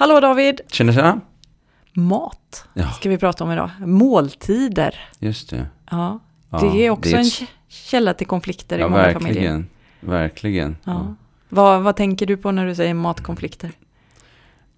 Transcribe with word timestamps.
Hallå 0.00 0.20
David! 0.20 0.60
Tjena, 0.68 0.92
tjena. 0.92 1.20
Mat 1.94 2.64
Ja. 2.74 2.88
ska 2.90 3.08
vi 3.08 3.18
prata 3.18 3.44
om 3.44 3.52
idag. 3.52 3.70
Måltider. 3.80 4.94
Just 5.18 5.50
det. 5.50 5.66
Ja, 5.90 6.18
Ja, 6.50 6.58
det 6.60 6.86
är 6.86 6.90
också 6.90 7.10
det 7.10 7.16
är 7.16 7.20
en 7.20 7.26
ett- 7.26 7.32
kä- 7.32 7.46
källa 7.68 8.14
till 8.14 8.26
konflikter 8.26 8.78
i 8.78 8.80
Ja, 8.80 8.88
många 8.88 9.02
verkligen. 9.02 9.34
familjer. 9.34 9.64
Verkligen. 10.00 10.76
Ja. 10.84 11.14
Vad, 11.48 11.82
vad 11.82 11.96
tänker 11.96 12.26
du 12.26 12.36
på 12.36 12.50
när 12.50 12.66
du 12.66 12.74
säger 12.74 12.94
matkonflikter? 12.94 13.70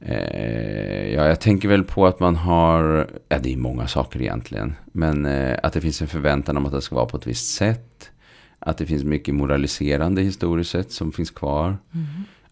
Eh, 0.00 1.08
ja, 1.14 1.26
jag 1.26 1.40
tänker 1.40 1.68
väl 1.68 1.84
på 1.84 2.07
att 2.07 2.20
man 2.20 2.36
har, 2.36 3.11
ja 3.29 3.39
det 3.39 3.52
är 3.52 3.57
många 3.57 3.86
saker 3.89 4.20
egentligen, 4.22 4.75
men 4.93 5.26
eh, 5.26 5.58
att 5.62 5.72
det 5.72 5.80
finns 5.80 6.02
en 6.02 6.08
förväntan 6.08 6.57
om 6.57 6.66
att 6.66 6.72
det 6.72 6.82
ska 6.82 6.94
vara 6.94 7.07
på 7.07 7.16
ett 7.16 7.26
visst 7.26 7.54
sätt. 7.54 8.11
Att 8.58 8.79
det 8.79 8.86
finns 8.86 9.04
mycket 9.04 9.34
moraliserande 9.34 10.22
historiskt 10.22 10.70
sett 10.70 10.93
som 10.93 11.12
finns 11.12 11.30
kvar. 11.30 11.76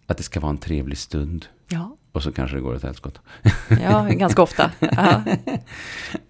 Att 0.07 0.17
det 0.17 0.23
ska 0.23 0.41
vara 0.41 0.51
en 0.51 0.59
trevlig 0.59 0.99
stund. 0.99 1.47
Ja, 1.69 1.97
Och 2.13 2.23
så 2.23 2.33
kanske 2.33 2.57
det 2.57 2.63
går 2.63 2.75
åt 2.75 2.83
helskott. 2.83 3.21
ja 3.83 4.09
ganska 4.11 4.43
ofta. 4.43 4.71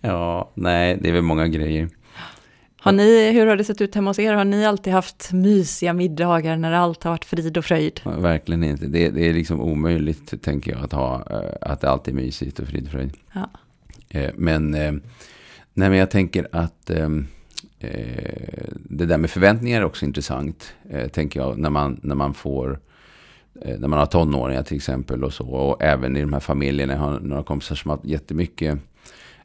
Ja. 0.00 0.50
Nej, 0.54 0.98
det 1.00 1.08
är 1.08 1.12
väl 1.12 1.22
många 1.22 1.48
grejer. 1.48 1.88
Har 2.82 2.92
ni, 2.92 3.32
hur 3.32 3.46
har 3.46 3.56
det 3.56 3.64
sett 3.64 3.80
ut 3.80 3.94
hemma 3.94 4.10
hos 4.10 4.18
er? 4.18 4.32
Har 4.34 4.44
ni 4.44 4.66
alltid 4.66 4.92
haft 4.92 5.32
mysiga 5.32 5.92
middagar 5.92 6.56
när 6.56 6.72
allt 6.72 7.04
har 7.04 7.10
varit 7.10 7.24
frid 7.24 7.58
och 7.58 7.64
fröjd? 7.64 8.00
Ja, 8.04 8.10
Verkligen 8.10 8.64
inte. 8.64 8.86
Det, 8.86 9.10
det 9.10 9.28
är 9.28 9.32
liksom 9.32 9.60
omöjligt, 9.60 10.42
tänker 10.42 10.72
jag, 10.72 10.84
att 10.84 10.92
ha, 10.92 11.14
eh, 11.30 11.70
att 11.70 11.80
det 11.80 11.90
alltid 11.90 12.14
är 12.14 12.16
mysigt 12.16 12.58
och 12.58 12.68
frid 12.68 12.84
och 12.84 12.90
fröjd. 12.90 13.12
Ja. 13.32 13.50
Eh, 14.08 14.30
Men, 14.36 14.74
eh, 14.74 14.92
nej, 15.74 15.88
men 15.90 15.94
jag 15.98 16.10
tänker 16.10 16.48
att 16.52 16.90
det 18.72 19.06
där 19.06 19.18
med 19.18 19.30
förväntningar 19.30 19.80
är 19.80 19.84
också 19.84 20.04
intressant, 20.04 20.74
tänker 21.12 21.40
jag, 21.40 21.58
när 21.58 21.70
man, 21.70 22.00
när 22.02 22.14
man 22.14 22.34
får 22.34 22.80
när 23.64 23.88
man 23.88 23.98
har 23.98 24.06
tonåringar 24.06 24.62
till 24.62 24.76
exempel 24.76 25.24
och 25.24 25.32
så. 25.32 25.46
Och 25.48 25.82
även 25.82 26.16
i 26.16 26.20
de 26.20 26.32
här 26.32 26.40
familjerna. 26.40 26.92
Jag 26.92 27.00
har 27.00 27.20
några 27.20 27.42
kompisar 27.42 27.74
som 27.74 27.90
har 27.90 27.96
haft 27.96 28.08
jättemycket. 28.08 28.78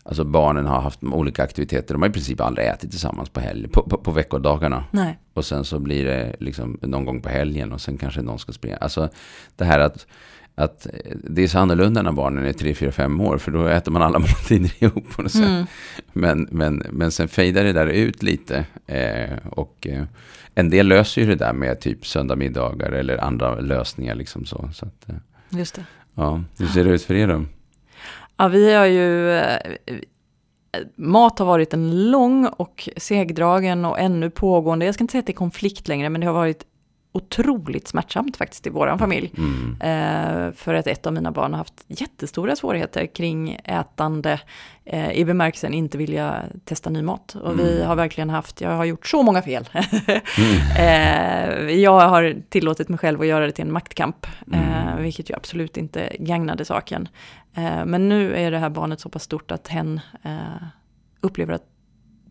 Alltså 0.03 0.23
barnen 0.23 0.65
har 0.65 0.81
haft 0.81 1.03
olika 1.03 1.43
aktiviteter. 1.43 1.93
De 1.93 2.01
har 2.01 2.09
i 2.09 2.11
princip 2.11 2.41
aldrig 2.41 2.67
ätit 2.67 2.91
tillsammans 2.91 3.29
på, 3.29 3.39
helg, 3.39 3.67
på, 3.67 3.89
på, 3.89 3.97
på 3.97 4.11
veckodagarna. 4.11 4.83
Nej. 4.91 5.19
Och 5.33 5.45
sen 5.45 5.63
så 5.63 5.79
blir 5.79 6.05
det 6.05 6.35
liksom 6.39 6.79
någon 6.81 7.05
gång 7.05 7.21
på 7.21 7.29
helgen 7.29 7.71
och 7.71 7.81
sen 7.81 7.97
kanske 7.97 8.21
någon 8.21 8.39
ska 8.39 8.51
springa. 8.51 8.77
Alltså 8.77 9.09
det 9.55 9.65
här 9.65 9.79
att, 9.79 10.07
att 10.55 10.87
det 11.23 11.43
är 11.43 11.47
så 11.47 11.59
annorlunda 11.59 12.01
när 12.01 12.11
barnen 12.11 12.45
är 12.45 12.53
3, 12.53 12.73
4, 12.73 12.91
5 12.91 13.21
år. 13.21 13.37
För 13.37 13.51
då 13.51 13.67
äter 13.67 13.91
man 13.91 14.01
alla 14.01 14.19
måltider 14.29 14.83
ihop 14.83 15.09
på 15.15 15.21
något 15.21 15.31
sätt. 15.31 15.41
Mm. 15.45 15.65
Men, 16.13 16.47
men, 16.51 16.83
men 16.91 17.11
sen 17.11 17.27
fejdar 17.27 17.63
det 17.63 17.73
där 17.73 17.87
ut 17.87 18.23
lite. 18.23 18.65
Eh, 18.87 19.37
och 19.49 19.87
eh, 19.89 20.03
en 20.55 20.69
del 20.69 20.87
löser 20.87 21.21
ju 21.21 21.27
det 21.27 21.35
där 21.35 21.53
med 21.53 21.79
typ 21.79 22.05
söndagmiddagar 22.07 22.91
eller 22.91 23.17
andra 23.17 23.59
lösningar 23.59 24.15
liksom 24.15 24.45
så. 24.45 24.69
så 24.73 24.85
att, 24.85 25.09
eh, 25.09 25.15
Just 25.49 25.75
det. 25.75 25.85
ja, 26.15 26.41
hur 26.59 26.67
ser 26.67 26.83
det 26.85 26.89
ut 26.89 27.03
för 27.03 27.13
er 27.13 27.27
då? 27.27 27.45
Ja, 28.37 28.47
vi 28.47 28.73
har 28.73 28.85
ju... 28.85 29.31
eh, 29.31 29.57
Mat 30.95 31.39
har 31.39 31.45
varit 31.45 31.73
en 31.73 32.11
lång 32.11 32.47
och 32.47 32.89
segdragen 32.97 33.85
och 33.85 33.99
ännu 33.99 34.29
pågående, 34.29 34.85
jag 34.85 34.93
ska 34.95 35.03
inte 35.03 35.11
säga 35.11 35.19
att 35.19 35.25
det 35.25 35.31
är 35.31 35.35
konflikt 35.35 35.87
längre, 35.87 36.09
men 36.09 36.21
det 36.21 36.27
har 36.27 36.33
varit 36.33 36.63
otroligt 37.15 37.87
smärtsamt 37.87 38.37
faktiskt 38.37 38.67
i 38.67 38.69
vår 38.69 38.97
familj. 38.97 39.31
Mm. 39.37 39.77
Eh, 39.81 40.51
för 40.53 40.73
att 40.73 40.87
ett 40.87 41.07
av 41.07 41.13
mina 41.13 41.31
barn 41.31 41.51
har 41.53 41.57
haft 41.57 41.83
jättestora 41.87 42.55
svårigheter 42.55 43.05
kring 43.05 43.59
ätande 43.63 44.39
eh, 44.85 45.11
i 45.11 45.25
bemärkelsen 45.25 45.73
inte 45.73 45.97
vilja 45.97 46.43
testa 46.65 46.89
ny 46.89 47.01
mat. 47.01 47.35
Och 47.35 47.59
vi 47.59 47.75
Mm. 47.75 47.87
har 47.87 47.95
verkligen 47.95 48.29
haft, 48.29 48.61
jag 48.61 48.69
har 48.69 48.85
gjort 48.85 49.07
så 49.07 49.23
många 49.23 49.41
fel. 49.41 49.69
eh, 50.77 51.69
jag 51.69 51.99
har 52.09 52.35
tillåtit 52.49 52.89
mig 52.89 52.99
själv 52.99 53.21
att 53.21 53.27
göra 53.27 53.45
det 53.45 53.51
till 53.51 53.65
en 53.65 53.73
maktkamp, 53.73 54.27
eh, 54.53 54.87
Mm. 54.87 55.03
vilket 55.03 55.29
ju 55.29 55.35
absolut 55.35 55.77
inte 55.77 56.15
gagnade 56.19 56.65
saken. 56.65 57.07
Eh, 57.55 57.85
men 57.85 58.09
nu 58.09 58.35
är 58.35 58.51
det 58.51 58.59
här 58.59 58.69
barnet 58.69 58.99
så 58.99 59.09
pass 59.09 59.23
stort 59.23 59.51
att 59.51 59.67
hen 59.67 59.99
eh, 60.23 60.31
upplever 61.21 61.53
att 61.53 61.65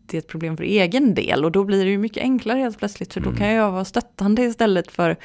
det 0.07 0.17
är 0.17 0.19
ett 0.19 0.27
problem 0.27 0.57
för 0.57 0.63
egen 0.63 1.13
del 1.13 1.45
och 1.45 1.51
då 1.51 1.63
blir 1.63 1.85
det 1.85 1.91
ju 1.91 1.97
mycket 1.97 2.23
enklare 2.23 2.59
helt 2.59 2.77
plötsligt 2.79 3.13
för 3.13 3.21
då 3.21 3.29
Mm. 3.29 3.39
kan 3.39 3.47
jag 3.47 3.71
vara 3.71 3.85
stöttande 3.85 4.41
istället 4.43 4.91
för, 4.91 5.15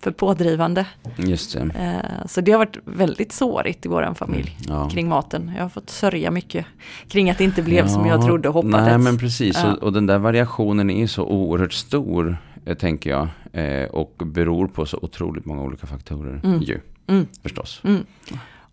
för 0.00 0.10
pådrivande. 0.10 0.86
Just 1.16 1.52
det. 1.52 1.60
Eh, 1.60 2.26
Så 2.26 2.40
det 2.40 2.52
har 2.52 2.58
varit 2.58 2.76
väldigt 2.84 3.32
sårigt 3.32 3.86
i 3.86 3.88
vår 3.88 4.14
familj 4.14 4.56
Ja. 4.68 4.88
kring 4.90 5.08
maten. 5.08 5.52
Jag 5.56 5.62
har 5.62 5.68
fått 5.68 5.90
sörja 5.90 6.30
mycket 6.30 6.66
kring 7.08 7.30
att 7.30 7.38
det 7.38 7.44
inte 7.44 7.62
blev 7.62 7.88
som 7.88 8.06
jag 8.06 8.20
Ja, 8.20 8.26
trodde 8.26 8.48
och 8.48 8.54
hoppades. 8.54 8.86
Nej, 8.86 8.98
men 8.98 9.18
precis. 9.18 9.56
Ja. 9.64 9.72
Och, 9.72 9.82
och 9.82 9.92
den 9.92 10.06
där 10.06 10.18
variationen 10.18 10.90
är 10.90 11.06
så 11.06 11.24
oerhört 11.24 11.72
stor, 11.72 12.36
eh, 12.66 12.74
tänker 12.76 13.10
jag. 13.10 13.28
Eh, 13.52 13.84
och 13.88 14.22
beror 14.26 14.66
på 14.66 14.86
så 14.86 14.98
otroligt 15.02 15.44
många 15.44 15.62
olika 15.62 15.86
faktorer. 15.86 16.40
Mm. 16.44 16.60
Ju, 16.62 16.80
Mm. 17.06 17.26
förstås. 17.42 17.80
Mm. 17.84 18.04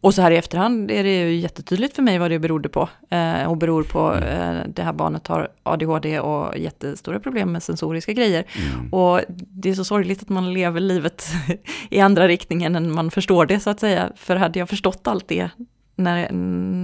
Och 0.01 0.13
så 0.13 0.21
här 0.21 0.31
i 0.31 0.37
efterhand 0.37 0.91
är 0.91 1.03
det 1.03 1.17
ju 1.21 1.35
jättetydligt 1.35 1.95
för 1.95 2.01
mig 2.03 2.17
vad 2.19 2.31
det 2.31 2.39
berodde 2.39 2.69
på. 2.69 2.89
Eh, 3.09 3.43
och 3.43 3.57
beror 3.57 3.83
på 3.83 3.99
Mm. 4.13 4.55
eh, 4.57 4.63
det 4.67 4.83
här 4.83 4.93
barnet 4.93 5.27
har 5.27 5.49
ADHD 5.63 6.19
och 6.19 6.57
jättestora 6.57 7.19
problem 7.19 7.51
med 7.51 7.63
sensoriska 7.63 8.13
grejer. 8.13 8.45
Mm. 8.73 8.93
Och 8.93 9.21
det 9.27 9.69
är 9.69 9.73
så 9.73 9.83
sorgligt 9.85 10.21
att 10.21 10.29
man 10.29 10.53
lever 10.53 10.79
livet 10.79 11.25
i 11.89 11.99
andra 11.99 12.27
riktningen 12.27 12.75
än 12.75 12.91
man 12.91 13.11
förstår 13.11 13.45
det 13.45 13.59
så 13.59 13.69
att 13.69 13.79
säga. 13.79 14.11
För 14.15 14.35
hade 14.35 14.59
jag 14.59 14.69
förstått 14.69 15.07
allt 15.07 15.27
det 15.27 15.49
när, 15.95 16.31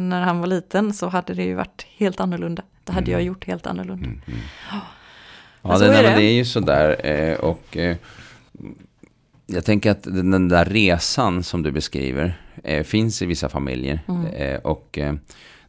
när 0.09 0.21
han 0.21 0.39
var 0.39 0.47
liten 0.47 0.93
så 0.93 1.07
hade 1.07 1.33
det 1.33 1.43
ju 1.43 1.53
varit 1.55 1.87
helt 1.97 2.19
annorlunda. 2.19 2.63
Det 2.83 2.91
hade 2.91 3.11
jag 3.11 3.21
gjort 3.23 3.45
helt 3.47 3.67
annorlunda. 3.67 4.05
Mm. 4.05 4.21
Mm. 4.27 4.39
Men 5.61 5.71
Ja, 5.71 5.77
det, 5.77 5.97
är 5.97 6.03
det. 6.03 6.09
det 6.15 6.23
är 6.23 6.33
ju 6.33 6.45
sådär. 6.45 7.05
Eh, 7.05 7.35
och 7.39 7.77
eh, 7.77 7.97
jag 9.45 9.65
tänker 9.65 9.91
att 9.91 10.03
den 10.03 10.47
där 10.47 10.65
resan 10.65 11.43
som 11.43 11.63
du 11.63 11.71
beskriver 11.71 12.41
eh, 12.63 12.83
finns 12.83 13.21
i 13.21 13.25
vissa 13.25 13.49
familjer. 13.49 13.99
Mm. 14.07 14.25
Eh, 14.25 14.59
och 14.59 14.97
eh, 14.97 15.13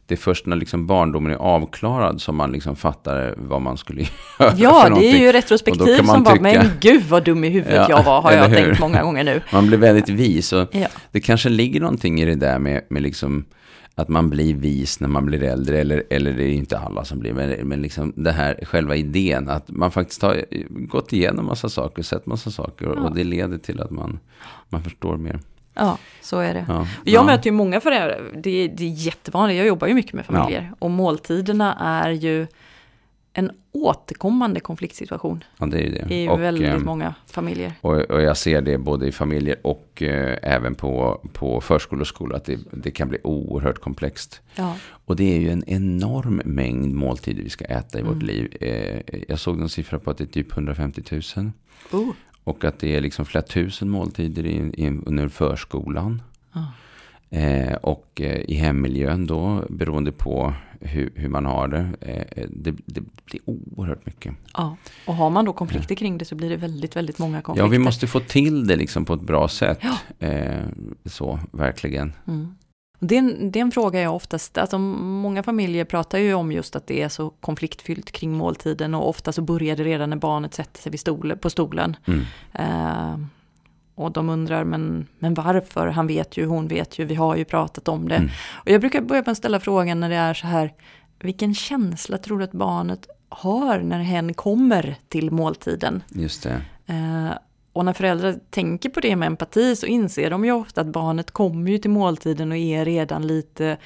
det 0.05 0.15
är 0.15 0.17
först 0.17 0.45
när 0.45 0.55
liksom 0.55 0.87
barndomen 0.87 1.31
är 1.31 1.35
avklarad 1.35 2.21
som 2.21 2.35
man 2.35 2.51
liksom 2.51 2.75
fattar 2.75 3.33
vad 3.37 3.61
man 3.61 3.77
skulle 3.77 4.01
göra 4.39 4.53
Ja, 4.57 4.89
det 4.99 5.11
är 5.11 5.19
ju 5.19 5.31
retrospektiv 5.31 5.97
som 6.03 6.25
tycka- 6.25 6.41
men 6.41 6.69
gud 6.79 7.03
vad 7.09 7.23
dum 7.25 7.43
i 7.43 7.49
huvudet 7.49 7.75
Ja, 7.75 7.85
jag 7.89 8.03
var, 8.03 8.21
har 8.21 8.31
jag 8.31 8.47
hur? 8.47 8.55
tänkt 8.55 8.79
många 8.79 9.03
gånger 9.03 9.23
nu. 9.23 9.41
Man 9.53 9.67
blir 9.67 9.77
väldigt 9.77 10.09
vis. 10.09 10.53
Och 10.53 10.67
Ja. 10.75 10.87
det 11.11 11.19
kanske 11.19 11.49
ligger 11.49 11.79
någonting 11.81 12.21
i 12.21 12.25
det 12.25 12.35
där 12.35 12.59
med, 12.59 12.81
med 12.89 13.01
liksom 13.01 13.45
att 13.95 14.07
man 14.09 14.29
blir 14.29 14.53
vis 14.53 14.99
när 14.99 15.07
man 15.07 15.25
blir 15.25 15.43
äldre. 15.43 15.77
Eller, 15.79 16.03
eller 16.09 16.33
det 16.33 16.43
är 16.43 16.51
inte 16.53 16.77
alla 16.79 17.05
som 17.05 17.19
blir. 17.19 17.33
Men, 17.33 17.67
men 17.67 17.81
liksom 17.81 18.13
det 18.15 18.31
här 18.31 18.59
själva 18.63 18.95
idén. 18.95 19.49
Att 19.49 19.69
man 19.69 19.91
faktiskt 19.91 20.21
har 20.21 20.45
gått 20.87 21.13
igenom 21.13 21.45
massa 21.45 21.69
saker. 21.69 22.03
Sett 22.03 22.25
massa 22.25 22.51
saker. 22.51 22.87
Och, 22.87 22.97
Ja. 22.97 23.01
och 23.01 23.15
det 23.15 23.23
leder 23.23 23.57
till 23.57 23.81
att 23.81 23.91
man, 23.91 24.19
man 24.69 24.83
förstår 24.83 25.17
mer. 25.17 25.39
Ja, 25.79 25.97
så 26.21 26.39
är 26.39 26.53
det. 26.53 26.65
Ja. 26.67 26.87
Jag 27.03 27.21
ja. 27.21 27.23
möter 27.23 27.45
ju 27.45 27.51
många 27.51 27.81
föräldrar, 27.81 28.31
det, 28.33 28.67
det 28.67 28.83
är 28.83 28.89
jättevanligt, 28.89 29.57
jag 29.57 29.67
jobbar 29.67 29.87
ju 29.87 29.93
mycket 29.93 30.13
med 30.13 30.25
familjer. 30.25 30.73
Och 30.79 30.91
måltiderna 30.91 31.75
är 31.79 32.09
ju 32.09 32.47
en 33.33 33.51
återkommande 33.71 34.59
konfliktsituation 34.59 35.43
ja, 35.57 35.65
det 35.65 35.77
är 35.77 35.81
ju 35.81 35.91
det. 35.91 36.15
i 36.15 36.29
och, 36.29 36.41
väldigt 36.41 36.67
eh, 36.67 36.77
många 36.77 37.15
familjer. 37.27 37.73
Och, 37.81 37.95
och 37.95 38.21
jag 38.21 38.37
ser 38.37 38.61
det 38.61 38.77
både 38.77 39.07
i 39.07 39.11
familjer 39.11 39.57
och 39.61 40.01
eh, 40.01 40.37
även 40.43 40.75
på, 40.75 41.21
på 41.33 41.61
förskola 41.61 42.01
och 42.01 42.07
skola. 42.07 42.35
Att 42.35 42.45
det, 42.45 42.59
det 42.71 42.91
kan 42.91 43.09
bli 43.09 43.19
oerhört 43.23 43.79
komplext. 43.79 44.41
Ja. 44.55 44.75
Och 45.05 45.15
det 45.15 45.35
är 45.35 45.39
ju 45.39 45.49
en 45.49 45.63
enorm 45.67 46.41
mängd 46.45 46.93
måltider 46.93 47.43
vi 47.43 47.49
ska 47.49 47.65
äta 47.65 47.99
i 47.99 48.01
vårt 48.01 48.23
liv. 48.23 48.57
Eh, 48.61 49.01
jag 49.27 49.39
såg 49.39 49.57
någon 49.57 49.69
siffra 49.69 49.99
på 49.99 50.11
att 50.11 50.17
det 50.17 50.23
är 50.23 50.25
typ 50.25 50.51
150 50.51 51.03
000. 51.11 51.51
Oh. 51.91 52.13
Och 52.43 52.63
att 52.63 52.79
det 52.79 52.95
är 52.95 53.01
liksom 53.01 53.25
flera 53.25 53.41
tusen 53.41 53.89
måltider 53.89 54.45
i, 54.45 54.55
i, 54.55 54.87
under 55.05 55.27
förskolan. 55.27 56.21
Ja. 56.53 56.71
Eh, 57.37 57.73
och 57.73 58.21
eh, 58.21 58.39
i 58.39 58.53
hemmiljön 58.53 59.27
då, 59.27 59.65
beroende 59.69 60.11
på 60.11 60.53
hur, 60.79 61.11
hur 61.15 61.29
man 61.29 61.45
har 61.45 61.67
det. 61.67 61.89
Eh, 62.01 62.45
det, 62.49 62.75
det 62.85 63.01
blir 63.25 63.41
oerhört 63.45 64.05
mycket. 64.05 64.33
ja. 64.53 64.77
Och 65.05 65.15
har 65.15 65.29
man 65.29 65.45
då 65.45 65.53
konflikter 65.53 65.95
kring 65.95 66.17
det 66.17 66.25
så 66.25 66.35
blir 66.35 66.49
det 66.49 66.57
väldigt, 66.57 66.95
väldigt 66.95 67.19
många 67.19 67.41
konflikter. 67.41 67.65
Ja, 67.65 67.71
vi 67.71 67.79
måste 67.79 68.07
få 68.07 68.19
till 68.19 68.67
det 68.67 68.75
liksom 68.75 69.05
på 69.05 69.13
ett 69.13 69.21
bra 69.21 69.47
sätt. 69.47 69.79
Ja. 69.81 70.27
Eh, 70.27 70.65
så, 71.05 71.39
verkligen. 71.51 72.13
Mm. 72.27 72.55
Det, 72.99 73.15
är 73.15 73.19
en, 73.19 73.51
det 73.51 73.59
är 73.59 73.61
en 73.61 73.71
fråga 73.71 74.01
jag 74.01 74.15
oftast, 74.15 74.57
alltså 74.57 74.77
många 74.77 75.43
familjer 75.43 75.85
pratar 75.85 76.17
ju 76.17 76.33
om 76.33 76.51
just 76.51 76.75
att 76.75 76.87
det 76.87 77.01
är 77.01 77.09
så 77.09 77.29
konfliktfyllt 77.29 78.11
kring 78.11 78.31
måltiden 78.31 78.95
och 78.95 79.09
ofta 79.09 79.31
så 79.31 79.41
börjar 79.41 79.75
det 79.75 79.83
redan 79.83 80.09
när 80.09 80.17
barnet 80.17 80.53
sätter 80.53 80.81
sig 80.81 80.91
vid 80.91 80.99
stol, 80.99 81.37
på 81.37 81.49
stolen. 81.49 81.95
Mm. 82.05 82.25
Eh, 82.53 83.19
och 83.95 84.11
de 84.11 84.29
undrar, 84.29 84.63
men, 84.63 85.07
men 85.19 85.33
varför? 85.33 85.87
Han 85.87 86.07
vet 86.07 86.37
ju, 86.37 86.45
hon 86.45 86.67
vet 86.67 86.99
ju, 86.99 87.05
vi 87.05 87.15
har 87.15 87.35
ju 87.35 87.45
pratat 87.45 87.87
om 87.87 88.07
det. 88.07 88.15
Mm. 88.15 88.29
Och 88.51 88.69
jag 88.69 88.81
brukar 88.81 89.01
börja 89.01 89.21
med 89.21 89.31
att 89.31 89.37
ställa 89.37 89.59
frågan 89.59 89.99
när 89.99 90.09
det 90.09 90.15
är 90.15 90.33
så 90.33 90.47
här, 90.47 90.73
vilken 91.19 91.55
känsla 91.55 92.17
tror 92.17 92.37
du 92.37 92.43
att 92.43 92.51
barnet 92.51 93.07
har 93.29 93.79
när 93.79 93.99
hen 93.99 94.33
kommer 94.33 94.95
till 95.07 95.31
måltiden? 95.31 96.03
Just 96.09 96.43
det. 96.43 96.61
Eh, 96.85 97.29
och 97.79 97.85
när 97.85 97.93
föräldrar 97.93 98.35
tänker 98.49 98.89
på 98.89 98.99
det 98.99 99.15
med 99.15 99.27
empati 99.27 99.75
så 99.75 99.85
inser 99.85 100.29
de 100.29 100.45
ju 100.45 100.51
ofta 100.51 100.81
att 100.81 100.87
barnet 100.87 101.31
kommer 101.31 101.71
ju 101.71 101.77
till 101.77 101.91
måltiden 101.91 102.51
och 102.51 102.57
är 102.57 102.85
redan 102.85 103.27
lite 103.27 103.77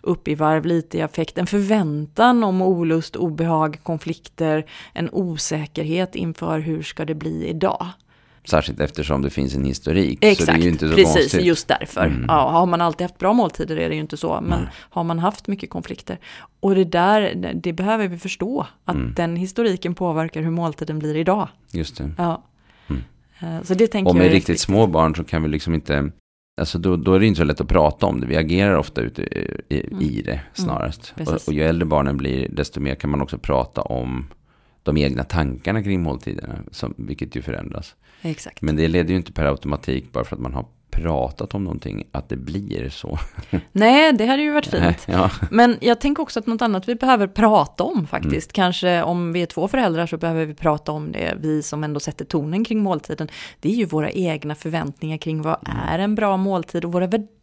upp 0.00 0.28
i 0.28 0.34
varv, 0.34 0.64
lite 0.66 0.98
i 0.98 1.02
affekt. 1.02 1.38
En 1.38 1.46
förväntan 1.46 2.44
om 2.44 2.62
olust, 2.62 3.16
obehag, 3.16 3.80
konflikter, 3.82 4.66
en 4.94 5.10
osäkerhet 5.12 6.14
inför 6.14 6.58
hur 6.58 6.82
ska 6.82 7.04
det 7.04 7.14
bli 7.14 7.48
idag. 7.48 7.86
Särskilt 8.44 8.80
eftersom 8.80 9.22
det 9.22 9.30
finns 9.30 9.54
en 9.54 9.64
historik. 9.64 10.18
Exakt, 10.24 10.62
precis, 10.80 11.04
konstigt. 11.14 11.42
just 11.44 11.68
därför. 11.68 12.06
Mm. 12.06 12.24
Ja, 12.28 12.50
har 12.50 12.66
man 12.66 12.80
alltid 12.80 13.04
haft 13.04 13.18
bra 13.18 13.32
måltider 13.32 13.76
är 13.76 13.88
det 13.88 13.94
ju 13.94 14.00
inte 14.00 14.16
så, 14.16 14.40
men 14.42 14.60
Nej. 14.60 14.68
har 14.74 15.04
man 15.04 15.18
haft 15.18 15.46
mycket 15.48 15.70
konflikter. 15.70 16.18
Och 16.60 16.74
det 16.74 16.84
där, 16.84 17.52
det 17.54 17.72
behöver 17.72 18.08
vi 18.08 18.18
förstå, 18.18 18.66
att 18.84 18.94
Mm. 18.94 19.12
den 19.16 19.36
historiken 19.36 19.94
påverkar 19.94 20.42
hur 20.42 20.50
måltiden 20.50 20.98
blir 20.98 21.16
idag. 21.16 21.48
Just 21.72 21.96
det. 21.96 22.10
Ja. 22.18 22.42
Mm. 23.40 23.54
Eh, 23.56 23.62
Så 23.62 23.74
det 23.74 23.86
tänker 23.86 24.10
Och 24.10 24.16
jag 24.16 24.18
med 24.18 24.26
är 24.26 24.30
riktigt 24.30 24.48
viktigt. 24.48 24.60
små 24.66 24.86
barn 24.86 25.14
så 25.16 25.24
kan 25.24 25.42
vi 25.42 25.48
liksom 25.48 25.74
inte, 25.74 26.10
alltså 26.60 26.78
då, 26.78 26.96
då 26.96 27.14
är 27.14 27.20
det 27.20 27.26
inte 27.26 27.38
så 27.38 27.44
lätt 27.44 27.60
att 27.60 27.68
prata 27.68 28.06
om 28.06 28.20
det. 28.20 28.26
Vi 28.26 28.36
agerar 28.36 28.74
ofta 28.76 29.00
ute 29.00 29.22
i, 29.22 29.86
Mm. 29.90 30.02
i 30.02 30.22
det 30.22 30.40
snarast. 30.54 31.12
precis. 31.16 31.34
och, 31.34 31.48
och 31.48 31.54
ju 31.54 31.62
äldre 31.62 31.86
barnen 31.86 32.16
blir, 32.16 32.48
desto 32.48 32.80
mer 32.80 32.94
kan 32.94 33.10
man 33.10 33.22
också 33.22 33.38
prata 33.38 33.80
om 33.82 34.26
de 34.82 34.96
egna 34.96 35.24
tankarna 35.24 35.82
kring 35.82 36.02
måltiderna, 36.02 36.58
som, 36.70 36.94
vilket 36.98 37.36
ju 37.36 37.42
förändras. 37.42 37.94
Exakt. 38.22 38.62
Men 38.62 38.76
det 38.76 38.88
leder 38.88 39.10
ju 39.10 39.16
inte 39.16 39.32
per 39.32 39.44
automatik, 39.44 40.12
bara 40.12 40.24
för 40.24 40.36
att 40.36 40.42
man 40.42 40.54
har 40.54 40.66
pratat 40.90 41.54
om 41.54 41.64
någonting, 41.64 42.04
att 42.12 42.28
det 42.28 42.36
blir 42.36 42.88
så. 42.88 43.18
Nej, 43.72 44.12
det 44.12 44.26
hade 44.26 44.42
ju 44.42 44.52
varit 44.52 44.66
fint. 44.66 45.06
ja. 45.08 45.30
Men 45.50 45.76
jag 45.80 46.00
tänker 46.00 46.22
också 46.22 46.40
att 46.40 46.46
något 46.46 46.62
annat 46.62 46.88
vi 46.88 46.94
behöver 46.94 47.26
prata 47.26 47.84
om 47.84 48.06
faktiskt. 48.06 48.56
Mm. 48.56 48.64
Kanske 48.64 49.02
om 49.02 49.32
vi 49.32 49.42
är 49.42 49.46
två 49.46 49.68
föräldrar 49.68 50.06
så 50.06 50.16
behöver 50.16 50.46
vi 50.46 50.54
prata 50.54 50.92
om 50.92 51.12
det. 51.12 51.34
Vi 51.40 51.62
som 51.62 51.84
ändå 51.84 52.00
sätter 52.00 52.24
tonen 52.24 52.64
kring 52.64 52.82
måltiden. 52.82 53.28
Det 53.60 53.70
är 53.70 53.74
ju 53.74 53.84
våra 53.84 54.10
egna 54.10 54.54
förväntningar 54.54 55.16
kring 55.18 55.42
vad 55.42 55.56
Mm. 55.66 55.78
är 55.88 55.98
en 55.98 56.14
bra 56.14 56.36
måltid 56.36 56.84
och 56.84 56.92
våra 56.92 57.06
värderingar 57.06 57.39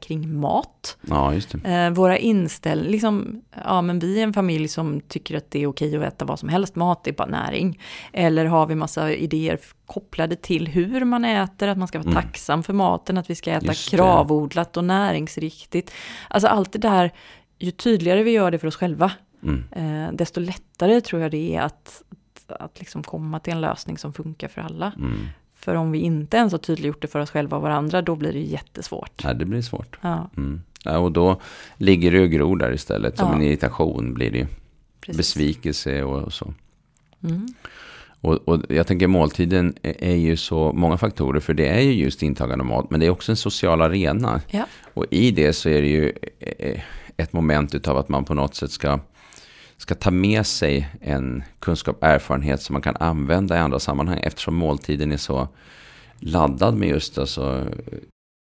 kring 0.00 0.40
mat. 0.40 0.98
ja. 1.00 1.34
Eh, 1.64 1.90
våra 1.90 2.18
inställningar, 2.18 2.90
liksom, 2.90 3.42
ja 3.64 3.82
men 3.82 3.98
vi 3.98 4.18
är 4.18 4.22
en 4.22 4.32
familj 4.32 4.68
som 4.68 5.00
tycker 5.00 5.36
att 5.36 5.50
det 5.50 5.62
är 5.62 5.66
okej 5.66 5.96
att 5.96 6.02
äta 6.12 6.24
vad 6.24 6.38
som 6.38 6.48
helst, 6.48 6.74
mat 6.76 7.06
är 7.06 7.12
bara 7.12 7.28
näring. 7.28 7.80
Eller 8.12 8.44
har 8.44 8.66
vi 8.66 8.74
massa 8.74 9.12
idéer 9.12 9.58
kopplade 9.86 10.36
till 10.36 10.68
hur 10.68 11.04
man 11.04 11.24
äter, 11.24 11.68
att 11.68 11.78
man 11.78 11.88
ska 11.88 11.98
vara 11.98 12.10
Mm. 12.10 12.22
tacksam 12.22 12.62
för 12.62 12.72
maten, 12.72 13.18
att 13.18 13.30
vi 13.30 13.34
ska 13.34 13.50
äta 13.50 13.66
kravodlat 13.74 14.76
och 14.76 14.84
näringsriktigt. 14.84 15.92
Alltså 16.28 16.48
allt 16.48 16.72
det 16.72 16.78
där, 16.78 17.10
ju 17.58 17.70
tydligare 17.70 18.22
vi 18.22 18.30
gör 18.30 18.50
det 18.50 18.58
för 18.58 18.66
oss 18.68 18.76
själva, 18.76 19.12
Mm. 19.42 19.64
eh, 19.72 20.12
desto 20.12 20.40
lättare 20.40 21.00
tror 21.00 21.22
jag 21.22 21.30
det 21.30 21.56
är 21.56 21.60
att, 21.62 22.02
att, 22.48 22.60
att 22.60 22.78
liksom 22.78 23.02
komma 23.02 23.40
till 23.40 23.52
en 23.52 23.60
lösning 23.60 23.98
som 23.98 24.12
funkar 24.12 24.48
för 24.48 24.60
alla. 24.60 24.92
Mm. 24.96 25.18
För 25.64 25.74
om 25.74 25.92
vi 25.92 25.98
inte 25.98 26.36
ens 26.36 26.52
har 26.52 26.58
tydliggjort 26.58 27.02
det 27.02 27.08
för 27.08 27.20
oss 27.20 27.30
själva 27.30 27.56
och 27.56 27.62
varandra, 27.62 28.02
då 28.02 28.16
blir 28.16 28.32
det 28.32 28.40
jättesvårt. 28.40 29.20
Ja, 29.24 29.34
det 29.34 29.44
blir 29.44 29.62
svårt. 29.62 29.98
Ja, 30.00 30.30
Mm. 30.36 30.62
Ja, 30.84 30.98
och 30.98 31.12
då 31.12 31.40
ligger 31.76 32.12
det 32.12 32.20
och 32.20 32.30
gror 32.30 32.56
där 32.56 32.72
istället. 32.72 33.18
Som 33.18 33.28
Ja. 33.28 33.34
en 33.34 33.42
irritation 33.42 34.14
blir 34.14 34.30
det 34.30 34.38
ju. 34.38 34.46
precis. 35.00 35.16
Besvikelse 35.16 36.02
och 36.02 36.32
så. 36.32 36.54
Mm. 37.24 37.46
Och, 38.20 38.48
och 38.48 38.60
jag 38.68 38.86
tänker 38.86 39.06
måltiden 39.06 39.74
är 39.82 40.14
ju 40.16 40.36
så 40.36 40.72
många 40.72 40.96
faktorer. 40.98 41.40
För 41.40 41.54
det 41.54 41.68
är 41.68 41.80
ju 41.80 41.92
just 41.92 42.22
intagande 42.22 42.62
av 42.62 42.66
mat. 42.68 42.90
Men 42.90 43.00
det 43.00 43.06
är 43.06 43.10
också 43.10 43.32
en 43.32 43.36
social 43.36 43.82
arena. 43.82 44.40
Ja. 44.50 44.64
Och 44.94 45.06
i 45.10 45.30
det 45.30 45.52
så 45.52 45.68
är 45.68 45.82
det 45.82 45.88
ju 45.88 46.12
eh, 46.40 46.80
ett 47.16 47.32
moment 47.32 47.74
utav 47.74 47.96
att 47.98 48.08
man 48.08 48.24
på 48.24 48.34
något 48.34 48.54
sätt 48.54 48.70
ska, 48.70 48.98
ska 49.82 49.94
ta 49.94 50.10
med 50.10 50.46
sig 50.46 50.88
en 51.00 51.42
kunskap, 51.58 52.02
erfarenhet 52.04 52.62
som 52.62 52.72
man 52.72 52.82
kan 52.82 52.96
använda 52.96 53.56
i 53.56 53.58
andra 53.58 53.78
sammanhang. 53.78 54.20
Eftersom 54.22 54.54
måltiden 54.56 55.12
är 55.12 55.16
så 55.16 55.48
laddad 56.18 56.74
med 56.76 56.88
just 56.88 57.18
alltså, 57.18 57.66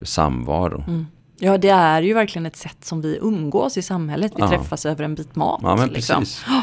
samvaro. 0.05 0.83
Mm. 0.87 1.07
Ja, 1.39 1.57
det 1.57 1.69
är 1.69 2.01
ju 2.01 2.13
verkligen 2.13 2.45
ett 2.45 2.55
sätt 2.55 2.85
som 2.85 3.01
vi 3.01 3.17
umgås 3.21 3.77
i 3.77 3.81
samhället. 3.81 4.31
Vi 4.35 4.41
Ja. 4.41 4.49
träffas 4.49 4.85
över 4.85 5.03
en 5.05 5.15
bit 5.15 5.35
mat. 5.35 5.59
Ja, 5.63 5.75
men 5.75 5.89
liksom. 5.89 6.19
precis. 6.19 6.45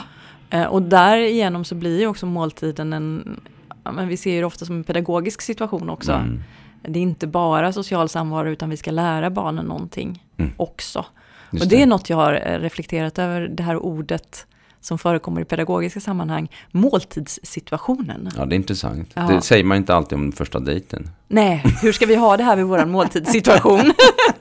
Eh, 0.52 0.64
Och 0.66 0.82
därigenom 0.82 1.64
så 1.64 1.74
blir 1.74 2.00
ju 2.00 2.06
också 2.06 2.26
måltiden 2.26 2.92
en, 2.92 3.40
ja, 3.84 3.92
men 3.92 4.08
vi 4.08 4.16
ser 4.16 4.32
ju 4.32 4.40
det 4.40 4.46
ofta 4.46 4.64
som 4.64 4.76
en 4.76 4.84
pedagogisk 4.84 5.42
situation 5.42 5.90
också. 5.90 6.12
Mm. 6.12 6.40
Det 6.82 6.98
är 6.98 7.02
inte 7.02 7.26
bara 7.26 7.72
social 7.72 8.08
samvaro 8.08 8.48
utan 8.50 8.70
vi 8.70 8.76
ska 8.76 8.90
lära 8.90 9.30
barnen 9.30 9.64
någonting 9.66 10.24
Mm. 10.36 10.52
också. 10.56 11.04
Just 11.50 11.64
och 11.64 11.70
det 11.70 11.82
är 11.82 11.86
något 11.86 12.10
jag 12.10 12.16
har 12.16 12.32
eh, 12.46 12.58
reflekterat 12.58 13.18
över, 13.18 13.40
det 13.48 13.62
här 13.62 13.76
ordet 13.76 14.46
som 14.80 14.98
förekommer 14.98 15.40
i 15.40 15.44
pedagogiska 15.44 16.00
sammanhang, 16.00 16.48
måltidssituationen. 16.70 18.28
Ja, 18.36 18.44
det 18.46 18.54
är 18.54 18.56
intressant. 18.56 19.10
Ja. 19.14 19.22
Det 19.22 19.40
säger 19.42 19.64
man 19.64 19.76
inte 19.76 19.94
alltid 19.94 20.18
om 20.18 20.32
första 20.32 20.58
dejten. 20.60 21.10
Nej, 21.28 21.62
hur 21.82 21.92
ska 21.92 22.06
vi 22.06 22.14
ha 22.16 22.36
det 22.36 22.44
här 22.44 22.56
vid 22.56 22.64
vår 22.64 22.84
måltidssituation? 22.84 23.92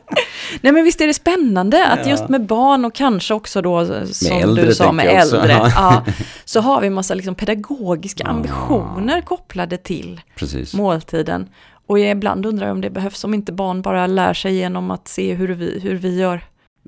Nej 0.62 0.74
men 0.74 0.83
visst 0.83 1.01
är 1.01 1.07
det 1.07 1.13
spännande 1.13 1.88
att 1.88 2.00
Ja. 2.06 2.09
just 2.12 2.30
med 2.30 2.45
barn 2.45 2.86
och 2.86 2.95
kanske 2.95 3.33
också 3.33 3.62
då 3.62 3.86
som 4.06 4.38
äldre, 4.38 4.65
du 4.65 4.75
sa 4.75 4.91
med 4.91 5.06
äldre. 5.06 5.51
Ja. 5.75 6.03
Så 6.45 6.62
har 6.62 6.81
vi 6.81 6.89
massa 6.89 7.13
liksom 7.13 7.36
pedagogiska 7.36 8.24
Ja. 8.24 8.30
ambitioner 8.30 9.21
kopplade 9.21 9.77
till 9.77 10.21
Precis. 10.36 10.74
måltiden. 10.74 11.47
Och 11.88 12.00
jag 12.00 12.12
ibland 12.12 12.45
undrar 12.45 12.71
om 12.71 12.81
det 12.81 12.89
behövs 12.89 13.24
om 13.24 13.33
inte 13.33 13.51
barn 13.51 13.81
bara 13.81 14.07
lär 14.07 14.33
sig 14.33 14.56
genom 14.56 14.91
att 14.91 15.07
se 15.07 15.33
hur 15.33 15.47
vi, 15.53 15.80
hur 15.83 15.95
vi 15.95 16.19
gör. 16.19 16.41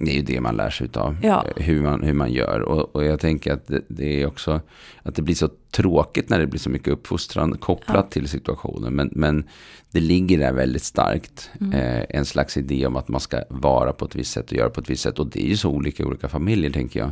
Det 0.06 0.12
är 0.12 0.15
ju 0.15 0.21
det 0.21 0.42
man 0.42 0.56
lär 0.56 0.69
sig 0.69 0.89
av. 0.94 1.18
Ja. 1.24 1.45
Hur, 1.56 1.81
man, 1.81 2.03
hur 2.03 2.13
man 2.13 2.31
gör. 2.31 2.59
Och, 2.59 2.95
och 2.95 3.06
jag 3.06 3.19
tänker 3.19 3.53
att 3.53 3.68
det, 3.68 3.81
det 3.88 4.21
är 4.21 4.25
också 4.27 4.62
att 5.03 5.15
det 5.15 5.21
blir 5.21 5.36
så 5.36 5.50
tråkigt 5.71 6.30
när 6.30 6.39
det 6.39 6.48
blir 6.48 6.59
så 6.59 6.69
mycket 6.69 6.88
uppfostran 6.88 7.57
kopplat 7.57 7.95
Ja. 8.06 8.09
till 8.12 8.27
situationen. 8.27 8.94
Men, 8.94 9.09
men 9.12 9.44
det 9.92 10.00
ligger 10.00 10.39
där 10.39 10.53
väldigt 10.53 10.83
starkt. 10.83 11.50
Mm. 11.59 11.74
Eh, 11.74 12.06
en 12.09 12.25
slags 12.25 12.57
idé 12.57 12.86
om 12.88 12.95
att 12.95 13.07
man 13.07 13.21
ska 13.21 13.44
vara 13.50 13.94
på 13.94 14.06
ett 14.06 14.15
visst 14.15 14.31
sätt 14.31 14.51
och 14.51 14.57
göra 14.57 14.69
på 14.69 14.81
ett 14.81 14.89
visst 14.89 15.03
sätt. 15.03 15.19
Och 15.19 15.27
det 15.30 15.45
är 15.45 15.48
ju 15.50 15.57
så 15.57 15.69
olika 15.69 16.03
i 16.03 16.06
olika 16.06 16.30
familjer 16.30 16.71
tänker 16.71 17.00
jag. 17.00 17.12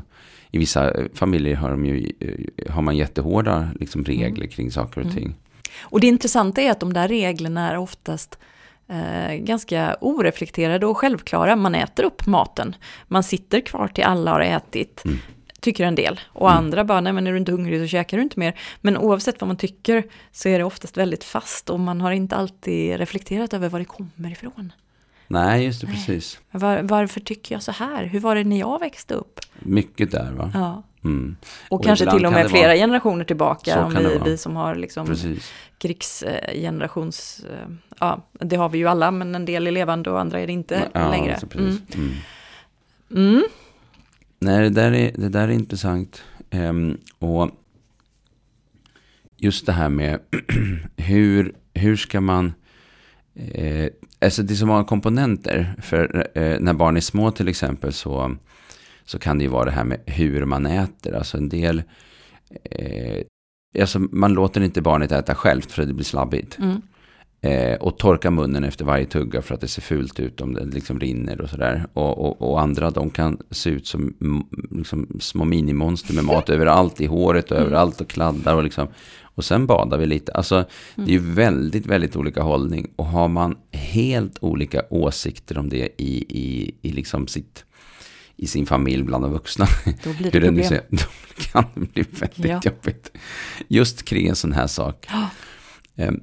I 0.52 0.58
vissa 0.58 0.92
eh, 0.92 1.06
familjer 1.14 1.56
har, 1.56 1.70
de 1.70 1.86
ju, 1.86 2.12
eh, 2.20 2.72
har 2.74 2.82
man 2.82 2.98
jättehårda 2.98 3.70
liksom, 3.80 4.04
regler 4.04 4.48
kring 4.48 4.72
saker 4.72 5.02
och 5.02 5.06
Mm. 5.06 5.16
ting. 5.18 5.36
Och 5.82 6.00
det 6.00 6.08
intressanta 6.08 6.62
är 6.62 6.72
att 6.72 6.80
de 6.80 6.94
där 6.94 7.08
reglerna 7.08 7.72
är 7.72 7.78
oftast 7.78 8.38
eh, 8.90 9.36
ganska 9.36 9.96
oreflekterade 10.02 10.86
och 10.86 10.98
självklara. 10.98 11.56
Man 11.56 11.76
äter 11.76 12.04
upp 12.04 12.26
maten. 12.26 12.76
Man 13.08 13.24
sitter 13.24 13.62
kvar 13.62 13.88
till 13.88 14.04
alla 14.04 14.32
har 14.32 14.42
ätit. 14.42 15.06
Mm. 15.06 15.18
Tycker 15.62 15.86
en 15.86 15.96
del. 15.96 16.20
Och 16.28 16.50
Mm. 16.52 16.58
andra 16.66 16.84
bara, 16.84 17.02
nej 17.02 17.14
men 17.14 17.28
är 17.28 17.32
du 17.32 17.38
inte 17.38 17.52
hungrig 17.52 17.82
så 17.82 17.88
käkar 17.88 18.18
du 18.18 18.24
inte 18.24 18.40
mer. 18.40 18.60
Men 18.82 18.98
oavsett 18.98 19.42
vad 19.42 19.48
man 19.48 19.58
tycker 19.58 20.04
så 20.32 20.50
är 20.50 20.58
det 20.58 20.64
oftast 20.66 20.98
väldigt 20.98 21.24
fast 21.24 21.70
och 21.70 21.80
man 21.80 22.02
har 22.02 22.12
inte 22.12 22.36
alltid 22.36 22.98
reflekterat 22.98 23.54
över 23.54 23.70
var 23.70 23.80
det 23.80 23.86
kommer 23.86 24.32
ifrån. 24.32 24.74
Nej, 25.28 25.66
just 25.66 25.82
det, 25.82 25.88
precis. 25.88 26.40
Var, 26.52 26.82
varför 26.82 27.20
tycker 27.20 27.56
jag 27.56 27.64
så 27.64 27.72
här? 27.72 28.04
Hur 28.06 28.20
var 28.20 28.36
det 28.36 28.44
när 28.44 28.60
jag 28.60 28.80
växte 28.80 29.14
upp? 29.14 29.40
Mycket 29.60 30.12
där 30.12 30.32
va. 30.32 30.52
Ja. 30.54 30.84
Mm, 31.04 31.36
Och, 31.70 31.80
Och 31.80 31.84
kanske 31.86 32.12
till 32.12 32.26
och 32.26 32.32
med 32.32 32.46
det 32.46 32.50
flera 32.50 32.68
vara- 32.68 32.78
generationer 32.78 33.26
tillbaka. 33.26 33.86
Om 33.86 33.94
vi, 33.96 34.04
vara. 34.04 34.24
vi 34.24 34.38
som 34.38 34.56
har 34.56 34.76
liksom 34.76 35.08
precis. 35.08 35.52
krigsgenerations... 35.78 37.46
eh, 37.52 37.68
Ja, 38.00 38.28
det 38.40 38.56
har 38.56 38.70
vi 38.70 38.78
ju 38.78 38.88
alla, 38.88 39.12
men 39.12 39.36
en 39.36 39.46
del 39.46 39.68
är 39.68 39.72
levande 39.72 40.10
och 40.12 40.20
andra 40.20 40.40
är 40.40 40.48
det 40.48 40.54
inte 40.54 40.84
Ja, 40.94 41.12
längre. 41.12 41.32
alltså. 41.36 41.58
Mm. 41.58 41.78
Mm. 43.16 43.44
Nej, 44.40 44.62
det 44.64 44.70
där 44.70 44.92
är, 44.94 45.12
det 45.16 45.30
där 45.30 45.48
är 45.48 45.52
intressant. 45.52 46.24
Ehm, 46.50 46.98
och 47.20 47.50
just 49.38 49.66
det 49.66 49.72
här 49.72 49.90
med 49.90 50.20
hur, 50.98 51.54
hur 51.74 51.96
ska 51.96 52.22
man... 52.22 52.54
Eh, 53.36 53.88
alltså 54.22 54.44
det 54.44 54.54
är 54.54 54.56
så 54.56 54.66
många 54.66 54.84
komponenter. 54.84 55.74
För 55.82 56.28
eh, 56.36 56.60
när 56.60 56.74
barn 56.74 56.98
är 56.98 57.02
små 57.02 57.32
till 57.32 57.48
exempel 57.48 57.94
så, 57.94 58.36
så 59.10 59.20
kan 59.20 59.38
det 59.38 59.44
ju 59.44 59.50
vara 59.50 59.66
det 59.66 59.72
här 59.72 59.84
med 59.84 60.00
hur 60.06 60.46
man 60.46 60.66
äter. 60.66 61.16
Alltså 61.16 61.38
en 61.38 61.50
del... 61.50 61.84
Eh, 62.72 63.24
alltså 63.82 64.00
man 64.00 64.34
låter 64.34 64.62
inte 64.62 64.82
barnet 64.82 65.12
äta 65.12 65.36
självt 65.36 65.72
för 65.72 65.82
att 65.82 65.88
det 65.88 65.94
blir 65.94 66.06
slabbigt. 66.06 66.58
Mm. 66.60 66.82
Eh, 67.42 67.78
och 67.78 67.98
torka 67.98 68.32
munnen 68.32 68.64
efter 68.64 68.86
varje 68.86 69.06
tugga 69.06 69.42
för 69.42 69.56
att 69.56 69.62
det 69.62 69.68
ser 69.68 69.82
fult 69.82 70.20
ut 70.20 70.42
om 70.42 70.54
det 70.54 70.66
liksom 70.66 71.00
rinner 71.00 71.42
och 71.42 71.50
sådär. 71.50 71.88
Och, 71.94 72.18
och, 72.18 72.52
och 72.52 72.62
andra 72.62 72.90
de 72.90 73.10
kan 73.10 73.38
se 73.52 73.70
ut 73.70 73.88
som 73.88 74.14
mm, 74.22 74.44
liksom, 74.72 75.08
små 75.20 75.46
minimonster 75.46 76.14
med 76.14 76.24
mat 76.24 76.50
överallt 76.56 77.02
i 77.02 77.06
håret 77.06 77.52
och 77.52 77.58
Mm. 77.58 77.68
överallt 77.68 78.02
och 78.02 78.10
kladdar 78.10 78.56
och 78.56 78.64
liksom. 78.64 78.88
Och 79.22 79.46
sen 79.46 79.66
badar 79.66 79.98
vi 79.98 80.06
lite. 80.06 80.32
Alltså 80.32 80.66
det 80.96 81.04
är 81.04 81.20
ju 81.20 81.34
väldigt, 81.34 81.86
väldigt 81.86 82.16
olika 82.16 82.42
hållning. 82.42 82.94
Och 82.96 83.06
har 83.06 83.28
man 83.28 83.58
helt 83.72 84.38
olika 84.42 84.82
åsikter 84.90 85.58
om 85.58 85.70
det 85.70 85.90
i, 85.98 86.26
i, 86.30 86.76
i 86.82 86.92
liksom 86.92 87.28
sitt 87.28 87.66
i 88.40 88.48
sin 88.48 88.66
familj 88.66 89.04
bland 89.04 89.24
de 89.24 89.32
vuxna. 89.32 89.66
Då 90.04 90.14
blir 90.14 90.24
det 90.32 90.40
det 90.40 90.46
problem. 90.48 90.66
ser, 90.70 90.82
då 90.90 91.04
kan 91.52 91.66
det 91.76 91.94
bli 91.94 92.04
väldigt 92.20 92.46
Ja. 92.46 92.62
jobbigt. 92.64 93.12
Just 93.68 94.04
kring 94.04 94.28
en 94.28 94.36
sån 94.36 94.52
här 94.52 94.68
sak. 94.68 95.08
Ehm, 95.96 96.22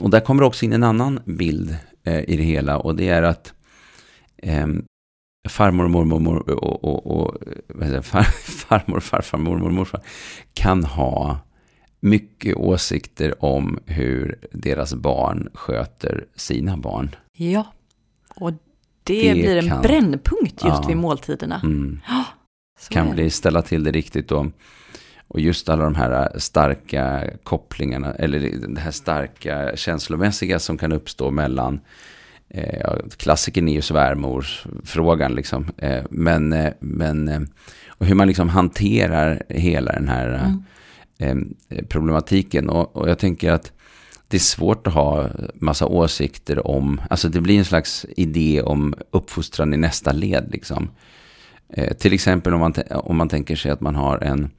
Och 0.00 0.10
där 0.10 0.20
kommer 0.20 0.42
också 0.42 0.64
in 0.64 0.72
en 0.72 0.82
annan 0.82 1.20
bild 1.24 1.76
eh, 2.04 2.20
i 2.30 2.36
det 2.36 2.42
hela 2.42 2.78
och 2.78 2.96
det 2.96 3.08
är 3.08 3.22
att 3.22 3.52
ehm, 4.42 4.84
farmor, 5.48 5.88
mormor, 5.88 6.18
mor, 6.20 6.50
och, 6.50 6.84
och, 6.84 7.20
och 7.20 7.36
det, 7.80 8.02
far, 8.02 8.22
farmor, 8.68 9.00
farfar, 9.00 9.38
mormor, 9.38 9.70
morfar 9.70 10.00
kan 10.54 10.84
ha 10.84 11.38
mycket 12.00 12.56
åsikter 12.56 13.44
om 13.44 13.78
hur 13.86 14.38
deras 14.52 14.94
barn 14.94 15.48
sköter 15.54 16.26
sina 16.36 16.76
barn. 16.76 17.16
Ja, 17.36 17.72
och 18.34 18.52
det, 19.08 19.28
Det 19.28 19.34
blir 19.34 19.56
en 19.56 19.68
kan- 19.68 19.82
brännpunkt 19.82 20.64
just 20.64 20.82
Ja. 20.82 20.84
vid 20.88 20.96
måltiderna. 20.96 21.60
Mm. 21.64 22.00
Kan 22.90 23.10
bli 23.10 23.30
ställa 23.30 23.62
till 23.62 23.84
det 23.84 23.90
riktigt 23.90 24.32
och, 24.32 24.46
Och 25.28 25.40
just 25.40 25.68
alla 25.68 25.84
de 25.84 25.94
här 25.94 26.38
starka 26.38 27.24
kopplingarna, 27.42 28.12
eller 28.14 28.38
det 28.68 28.80
här 28.80 28.90
starka 28.90 29.76
känslomässiga 29.76 30.58
som 30.58 30.78
kan 30.78 30.92
uppstå 30.92 31.30
mellan 31.30 31.80
eh, 32.48 32.92
klassikern 33.16 33.68
är 33.68 33.72
ju 33.72 33.82
svärmorsfrågan 33.82 35.34
liksom. 35.34 35.66
Eh, 35.76 36.04
men, 36.10 36.52
eh, 36.52 36.72
men 36.80 37.48
och 37.88 38.06
hur 38.06 38.14
man 38.14 38.28
liksom 38.28 38.48
hanterar 38.48 39.42
hela 39.48 39.92
den 39.92 40.08
här 40.08 40.54
mm. 41.18 41.54
problematiken. 41.88 42.68
Och, 42.68 42.96
och, 42.96 43.08
jag 43.08 43.18
tänker 43.18 43.52
att 43.52 43.72
det 44.28 44.36
är 44.36 44.40
svårt 44.40 44.86
att 44.86 44.94
ha 44.94 45.28
massa 45.54 45.86
åsikter 45.86 46.66
om, 46.66 47.00
alltså 47.10 47.28
det 47.28 47.40
blir 47.40 47.58
en 47.58 47.64
slags 47.64 48.06
idé 48.16 48.62
om 48.62 48.94
uppfostran 49.10 49.74
i 49.74 49.76
nästa 49.76 50.12
led 50.12 50.48
liksom. 50.50 50.90
Eh, 51.68 51.96
till 51.96 52.12
exempel 52.12 52.54
om 52.54 52.60
man, 52.60 52.74
om 52.90 53.16
man 53.16 53.28
tänker 53.28 53.56
sig 53.56 53.70
att 53.70 53.80
man 53.80 53.94
har 53.94 54.18
en, 54.18 54.50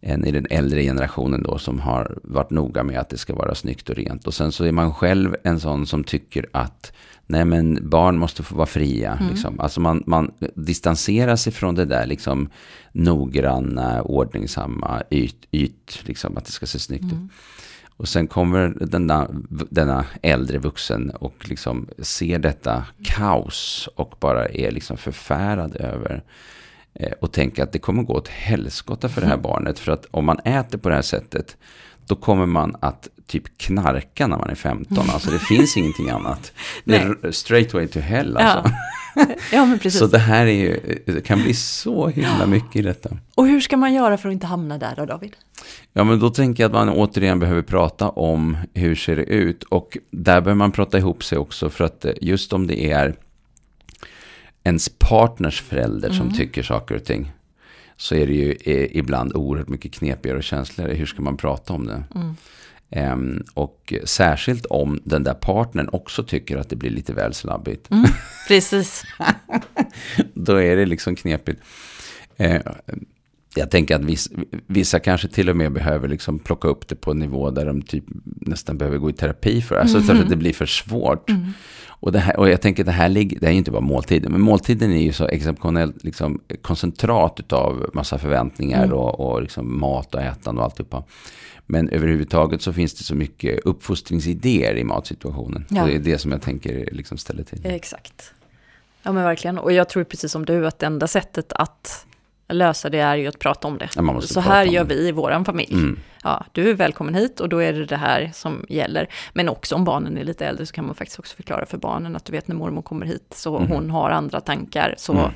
en 0.00 0.24
i 0.24 0.30
den 0.30 0.46
äldre 0.50 0.82
generationen 0.82 1.42
då 1.42 1.58
som 1.58 1.80
har 1.80 2.18
varit 2.22 2.50
noga 2.50 2.82
med 2.82 2.98
att 2.98 3.08
det 3.08 3.18
ska 3.18 3.34
vara 3.34 3.54
snyggt 3.54 3.90
och 3.90 3.96
rent. 3.96 4.26
Och 4.26 4.34
sen 4.34 4.52
så 4.52 4.64
är 4.64 4.72
man 4.72 4.94
själv 4.94 5.36
en 5.44 5.60
sån 5.60 5.86
som 5.86 6.04
tycker 6.04 6.46
att 6.52 6.92
nej 7.26 7.44
men 7.44 7.88
barn 7.90 8.18
måste 8.18 8.42
få 8.42 8.54
vara 8.54 8.66
fria. 8.66 9.16
Mm. 9.16 9.28
Liksom. 9.30 9.60
Alltså 9.60 9.80
man, 9.80 10.02
man 10.06 10.30
distanserar 10.54 11.36
sig 11.36 11.52
från 11.52 11.74
det 11.74 11.84
där 11.84 12.06
liksom 12.06 12.48
noggranna, 12.92 14.02
ordningsamma, 14.02 15.02
yt, 15.10 15.46
yt 15.52 16.02
liksom 16.04 16.36
att 16.36 16.44
det 16.44 16.52
ska 16.52 16.66
se 16.66 16.78
snyggt 16.78 17.04
ut. 17.04 17.12
Mm. 17.12 17.28
Och 17.98 18.08
sen 18.08 18.26
kommer 18.26 18.74
denna, 18.80 19.28
denna 19.50 20.04
äldre 20.22 20.58
vuxen 20.58 21.10
och 21.10 21.48
liksom 21.48 21.88
ser 21.98 22.38
detta 22.38 22.84
kaos 23.04 23.88
och 23.94 24.14
bara 24.20 24.48
är 24.48 24.70
liksom 24.70 24.96
förfärad 24.96 25.76
över 25.76 26.22
eh, 26.94 27.12
och 27.20 27.32
tänker 27.32 27.62
att 27.62 27.72
det 27.72 27.78
kommer 27.78 28.02
gå 28.02 28.14
åt 28.14 28.28
helskotta 28.28 29.08
för 29.08 29.20
det 29.20 29.26
här 29.26 29.34
mm. 29.34 29.42
barnet. 29.42 29.78
För 29.78 29.92
att 29.92 30.06
om 30.10 30.24
man 30.24 30.38
äter 30.38 30.78
på 30.78 30.88
det 30.88 30.94
här 30.94 31.02
sättet, 31.02 31.56
då 32.06 32.16
kommer 32.16 32.46
man 32.46 32.76
att 32.80 33.08
typ 33.28 33.58
knarka 33.58 34.26
när 34.26 34.36
man 34.38 34.50
är 34.50 34.54
15. 34.54 35.10
Alltså 35.12 35.30
det 35.30 35.38
finns 35.38 35.76
ingenting 35.76 36.10
annat. 36.10 36.52
Det 36.84 36.96
är 36.96 37.32
straight 37.32 37.74
way 37.74 37.88
to 37.88 38.00
hell 38.00 38.36
alltså. 38.36 38.70
Ja. 39.14 39.26
ja, 39.52 39.66
men 39.66 39.78
precis. 39.78 39.98
Så 39.98 40.06
det 40.06 40.18
här 40.18 40.46
är 40.46 40.52
ju, 40.52 41.00
det 41.06 41.20
kan 41.20 41.42
bli 41.42 41.54
så 41.54 42.08
himla 42.08 42.46
mycket 42.46 42.76
i 42.76 42.82
detta. 42.82 43.10
Och 43.34 43.46
hur 43.46 43.60
ska 43.60 43.76
man 43.76 43.94
göra 43.94 44.18
för 44.18 44.28
att 44.28 44.32
inte 44.32 44.46
hamna 44.46 44.78
där 44.78 44.94
då, 44.96 45.06
David? 45.06 45.36
Ja, 45.92 46.04
men 46.04 46.18
då 46.18 46.30
tänker 46.30 46.62
jag 46.62 46.68
att 46.68 46.86
man 46.86 46.88
återigen 46.88 47.38
behöver 47.38 47.62
prata 47.62 48.08
om 48.08 48.56
hur 48.74 48.94
ser 48.94 49.16
det 49.16 49.22
ut. 49.22 49.62
Och 49.62 49.98
där 50.10 50.40
behöver 50.40 50.54
man 50.58 50.72
prata 50.72 50.98
ihop 50.98 51.24
sig 51.24 51.38
också 51.38 51.70
för 51.70 51.84
att 51.84 52.06
just 52.20 52.52
om 52.52 52.66
det 52.66 52.92
är 52.92 53.14
ens 54.64 54.88
partners 54.88 55.62
förälder 55.62 56.08
mm. 56.08 56.20
som 56.20 56.36
tycker 56.36 56.62
saker 56.62 56.94
och 56.94 57.04
ting 57.04 57.32
så 57.96 58.14
är 58.14 58.26
det 58.26 58.34
ju 58.34 58.56
ibland 58.92 59.36
oerhört 59.36 59.68
mycket 59.68 59.92
knepigare 59.92 60.38
och 60.38 60.44
känsligare. 60.44 60.94
Hur 60.94 61.06
ska 61.06 61.22
man 61.22 61.36
prata 61.36 61.72
om 61.72 61.86
det? 61.86 62.04
Mm. 62.14 62.36
Um, 62.96 63.44
och 63.54 63.94
särskilt 64.04 64.66
om 64.66 65.00
den 65.04 65.22
där 65.22 65.34
partnern 65.34 65.88
också 65.92 66.22
tycker 66.22 66.56
att 66.56 66.68
det 66.68 66.76
blir 66.76 66.90
lite 66.90 67.12
väl 67.12 67.34
slabbigt. 67.34 67.90
Mm, 67.90 68.04
precis. 68.48 69.04
Då 70.34 70.62
är 70.62 70.76
det 70.76 70.86
liksom 70.86 71.16
knepigt. 71.16 71.60
Uh, 72.40 72.60
jag 73.54 73.70
tänker 73.70 73.96
att 73.96 74.04
vissa, 74.04 74.30
vissa, 74.66 74.98
kanske 74.98 75.28
till 75.28 75.48
och 75.48 75.56
med 75.56 75.72
behöver 75.72 76.08
liksom 76.08 76.38
plocka 76.38 76.68
upp 76.68 76.88
det 76.88 76.94
på 76.94 77.10
en 77.10 77.18
nivå 77.18 77.50
där 77.50 77.66
de 77.66 77.82
typ 77.82 78.04
nästan 78.24 78.78
behöver 78.78 78.98
gå 78.98 79.10
i 79.10 79.12
terapi 79.12 79.62
för. 79.62 79.76
Alltså 79.76 79.96
mm. 79.96 80.06
så 80.06 80.22
att 80.22 80.28
det 80.28 80.36
blir 80.36 80.52
för 80.52 80.66
svårt. 80.66 81.30
Mm. 81.30 81.52
Och, 82.00 82.12
det 82.12 82.18
här, 82.18 82.38
och 82.38 82.48
jag 82.48 82.60
tänker 82.60 82.82
att 82.82 82.86
det 82.86 82.92
här 82.92 83.08
ligger, 83.08 83.40
det 83.40 83.46
är 83.46 83.50
ju 83.50 83.58
inte 83.58 83.70
bara 83.70 83.80
måltiden, 83.80 84.32
men 84.32 84.40
måltiden 84.40 84.92
är 84.92 85.02
ju 85.02 85.12
så 85.12 85.28
exceptionellt 85.28 86.04
liksom, 86.04 86.40
koncentrat 86.62 87.52
av 87.52 87.90
massa 87.94 88.18
förväntningar 88.18 88.84
mm. 88.84 88.96
och, 88.96 89.20
och 89.20 89.42
liksom 89.42 89.80
mat 89.80 90.14
och 90.14 90.22
ätande 90.22 90.60
och 90.60 90.64
alltihopa. 90.64 91.04
Men 91.70 91.88
överhuvudtaget 91.88 92.62
så 92.62 92.72
finns 92.72 92.94
det 92.94 93.04
så 93.04 93.14
mycket 93.14 93.60
uppfostringsidéer 93.64 94.76
i 94.76 94.84
matsituationen. 94.84 95.66
Ja. 95.68 95.82
Och 95.82 95.88
det 95.88 95.94
är 95.94 95.98
det 95.98 96.18
som 96.18 96.32
jag 96.32 96.42
tänker 96.42 96.88
liksom 96.92 97.18
ställer 97.18 97.42
till. 97.42 97.60
Exakt. 97.66 98.32
Ja 99.02 99.12
men 99.12 99.24
verkligen. 99.24 99.58
Och 99.58 99.72
jag 99.72 99.88
tror 99.88 100.04
precis 100.04 100.32
som 100.32 100.44
du 100.44 100.66
att 100.66 100.78
det 100.78 100.86
enda 100.86 101.06
sättet 101.06 101.52
att 101.52 102.06
lösa 102.48 102.90
det 102.90 102.98
är 102.98 103.16
ju 103.16 103.26
att 103.26 103.38
prata 103.38 103.68
om 103.68 103.78
det. 103.78 103.88
Ja, 103.96 104.20
så 104.20 104.40
här 104.40 104.64
gör 104.64 104.84
det. 104.84 104.94
vi 104.94 105.08
i 105.08 105.12
vår 105.12 105.44
familj. 105.44 105.72
Mm. 105.72 105.98
Ja, 106.22 106.44
du 106.52 106.70
är 106.70 106.74
välkommen 106.74 107.14
hit 107.14 107.40
och 107.40 107.48
då 107.48 107.62
är 107.62 107.72
det 107.72 107.86
det 107.86 107.96
här 107.96 108.30
som 108.34 108.66
gäller. 108.68 109.08
Men 109.32 109.48
också 109.48 109.74
om 109.74 109.84
barnen 109.84 110.18
är 110.18 110.24
lite 110.24 110.46
äldre 110.46 110.66
så 110.66 110.72
kan 110.72 110.86
man 110.86 110.94
faktiskt 110.94 111.18
också 111.18 111.36
förklara 111.36 111.66
för 111.66 111.78
barnen 111.78 112.16
att 112.16 112.24
du 112.24 112.32
vet 112.32 112.48
när 112.48 112.56
mormor 112.56 112.82
kommer 112.82 113.06
hit 113.06 113.34
så 113.36 113.56
mm. 113.56 113.70
hon 113.70 113.90
har 113.90 114.10
andra 114.10 114.40
tankar. 114.40 114.94
Så 114.98 115.12
mm. 115.12 115.30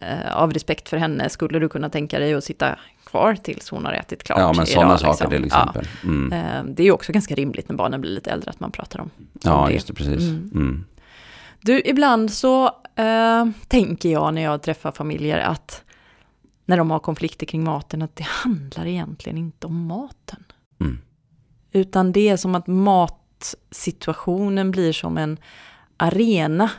eh, 0.00 0.36
av 0.36 0.52
respekt 0.52 0.88
för 0.88 0.96
henne 0.96 1.28
skulle 1.28 1.58
du 1.58 1.68
kunna 1.68 1.90
tänka 1.90 2.18
dig 2.18 2.34
att 2.34 2.44
sitta 2.44 2.78
kvar 3.10 3.34
tills 3.34 3.70
hon 3.70 3.84
har 3.84 3.92
ätit 3.92 4.22
klart. 4.22 4.38
Ja, 4.38 4.52
men 4.52 4.66
sådana 4.66 4.98
saker 4.98 5.10
liksom. 5.10 5.30
till 5.30 5.44
exempel. 5.44 5.88
Ja. 6.02 6.08
Mm. 6.08 6.32
Eh, 6.32 6.64
det 6.74 6.82
är 6.82 6.84
ju 6.84 6.92
också 6.92 7.12
ganska 7.12 7.34
rimligt 7.34 7.68
när 7.68 7.76
barnen 7.76 8.00
blir 8.00 8.10
lite 8.10 8.30
äldre 8.30 8.50
att 8.50 8.60
man 8.60 8.70
pratar 8.70 9.00
om, 9.00 9.10
Ja, 9.42 9.66
det. 9.66 9.72
just 9.72 9.86
det, 9.86 9.94
precis. 9.94 10.20
Mm. 10.20 10.50
Mm. 10.54 10.84
Du, 11.60 11.82
ibland 11.84 12.32
så 12.32 12.66
eh, 12.96 13.46
tänker 13.68 14.12
jag 14.12 14.34
när 14.34 14.42
jag 14.42 14.62
träffar 14.62 14.92
familjer 14.92 15.38
att 15.38 15.82
när 16.64 16.76
de 16.76 16.90
har 16.90 16.98
konflikter 16.98 17.46
kring 17.46 17.64
maten, 17.64 18.02
att 18.02 18.16
det 18.16 18.26
handlar 18.26 18.86
egentligen 18.86 19.38
inte 19.38 19.66
om 19.66 19.86
maten. 19.86 20.44
Mm. 20.80 20.98
Utan 21.72 22.12
det 22.12 22.28
är 22.28 22.36
som 22.36 22.54
att 22.54 22.66
matsituationen 22.66 24.70
blir 24.70 24.92
som 24.92 25.18
en 25.18 25.38
arena 25.96 26.70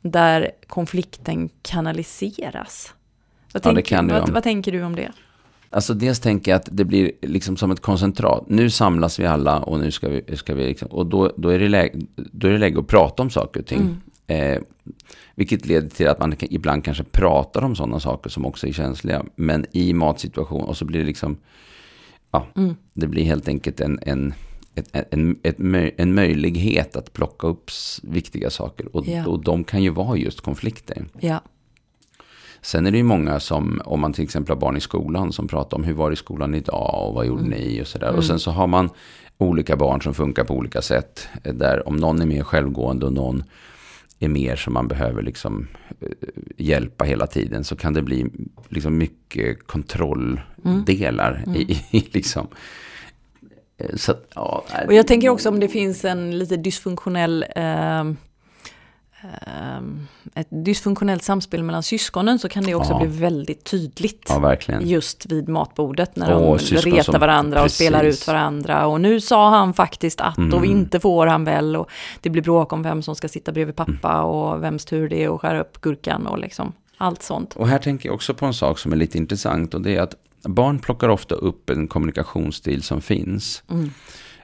där 0.00 0.50
konflikten 0.66 1.48
kanaliseras. 1.62 2.94
Vad, 3.52 3.66
ja, 3.66 3.74
tänker, 3.74 4.02
vad, 4.02 4.28
vad 4.28 4.42
tänker 4.42 4.72
du 4.72 4.82
om 4.82 4.96
det? 4.96 5.12
Alltså 5.70 5.94
dels 5.94 6.20
tänker 6.20 6.50
jag 6.50 6.56
att 6.56 6.68
det 6.72 6.84
blir 6.84 7.12
liksom 7.22 7.56
som 7.56 7.70
ett 7.70 7.80
koncentrat. 7.80 8.44
Nu 8.48 8.70
samlas 8.70 9.18
vi 9.18 9.26
alla 9.26 9.60
och 9.60 9.80
nu 9.80 9.90
ska 9.90 10.08
vi, 10.08 10.36
ska 10.36 10.54
vi 10.54 10.66
liksom, 10.66 10.88
och 10.88 11.06
då, 11.06 11.32
då, 11.36 11.48
är 11.48 11.58
det 11.58 11.68
läge, 11.68 11.98
då 12.14 12.48
är 12.48 12.52
det 12.52 12.58
läge 12.58 12.78
att 12.78 12.86
prata 12.86 13.22
om 13.22 13.30
saker 13.30 13.60
och 13.60 13.66
ting. 13.66 13.80
Mm. 13.80 14.00
Eh, 14.26 14.62
vilket 15.34 15.66
leder 15.66 15.88
till 15.88 16.08
att 16.08 16.20
man 16.20 16.34
ibland 16.40 16.84
kanske 16.84 17.04
pratar 17.04 17.62
om 17.62 17.76
sådana 17.76 18.00
saker 18.00 18.30
som 18.30 18.46
också 18.46 18.66
är 18.66 18.72
känsliga. 18.72 19.24
Men 19.36 19.66
i 19.72 19.92
matsituation 19.92 20.64
och 20.64 20.76
så 20.76 20.84
blir 20.84 21.00
det 21.00 21.06
liksom, 21.06 21.36
ja, 22.30 22.46
mm. 22.56 22.74
det 22.92 23.06
blir 23.06 23.24
helt 23.24 23.48
enkelt 23.48 23.80
en, 23.80 23.98
en, 24.02 24.34
ett, 24.74 25.06
en, 25.10 25.38
ett, 25.42 25.56
en 25.96 26.14
möjlighet 26.14 26.96
att 26.96 27.12
plocka 27.12 27.46
upp 27.46 27.70
viktiga 28.02 28.50
saker. 28.50 28.96
Och, 28.96 29.06
ja. 29.06 29.26
och 29.26 29.44
de 29.44 29.64
kan 29.64 29.82
ju 29.82 29.90
vara 29.90 30.16
just 30.16 30.40
konflikter. 30.40 31.04
Ja. 31.20 31.40
Sen 32.66 32.86
är 32.86 32.90
det 32.90 32.96
ju 32.96 33.04
många 33.04 33.40
som, 33.40 33.80
om 33.84 34.00
man 34.00 34.12
till 34.12 34.24
exempel 34.24 34.54
har 34.54 34.60
barn 34.60 34.76
i 34.76 34.80
skolan, 34.80 35.32
som 35.32 35.48
pratar 35.48 35.76
om 35.76 35.84
hur 35.84 35.92
var 35.92 36.10
det 36.10 36.14
i 36.14 36.16
skolan 36.16 36.54
idag 36.54 37.08
och 37.08 37.14
vad 37.14 37.26
gjorde 37.26 37.44
mm. 37.44 37.58
ni 37.58 37.82
och 37.82 37.86
sådär. 37.86 38.06
Mm. 38.06 38.18
Och 38.18 38.24
sen 38.24 38.38
så 38.38 38.50
har 38.50 38.66
man 38.66 38.90
olika 39.38 39.76
barn 39.76 40.02
som 40.02 40.14
funkar 40.14 40.44
på 40.44 40.54
olika 40.54 40.82
sätt. 40.82 41.28
Där 41.42 41.88
om 41.88 41.96
någon 41.96 42.22
är 42.22 42.26
mer 42.26 42.42
självgående 42.42 43.06
och 43.06 43.12
någon 43.12 43.44
är 44.18 44.28
mer 44.28 44.56
som 44.56 44.72
man 44.74 44.88
behöver 44.88 45.22
liksom 45.22 45.68
eh, 46.00 46.08
hjälpa 46.56 47.04
hela 47.04 47.26
tiden 47.26 47.64
så 47.64 47.76
kan 47.76 47.94
det 47.94 48.02
bli 48.02 48.26
liksom 48.68 48.98
mycket 48.98 49.66
kontrolldelar 49.66 51.42
mm. 51.46 51.48
Mm. 51.48 51.56
I, 51.56 51.84
i, 51.90 52.08
liksom. 52.10 52.46
Eh, 53.78 53.96
så, 53.96 54.14
ja, 54.34 54.64
och 54.86 54.94
jag 54.94 55.06
tänker 55.06 55.28
också 55.28 55.48
om 55.48 55.60
det 55.60 55.68
finns 55.68 56.04
en 56.04 56.38
lite 56.38 56.56
dysfunktionell 56.56 57.44
eh, 57.56 58.04
ett 60.34 60.46
dysfunktionellt 60.50 61.22
samspel 61.22 61.62
mellan 61.62 61.82
syskonen 61.82 62.38
så 62.38 62.48
kan 62.48 62.64
det 62.64 62.74
också 62.74 62.92
ja. 62.92 62.98
bli 62.98 63.08
väldigt 63.08 63.64
tydligt. 63.64 64.26
Ja. 64.28 64.56
Just 64.80 65.26
vid 65.26 65.48
matbordet 65.48 66.16
när 66.16 66.34
oh, 66.34 66.58
de 66.58 66.76
retar 66.76 67.02
som, 67.02 67.20
varandra 67.20 67.62
precis. 67.62 67.80
och 67.80 67.84
spelar 67.84 68.04
ut 68.04 68.26
varandra. 68.26 68.86
Och 68.86 69.00
nu 69.00 69.20
sa 69.20 69.50
han 69.50 69.74
faktiskt 69.74 70.20
att 70.20 70.38
mm. 70.38 70.58
och 70.58 70.66
inte 70.66 71.00
får 71.00 71.26
han 71.26 71.44
väl. 71.44 71.76
Och 71.76 71.90
det 72.20 72.30
blir 72.30 72.42
bråk 72.42 72.72
om 72.72 72.82
vem 72.82 73.02
som 73.02 73.16
ska 73.16 73.28
sitta 73.28 73.52
bredvid 73.52 73.76
pappa 73.76 74.12
mm. 74.12 74.24
och 74.24 74.62
vems 74.62 74.84
tur 74.84 75.08
det 75.08 75.24
är 75.24 75.34
att 75.34 75.40
skära 75.40 75.60
upp 75.60 75.80
gurkan 75.80 76.26
och 76.26 76.38
liksom 76.38 76.72
allt 76.98 77.22
sånt. 77.22 77.56
Och 77.56 77.68
här 77.68 77.78
tänker 77.78 78.08
jag 78.08 78.14
också 78.14 78.34
på 78.34 78.46
en 78.46 78.54
sak 78.54 78.78
som 78.78 78.92
är 78.92 78.96
lite 78.96 79.18
intressant 79.18 79.74
och 79.74 79.80
det 79.80 79.96
är 79.96 80.02
att 80.02 80.14
barn 80.42 80.78
plockar 80.78 81.08
ofta 81.08 81.34
upp 81.34 81.70
en 81.70 81.88
kommunikationsstil 81.88 82.82
som 82.82 83.00
finns. 83.00 83.62
Mm. 83.70 83.90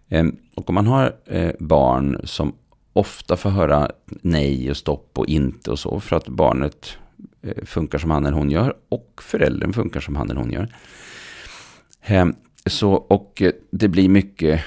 Ehm, 0.08 0.36
och 0.54 0.68
om 0.68 0.74
man 0.74 0.86
har 0.86 1.14
eh, 1.26 1.50
barn 1.58 2.20
som 2.24 2.52
ofta 2.92 3.36
får 3.36 3.50
höra 3.50 3.90
nej 4.06 4.70
och 4.70 4.76
stopp 4.76 5.18
och 5.18 5.26
inte 5.26 5.70
och 5.70 5.78
så 5.78 6.00
för 6.00 6.16
att 6.16 6.28
barnet 6.28 6.96
eh, 7.42 7.64
funkar 7.64 7.98
som 7.98 8.10
han 8.10 8.26
eller 8.26 8.36
hon 8.36 8.50
gör 8.50 8.74
och 8.88 9.20
föräldern 9.22 9.72
funkar 9.72 10.00
som 10.00 10.16
han 10.16 10.30
eller 10.30 10.40
hon 10.40 10.52
gör. 10.52 10.74
Ehm, 12.02 12.34
så, 12.66 12.92
och 12.92 13.42
eh, 13.42 13.52
det 13.70 13.88
blir 13.88 14.08
mycket 14.08 14.64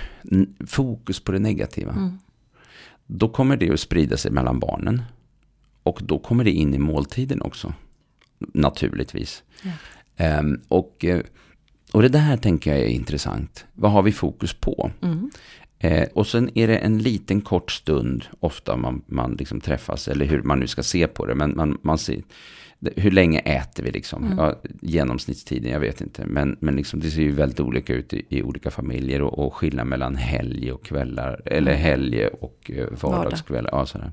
fokus 0.68 1.20
på 1.20 1.32
det 1.32 1.40
negativa. 1.40 1.92
Mm. 1.92 2.18
Då 3.08 3.30
kommer 3.30 3.58
det 3.58 3.72
att 3.72 3.80
sprida 3.80 4.18
sig 4.18 4.32
mellan 4.32 4.60
barnen. 4.60 5.02
Och 5.84 6.00
då 6.04 6.20
kommer 6.20 6.44
det 6.44 6.52
in 6.52 6.74
i 6.74 6.80
måltiden 6.80 7.42
också. 7.42 7.74
Naturligtvis. 8.40 9.44
Ja. 9.62 10.40
Um, 10.40 10.62
och, 10.68 11.06
eh, 11.06 11.22
och 11.92 12.02
det 12.02 12.10
där 12.10 12.38
tänker 12.38 12.72
jag 12.72 12.80
är 12.80 12.88
intressant. 12.88 13.66
Vad 13.74 13.92
har 13.92 14.04
vi 14.04 14.12
fokus 14.12 14.54
på? 14.54 14.92
Mm. 15.02 15.32
Eh, 15.86 16.08
och 16.14 16.28
sen 16.28 16.50
är 16.58 16.68
det 16.68 16.78
en 16.78 16.98
liten 16.98 17.42
kort 17.42 17.72
stund 17.72 18.26
ofta 18.40 18.78
man, 18.78 19.02
man 19.06 19.36
liksom 19.36 19.62
träffas, 19.62 20.08
eller 20.08 20.26
hur 20.26 20.44
man 20.44 20.60
nu 20.60 20.68
ska 20.68 20.84
se 20.84 21.08
på 21.08 21.26
det. 21.26 21.36
Men 21.36 21.56
man, 21.56 21.78
man 21.82 21.98
ser, 21.98 22.22
hur 22.96 23.12
länge 23.12 23.40
äter 23.40 23.84
vi 23.84 23.92
liksom? 23.92 24.24
Mm. 24.24 24.38
Ja, 24.38 24.62
genomsnittstiden, 24.82 25.72
jag 25.72 25.80
vet 25.80 26.02
inte. 26.02 26.26
Men, 26.26 26.58
men 26.60 26.76
liksom, 26.76 27.00
det 27.00 27.12
ser 27.12 27.22
ju 27.22 27.32
väldigt 27.32 27.60
olika 27.60 27.94
ut 27.94 28.14
i, 28.14 28.26
i 28.30 28.44
olika 28.44 28.72
familjer. 28.72 29.22
Och, 29.22 29.46
och 29.46 29.56
skillnad 29.56 29.88
mellan 29.88 30.16
helg 30.16 30.72
och 30.72 30.86
kvällar. 30.86 31.42
Eller 31.46 31.72
mm. 31.72 31.84
helg 31.84 32.28
och 32.28 32.72
eh, 32.74 32.88
vardagskvällar. 33.02 33.70
Ja, 33.74 33.86
sådär. 33.86 34.12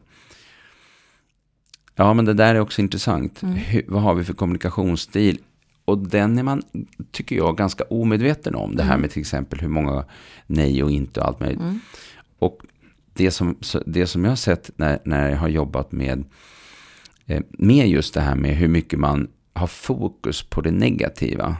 ja, 1.96 2.14
men 2.14 2.24
det 2.24 2.34
där 2.34 2.54
är 2.54 2.60
också 2.60 2.82
intressant. 2.82 3.42
Mm. 3.42 3.54
Hur, 3.54 3.84
vad 3.88 4.02
har 4.02 4.14
vi 4.14 4.24
för 4.24 4.34
kommunikationsstil? 4.34 5.38
Och 5.92 5.98
den 5.98 6.38
är 6.38 6.42
man, 6.42 6.62
tycker 7.10 7.36
jag, 7.36 7.56
ganska 7.56 7.84
omedveten 7.84 8.54
om. 8.54 8.76
Det 8.76 8.82
här 8.82 8.90
mm. 8.90 9.00
med 9.00 9.10
till 9.10 9.20
exempel 9.20 9.60
hur 9.60 9.68
många 9.68 10.04
nej 10.46 10.82
och 10.82 10.90
inte 10.90 11.20
och 11.20 11.26
allt 11.26 11.40
möjligt. 11.40 11.60
Mm. 11.60 11.80
Och 12.38 12.58
det 13.12 13.30
som, 13.30 13.56
det 13.86 14.06
som 14.06 14.24
jag 14.24 14.30
har 14.30 14.36
sett 14.36 14.70
när, 14.76 14.98
när 15.04 15.30
jag 15.30 15.38
har 15.38 15.48
jobbat 15.48 15.92
med, 15.92 16.24
eh, 17.26 17.42
med 17.50 17.88
just 17.88 18.14
det 18.14 18.20
här 18.20 18.34
med 18.34 18.56
hur 18.56 18.68
mycket 18.68 18.98
man 18.98 19.28
har 19.52 19.66
fokus 19.66 20.42
på 20.42 20.60
det 20.60 20.70
negativa. 20.70 21.56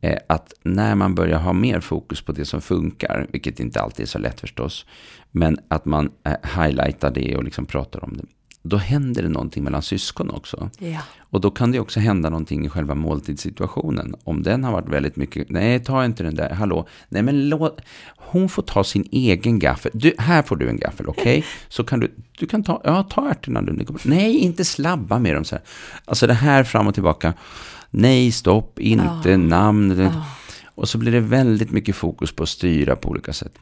Eh, 0.00 0.18
att 0.26 0.52
när 0.62 0.94
man 0.94 1.14
börjar 1.14 1.38
ha 1.38 1.52
mer 1.52 1.80
fokus 1.80 2.22
på 2.22 2.32
det 2.32 2.44
som 2.44 2.60
funkar, 2.60 3.26
vilket 3.32 3.60
inte 3.60 3.80
alltid 3.80 4.02
är 4.02 4.08
så 4.08 4.18
lätt 4.18 4.40
förstås, 4.40 4.86
men 5.30 5.58
att 5.68 5.84
man 5.84 6.10
eh, 6.24 6.60
highlightar 6.60 7.10
det 7.10 7.36
och 7.36 7.44
liksom 7.44 7.66
pratar 7.66 8.04
om 8.04 8.16
det 8.16 8.24
då 8.62 8.76
händer 8.76 9.22
det 9.22 9.28
någonting 9.28 9.64
mellan 9.64 9.82
syskon 9.82 10.30
också. 10.30 10.70
Ja. 10.78 11.00
Och 11.20 11.40
då 11.40 11.50
kan 11.50 11.72
det 11.72 11.80
också 11.80 12.00
hända 12.00 12.30
någonting 12.30 12.66
i 12.66 12.68
själva 12.68 12.94
måltidssituationen. 12.94 14.14
Om 14.24 14.42
den 14.42 14.64
har 14.64 14.72
varit 14.72 14.88
väldigt 14.88 15.16
mycket, 15.16 15.50
nej 15.50 15.84
ta 15.84 16.04
inte 16.04 16.22
den 16.22 16.34
där, 16.34 16.50
hallå, 16.50 16.88
nej 17.08 17.22
men 17.22 17.48
låt, 17.48 17.80
hon 18.16 18.48
får 18.48 18.62
ta 18.62 18.84
sin 18.84 19.08
egen 19.12 19.58
gaffel. 19.58 19.90
Du, 19.94 20.14
här 20.18 20.42
får 20.42 20.56
du 20.56 20.68
en 20.68 20.78
gaffel, 20.78 21.08
okej? 21.08 21.22
Okay? 21.22 21.42
Så 21.68 21.84
kan 21.84 22.00
du, 22.00 22.14
du 22.38 22.46
kan 22.46 22.62
ta, 22.62 22.80
ja 22.84 23.02
ta 23.02 23.30
ärtorna 23.30 23.62
du. 23.62 23.86
Nej, 24.04 24.38
inte 24.38 24.64
slabba 24.64 25.18
med 25.18 25.34
dem 25.34 25.44
så 25.44 25.54
här. 25.54 25.64
Alltså 26.04 26.26
det 26.26 26.34
här 26.34 26.64
fram 26.64 26.86
och 26.86 26.94
tillbaka. 26.94 27.34
Nej, 27.90 28.32
stopp, 28.32 28.78
inte, 28.78 29.34
oh. 29.34 29.38
namn. 29.38 29.92
Oh. 29.92 30.26
Och 30.74 30.88
så 30.88 30.98
blir 30.98 31.12
det 31.12 31.20
väldigt 31.20 31.70
mycket 31.70 31.96
fokus 31.96 32.32
på 32.32 32.42
att 32.42 32.48
styra 32.48 32.96
på 32.96 33.08
olika 33.08 33.32
sätt. 33.32 33.52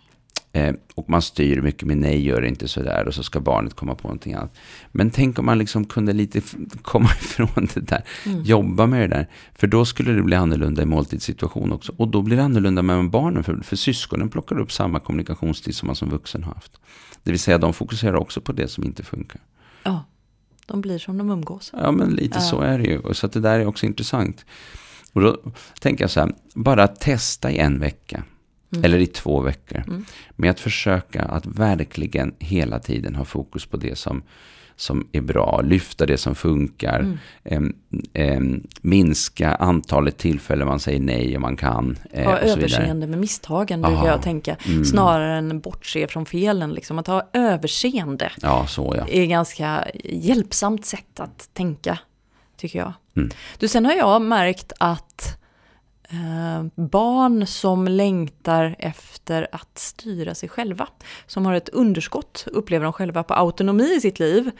Eh, 0.52 0.74
och 0.94 1.10
man 1.10 1.22
styr 1.22 1.60
mycket 1.60 1.88
med 1.88 1.98
nej, 1.98 2.26
gör 2.26 2.44
inte 2.44 2.68
sådär. 2.68 3.04
Och 3.08 3.14
så 3.14 3.22
ska 3.22 3.40
barnet 3.40 3.74
komma 3.74 3.94
på 3.94 4.08
någonting 4.08 4.34
annat. 4.34 4.56
Men 4.92 5.10
tänk 5.10 5.38
om 5.38 5.46
man 5.46 5.58
liksom 5.58 5.84
kunde 5.84 6.12
lite 6.12 6.40
komma 6.82 7.10
ifrån 7.20 7.68
det 7.74 7.80
där. 7.80 8.04
Mm. 8.26 8.42
Jobba 8.42 8.86
med 8.86 9.00
det 9.00 9.16
där. 9.16 9.28
För 9.54 9.66
då 9.66 9.84
skulle 9.84 10.12
det 10.12 10.22
bli 10.22 10.36
annorlunda 10.36 10.82
i 10.82 10.86
måltidssituation 10.86 11.72
också. 11.72 11.92
Och 11.96 12.08
då 12.08 12.22
blir 12.22 12.36
det 12.36 12.42
annorlunda 12.42 12.82
med 12.82 13.10
barnen. 13.10 13.44
För, 13.44 13.56
för 13.56 13.76
syskonen 13.76 14.28
plockar 14.28 14.58
upp 14.58 14.72
samma 14.72 15.00
kommunikationstid 15.00 15.74
som 15.74 15.86
man 15.86 15.96
som 15.96 16.10
vuxen 16.10 16.44
har 16.44 16.54
haft. 16.54 16.80
Det 17.22 17.30
vill 17.30 17.40
säga 17.40 17.58
de 17.58 17.72
fokuserar 17.72 18.14
också 18.14 18.40
på 18.40 18.52
det 18.52 18.68
som 18.68 18.84
inte 18.84 19.02
funkar. 19.02 19.40
Ja, 19.82 20.04
de 20.66 20.80
blir 20.80 20.98
som 20.98 21.18
de 21.18 21.30
umgås. 21.30 21.70
Ja, 21.72 21.90
men 21.92 22.10
lite 22.10 22.38
ja. 22.38 22.40
så 22.40 22.60
är 22.60 22.78
det 22.78 22.84
ju. 22.84 23.14
Så 23.14 23.26
det 23.26 23.40
där 23.40 23.60
är 23.60 23.66
också 23.66 23.86
intressant. 23.86 24.44
Och 25.12 25.20
då 25.20 25.36
tänker 25.80 26.04
jag 26.04 26.10
så 26.10 26.20
här, 26.20 26.32
bara 26.54 26.88
testa 26.88 27.50
i 27.50 27.58
en 27.58 27.78
vecka. 27.78 28.24
Mm. 28.72 28.84
Eller 28.84 28.98
i 28.98 29.06
två 29.06 29.40
veckor. 29.40 29.84
Mm. 29.86 30.04
Med 30.36 30.50
att 30.50 30.60
försöka 30.60 31.22
att 31.22 31.46
verkligen 31.46 32.34
hela 32.38 32.78
tiden 32.78 33.14
ha 33.14 33.24
fokus 33.24 33.66
på 33.66 33.76
det 33.76 33.98
som, 33.98 34.22
som 34.76 35.08
är 35.12 35.20
bra. 35.20 35.60
Lyfta 35.64 36.06
det 36.06 36.16
som 36.16 36.34
funkar. 36.34 37.00
Mm. 37.00 37.18
Äm, 37.44 37.76
äm, 38.12 38.66
minska 38.80 39.54
antalet 39.54 40.18
tillfällen 40.18 40.68
man 40.68 40.80
säger 40.80 41.00
nej 41.00 41.36
om 41.36 41.42
man 41.42 41.56
kan. 41.56 41.98
Äh, 42.10 42.24
ha 42.24 42.38
överseende 42.38 43.06
med 43.06 43.18
misstagen 43.18 43.82
brukar 43.82 44.06
jag 44.06 44.22
tänka. 44.22 44.56
Mm. 44.66 44.84
Snarare 44.84 45.38
än 45.38 45.60
bortse 45.60 46.06
från 46.06 46.26
felen. 46.26 46.72
Liksom. 46.72 46.98
Att 46.98 47.06
ha 47.06 47.28
överseende 47.32 48.32
ja, 48.42 48.66
så, 48.66 48.94
ja. 48.96 49.06
är 49.08 49.22
ett 49.22 49.28
ganska 49.28 49.84
hjälpsamt 50.04 50.86
sätt 50.86 51.20
att 51.20 51.48
tänka. 51.52 51.98
Tycker 52.56 52.78
jag. 52.78 52.92
Mm. 53.16 53.30
Du, 53.58 53.68
sen 53.68 53.84
har 53.86 53.92
jag 53.92 54.22
märkt 54.22 54.72
att 54.78 55.39
Eh, 55.39 55.39
barn 56.74 57.46
som 57.46 57.88
längtar 57.88 58.76
efter 58.78 59.48
att 59.52 59.78
styra 59.78 60.34
sig 60.34 60.48
själva. 60.48 60.88
Som 61.26 61.46
har 61.46 61.54
ett 61.54 61.68
underskott, 61.68 62.46
upplever 62.52 62.84
de 62.84 62.92
själva, 62.92 63.22
på 63.22 63.34
autonomi 63.34 63.94
i 63.96 64.00
sitt 64.00 64.18
liv. 64.18 64.50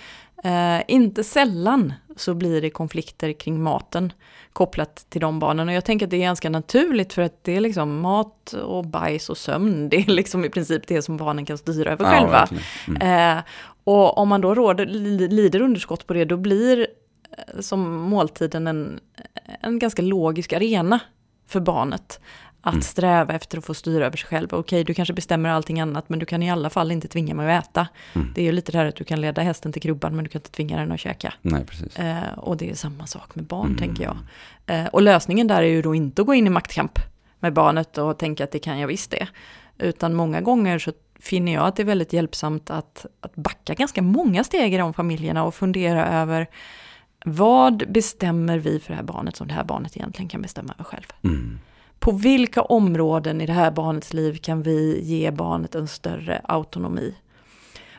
Eh, 0.45 0.83
inte 0.89 1.25
sällan 1.25 1.93
så 2.17 2.35
blir 2.35 2.63
det 2.63 2.71
konflikter 2.71 3.33
kring 3.33 3.63
maten 3.63 4.13
kopplat 4.53 5.07
till 5.09 5.21
de 5.21 5.39
barnen. 5.39 5.69
Och 5.69 5.75
jag 5.75 5.85
tänker 5.85 6.07
att 6.07 6.11
det 6.11 6.17
är 6.17 6.21
ganska 6.21 6.51
naturligt 6.51 7.13
för 7.13 7.23
att 7.23 7.45
det 7.45 7.57
är 7.57 7.61
liksom 7.61 8.01
mat 8.01 8.53
och 8.53 8.87
bajs 8.87 9.31
och 9.31 9.39
sömn. 9.39 9.89
Det 9.89 9.97
är 9.97 10.11
liksom 10.11 10.45
i 10.45 10.49
princip 10.49 10.87
det 10.87 11.03
som 11.03 11.17
barnen 11.17 11.45
kan 11.45 11.59
styra 11.59 11.93
över 11.93 12.05
ja, 12.05 12.11
själva. 12.11 12.49
Mm. 12.89 13.37
Eh, 13.39 13.43
och 13.85 14.19
om 14.19 14.29
man 14.29 14.41
då 14.41 14.55
råder, 14.55 14.87
lider 15.29 15.61
underskott 15.61 16.07
på 16.07 16.15
det, 16.15 16.25
då 16.25 16.37
blir 16.37 16.87
eh, 17.39 17.61
som 17.61 17.95
måltiden 17.95 18.67
en, 18.67 19.01
en 19.61 19.79
ganska 19.79 20.03
logisk 20.03 20.53
arena 20.53 21.01
för 21.51 21.61
barnet. 21.61 22.21
Att 22.63 22.73
mm. 22.73 22.83
sträva 22.83 23.35
efter 23.35 23.59
att 23.59 23.65
få 23.65 23.75
styra 23.75 24.07
över 24.07 24.17
sig 24.17 24.29
själv. 24.29 24.49
Okej, 24.53 24.85
du 24.85 24.95
kanske 24.95 25.15
bestämmer 25.15 25.49
allting 25.49 25.81
annat, 25.81 26.09
men 26.09 26.19
du 26.19 26.27
kan 26.27 26.43
i 26.43 26.51
alla 26.51 26.71
fall 26.71 26.93
inte 26.93 27.09
tvinga 27.09 27.35
mig 27.35 27.57
att 27.57 27.65
äta. 27.69 27.89
Mm. 28.15 28.33
Det 28.35 28.41
är 28.41 28.45
ju 28.45 28.53
lite 28.53 28.73
det 28.73 28.79
här 28.79 28.87
att 28.87 28.97
du 28.97 29.05
kan 29.05 29.21
leda 29.21 29.43
hästen 29.43 29.73
till 29.73 29.83
krubban, 29.83 30.17
men 30.17 30.25
du 30.25 30.31
kan 30.31 30.39
inte 30.39 30.51
tvinga 30.51 30.77
den 30.77 30.93
att 30.93 31.01
käka. 31.01 31.35
Nej, 31.43 31.65
precis. 31.65 31.97
Eh, 31.97 32.39
och 32.39 32.57
det 32.57 32.71
är 32.71 32.75
samma 32.75 33.07
sak 33.07 33.35
med 33.35 33.45
barn, 33.45 33.67
mm. 33.67 33.79
tänker 33.79 34.03
jag. 34.05 34.17
Eh, 34.67 34.87
och 34.87 35.03
lösningen 35.03 35.47
där 35.47 35.63
är 35.63 35.69
ju 35.69 35.83
då 35.83 35.95
inte 35.95 36.23
att 36.23 36.27
gå 36.27 36.35
in 36.35 36.47
i 36.47 36.51
maktkamp 36.51 36.99
med 37.41 37.53
barnet 37.53 37.99
och 37.99 38.19
tänka 38.19 38.45
att 38.45 38.53
det 38.53 38.59
kan 38.59 38.79
jag 38.79 38.89
visst 38.89 39.11
det. 39.11 39.29
Utan 39.79 40.15
många 40.15 40.41
gånger 40.41 40.79
så 40.79 40.93
finner 41.21 41.53
jag 41.53 41.67
att 41.67 41.77
det 41.77 41.83
är 41.83 41.87
väldigt 41.87 42.13
hjälpsamt 42.13 42.71
att, 42.71 43.07
att 43.21 43.35
backa 43.35 43.75
ganska 43.75 44.03
många 44.03 44.45
steg 44.45 44.75
i 44.75 44.77
de 44.77 44.95
familjerna 44.95 45.45
och 45.45 45.55
fundera 45.55 46.07
över 46.07 46.47
vad 47.25 47.93
bestämmer 47.93 48.59
vi 48.59 48.81
för 48.81 48.93
det 48.93 48.97
här 48.97 49.03
barnet 49.03 49.37
som 49.37 49.49
det 49.49 49.55
här 49.55 49.65
barnet 49.65 49.97
egentligen 49.97 50.29
kan 50.29 50.43
bestämma 50.43 50.73
över 50.73 50.85
själv? 50.85 51.07
Mm. 51.25 51.59
På 51.99 52.13
vilka 52.13 52.63
områden 52.63 53.41
i 53.41 53.47
det 53.47 53.53
här 53.53 53.71
barnets 53.71 54.13
liv 54.13 54.39
kan 54.39 54.63
vi 54.63 55.01
ge 55.03 55.31
barnet 55.31 55.75
en 55.75 55.89
större 55.89 56.41
autonomi? 56.45 57.15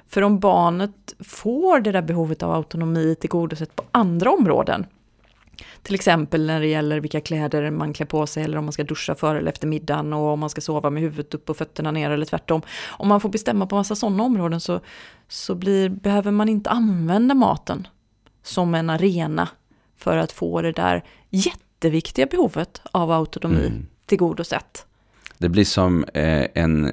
För 0.07 0.21
om 0.21 0.39
barnet 0.39 1.15
får 1.19 1.79
det 1.79 1.91
där 1.91 2.01
behovet 2.01 2.43
av 2.43 2.51
autonomi 2.51 3.15
tillgodosett 3.15 3.75
på 3.75 3.84
andra 3.91 4.31
områden, 4.31 4.86
till 5.81 5.95
exempel 5.95 6.45
när 6.45 6.60
det 6.60 6.67
gäller 6.67 6.99
vilka 6.99 7.21
kläder 7.21 7.71
man 7.71 7.93
klär 7.93 8.05
på 8.05 8.27
sig 8.27 8.43
eller 8.43 8.57
om 8.57 8.65
man 8.65 8.71
ska 8.71 8.84
duscha 8.84 9.15
före 9.15 9.38
eller 9.38 9.51
efter 9.51 9.67
middagen 9.67 10.13
och 10.13 10.29
om 10.29 10.39
man 10.39 10.49
ska 10.49 10.62
sova 10.62 10.89
med 10.89 11.01
huvudet 11.03 11.34
upp 11.34 11.49
och 11.49 11.57
fötterna 11.57 11.91
ner 11.91 12.12
eller 12.12 12.25
tvärtom. 12.25 12.62
Om 12.88 13.07
man 13.07 13.21
får 13.21 13.29
bestämma 13.29 13.67
på 13.67 13.75
massa 13.75 13.95
sådana 13.95 14.23
områden 14.23 14.60
så, 14.60 14.79
så 15.27 15.55
blir, 15.55 15.89
behöver 15.89 16.31
man 16.31 16.49
inte 16.49 16.69
använda 16.69 17.36
maten 17.36 17.88
som 18.43 18.75
en 18.75 18.89
arena 18.89 19.49
för 19.97 20.17
att 20.17 20.32
få 20.32 20.62
det 20.62 20.71
där 20.71 21.04
jätteviktiga 21.30 22.25
behovet 22.25 22.82
av 22.91 23.12
autonomi 23.12 23.67
mm. 23.67 23.88
tillgodosett. 24.06 24.86
Det 25.38 25.49
blir 25.49 25.65
som 25.65 26.04
eh, 26.04 26.45
en, 26.54 26.91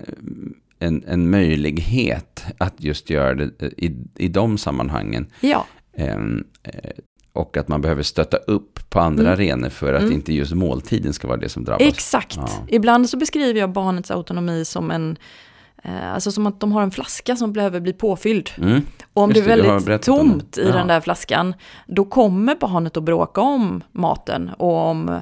en, 0.78 1.04
en 1.06 1.30
möjlighet 1.30 2.44
att 2.58 2.74
just 2.78 3.11
göra 3.11 3.34
det 3.34 3.62
i, 3.76 3.96
i 4.16 4.28
de 4.28 4.58
sammanhangen. 4.58 5.26
Ja. 5.40 5.66
Ehm, 5.96 6.44
eh, 6.62 6.90
och 7.32 7.56
att 7.56 7.68
man 7.68 7.80
behöver 7.80 8.02
stötta 8.02 8.37
upp 8.37 8.90
på 8.90 9.00
andra 9.00 9.22
mm. 9.22 9.32
arenor 9.32 9.68
för 9.68 9.94
att 9.94 10.02
mm. 10.02 10.14
inte 10.14 10.32
just 10.32 10.54
måltiden 10.54 11.12
ska 11.12 11.28
vara 11.28 11.40
det 11.40 11.48
som 11.48 11.64
drabbas. 11.64 11.88
Exakt. 11.88 12.37
Ja. 12.37 12.48
Ibland 12.68 13.11
så 13.11 13.16
beskriver 13.16 13.61
jag 13.61 13.70
barnets 13.70 14.11
autonomi 14.11 14.64
som 14.64 14.90
en 14.90 15.11
Eh, 15.11 15.58
alltså 15.84 16.32
som 16.32 16.46
att 16.46 16.60
de 16.60 16.72
har 16.72 16.82
en 16.82 16.90
flaska 16.90 17.36
som 17.36 17.52
behöver 17.52 17.80
bli 17.80 17.92
påfylld. 17.92 18.50
Mm. 18.58 18.82
Och 19.12 19.22
om 19.22 19.30
Just 19.30 19.46
det 19.46 19.52
är 19.52 19.56
väldigt 19.56 20.02
tomt 20.02 20.58
i 20.58 20.66
ja. 20.66 20.72
den 20.72 20.86
där 20.86 21.00
flaskan, 21.00 21.54
då 21.86 22.04
kommer 22.04 22.54
barnet 22.54 22.96
att 22.96 23.02
bråka 23.02 23.40
om 23.40 23.82
maten 23.92 24.50
och 24.58 24.76
om 24.76 25.20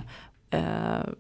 eh, 0.51 0.61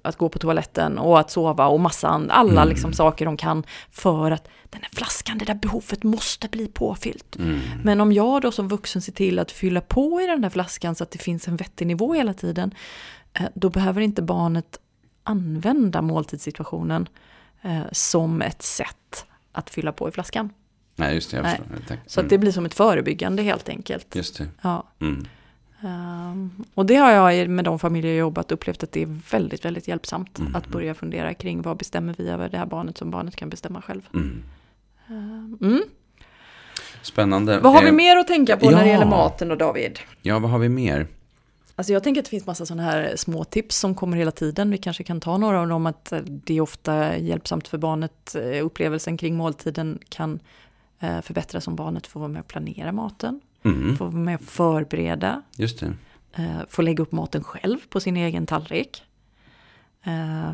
att 0.02 0.16
gå 0.16 0.28
på 0.28 0.38
toaletten 0.38 0.98
och 0.98 1.20
att 1.20 1.30
sova 1.30 1.66
och 1.66 1.80
massa 1.80 2.08
alla 2.28 2.62
mm. 2.62 2.68
liksom, 2.68 2.92
saker 2.92 3.24
de 3.24 3.36
kan 3.36 3.64
för 3.90 4.30
att 4.30 4.48
den 4.70 4.82
här 4.82 4.90
flaskan, 4.92 5.38
det 5.38 5.44
där 5.44 5.54
behovet 5.54 6.02
måste 6.02 6.48
bli 6.48 6.68
påfyllt. 6.68 7.36
Mm. 7.36 7.60
Men 7.84 8.00
om 8.00 8.12
jag 8.12 8.42
då 8.42 8.52
som 8.52 8.68
vuxen 8.68 9.02
ser 9.02 9.12
till 9.12 9.38
att 9.38 9.50
fylla 9.50 9.80
på 9.80 10.20
i 10.20 10.26
den 10.26 10.40
där 10.40 10.50
flaskan 10.50 10.94
så 10.94 11.04
att 11.04 11.10
det 11.10 11.18
finns 11.18 11.48
en 11.48 11.56
vettig 11.56 11.86
nivå 11.86 12.14
hela 12.14 12.34
tiden, 12.34 12.74
eh, 13.32 13.46
då 13.54 13.70
behöver 13.70 14.00
inte 14.00 14.22
barnet 14.22 14.78
använda 15.24 16.02
måltidssituationen 16.02 17.02
eh, 17.02 17.08
som 17.92 18.42
ett 18.42 18.62
sätt 18.62 19.26
att 19.52 19.70
fylla 19.70 19.92
på 19.92 20.08
i 20.08 20.12
flaskan. 20.12 20.50
Nej, 20.96 21.14
just 21.14 21.30
det. 21.30 21.36
Jag 21.36 21.42
Nej. 21.42 21.60
Mm. 21.68 21.98
Så 22.06 22.20
att 22.20 22.28
det 22.28 22.38
blir 22.38 22.52
som 22.52 22.66
ett 22.66 22.74
förebyggande 22.74 23.42
helt 23.42 23.68
enkelt. 23.68 24.16
Just 24.16 24.38
det. 24.38 24.48
Ja. 24.62 24.86
Mm. 25.00 25.26
Um, 25.80 26.64
och 26.74 26.86
det 26.86 26.96
har 26.96 27.10
jag 27.10 27.48
med 27.48 27.64
de 27.64 27.78
familjer 27.78 28.12
jag 28.12 28.18
jobbat 28.18 28.52
upplevt 28.52 28.82
att 28.82 28.92
det 28.92 29.02
är 29.02 29.20
väldigt, 29.30 29.64
väldigt 29.64 29.88
hjälpsamt 29.88 30.38
mm. 30.38 30.54
att 30.54 30.68
börja 30.68 30.94
fundera 30.94 31.34
kring 31.34 31.62
vad 31.62 31.76
bestämmer 31.76 32.14
vi 32.18 32.28
över 32.28 32.48
det 32.48 32.58
här 32.58 32.66
barnet 32.66 32.98
som 32.98 33.10
barnet 33.10 33.36
kan 33.36 33.48
bestämma 33.48 33.82
själv. 33.82 34.08
Um, 35.08 35.82
Spännande. 37.02 37.60
Vad 37.60 37.72
har 37.72 37.82
vi 37.82 37.88
eh, 37.88 37.94
mer 37.94 38.16
att 38.16 38.26
tänka 38.26 38.56
på 38.56 38.66
ja. 38.66 38.70
när 38.70 38.84
det 38.84 38.90
gäller 38.90 39.06
maten 39.06 39.50
och 39.50 39.58
David? 39.58 39.98
Ja, 40.22 40.38
vad 40.38 40.50
har 40.50 40.58
vi 40.58 40.68
mer? 40.68 41.06
Alltså 41.78 41.92
jag 41.92 42.02
tänker 42.02 42.20
att 42.20 42.24
det 42.24 42.30
finns 42.30 42.46
massa 42.46 42.66
sådana 42.66 42.82
här 42.82 43.16
små 43.16 43.44
tips 43.44 43.76
som 43.76 43.94
kommer 43.94 44.16
hela 44.16 44.30
tiden. 44.30 44.70
Vi 44.70 44.78
kanske 44.78 45.04
kan 45.04 45.20
ta 45.20 45.38
några 45.38 45.60
av 45.60 45.68
dem, 45.68 45.86
att 45.86 46.12
eh, 46.12 46.20
det 46.20 46.54
är 46.54 46.60
ofta 46.60 47.16
hjälpsamt 47.16 47.68
för 47.68 47.78
barnet. 47.78 48.34
Eh, 48.34 48.66
upplevelsen 48.66 49.16
kring 49.16 49.36
måltiden 49.36 49.98
kan 50.08 50.40
eh, 51.00 51.20
förbättras 51.20 51.68
om 51.68 51.76
barnet 51.76 52.06
får 52.06 52.20
vara 52.20 52.28
med 52.28 52.40
och 52.40 52.48
planera 52.48 52.92
maten. 52.92 53.40
Mm. 53.62 53.96
Får 53.96 54.04
vara 54.04 54.16
med 54.16 54.34
och 54.34 54.40
förbereda. 54.40 55.42
Just 55.56 55.80
det. 55.80 55.92
Får 56.68 56.82
lägga 56.82 57.02
upp 57.02 57.12
maten 57.12 57.44
själv 57.44 57.78
på 57.88 58.00
sin 58.00 58.16
egen 58.16 58.46
tallrik. 58.46 59.02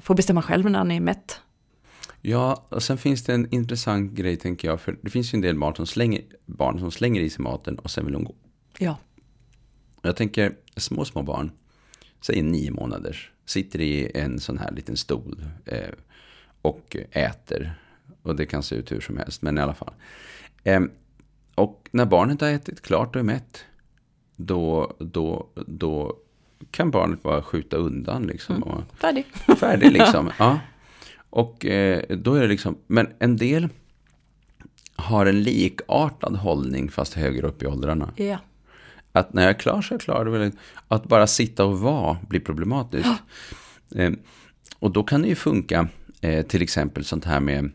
Får 0.02 0.14
bestämma 0.14 0.42
själv 0.42 0.70
när 0.70 0.78
han 0.78 0.90
är 0.90 1.00
mätt. 1.00 1.40
Ja, 2.20 2.66
och 2.68 2.82
sen 2.82 2.98
finns 2.98 3.24
det 3.24 3.34
en 3.34 3.54
intressant 3.54 4.12
grej 4.12 4.36
tänker 4.36 4.68
jag. 4.68 4.80
För 4.80 4.98
det 5.02 5.10
finns 5.10 5.34
ju 5.34 5.36
en 5.36 5.40
del 5.40 5.58
barn 5.58 5.74
som 5.76 5.86
slänger, 5.86 6.22
barn 6.46 6.78
som 6.78 6.90
slänger 6.90 7.20
i 7.20 7.30
sig 7.30 7.42
maten 7.42 7.78
och 7.78 7.90
sen 7.90 8.04
vill 8.04 8.12
de 8.12 8.24
gå. 8.24 8.34
Ja. 8.78 8.96
Jag 10.02 10.16
tänker 10.16 10.56
små, 10.76 11.04
små 11.04 11.22
barn, 11.22 11.50
säg 12.20 12.42
nio 12.42 12.70
månaders, 12.70 13.30
sitter 13.44 13.80
i 13.80 14.10
en 14.14 14.40
sån 14.40 14.58
här 14.58 14.70
liten 14.72 14.96
stol 14.96 15.44
eh, 15.64 15.90
och 16.62 16.96
äter. 17.10 17.74
Och 18.22 18.36
det 18.36 18.46
kan 18.46 18.62
se 18.62 18.74
ut 18.74 18.92
hur 18.92 19.00
som 19.00 19.16
helst, 19.16 19.42
men 19.42 19.58
i 19.58 19.60
alla 19.60 19.74
fall. 19.74 19.94
Eh, 20.64 20.80
och 21.54 21.88
när 21.92 22.06
barnet 22.06 22.40
har 22.40 22.48
ätit 22.48 22.82
klart 22.82 23.16
och 23.16 23.20
är 23.20 23.24
mätt, 23.24 23.64
då, 24.36 24.96
då, 24.98 25.48
då 25.66 26.16
kan 26.70 26.90
barnet 26.90 27.22
bara 27.22 27.42
skjuta 27.42 27.76
undan. 27.76 28.22
Liksom, 28.22 28.56
mm. 28.56 28.68
och, 28.68 28.82
färdig. 28.98 29.26
Färdig 29.56 29.92
liksom, 29.92 30.30
ja. 30.38 30.60
Och 31.30 31.66
eh, 31.66 32.02
då 32.08 32.34
är 32.34 32.40
det 32.40 32.48
liksom, 32.48 32.76
men 32.86 33.08
en 33.18 33.36
del 33.36 33.68
har 34.96 35.26
en 35.26 35.42
likartad 35.42 36.36
hållning 36.36 36.90
fast 36.90 37.14
högre 37.14 37.46
upp 37.46 37.62
i 37.62 37.66
åldrarna. 37.66 38.12
Ja. 38.16 38.38
Att 39.12 39.32
när 39.32 39.42
jag 39.42 39.50
är 39.50 39.58
klar 39.58 39.82
så 39.82 39.94
är 39.94 39.96
jag 39.96 40.00
klar. 40.00 40.52
Att 40.88 41.04
bara 41.04 41.26
sitta 41.26 41.64
och 41.64 41.80
vara 41.80 42.16
blir 42.28 42.40
problematiskt. 42.40 43.06
Ja. 43.08 43.16
Eh, 43.96 44.12
och 44.78 44.90
då 44.90 45.02
kan 45.02 45.22
det 45.22 45.28
ju 45.28 45.34
funka, 45.34 45.88
eh, 46.20 46.46
till 46.46 46.62
exempel 46.62 47.04
sånt 47.04 47.24
här 47.24 47.40
med, 47.40 47.70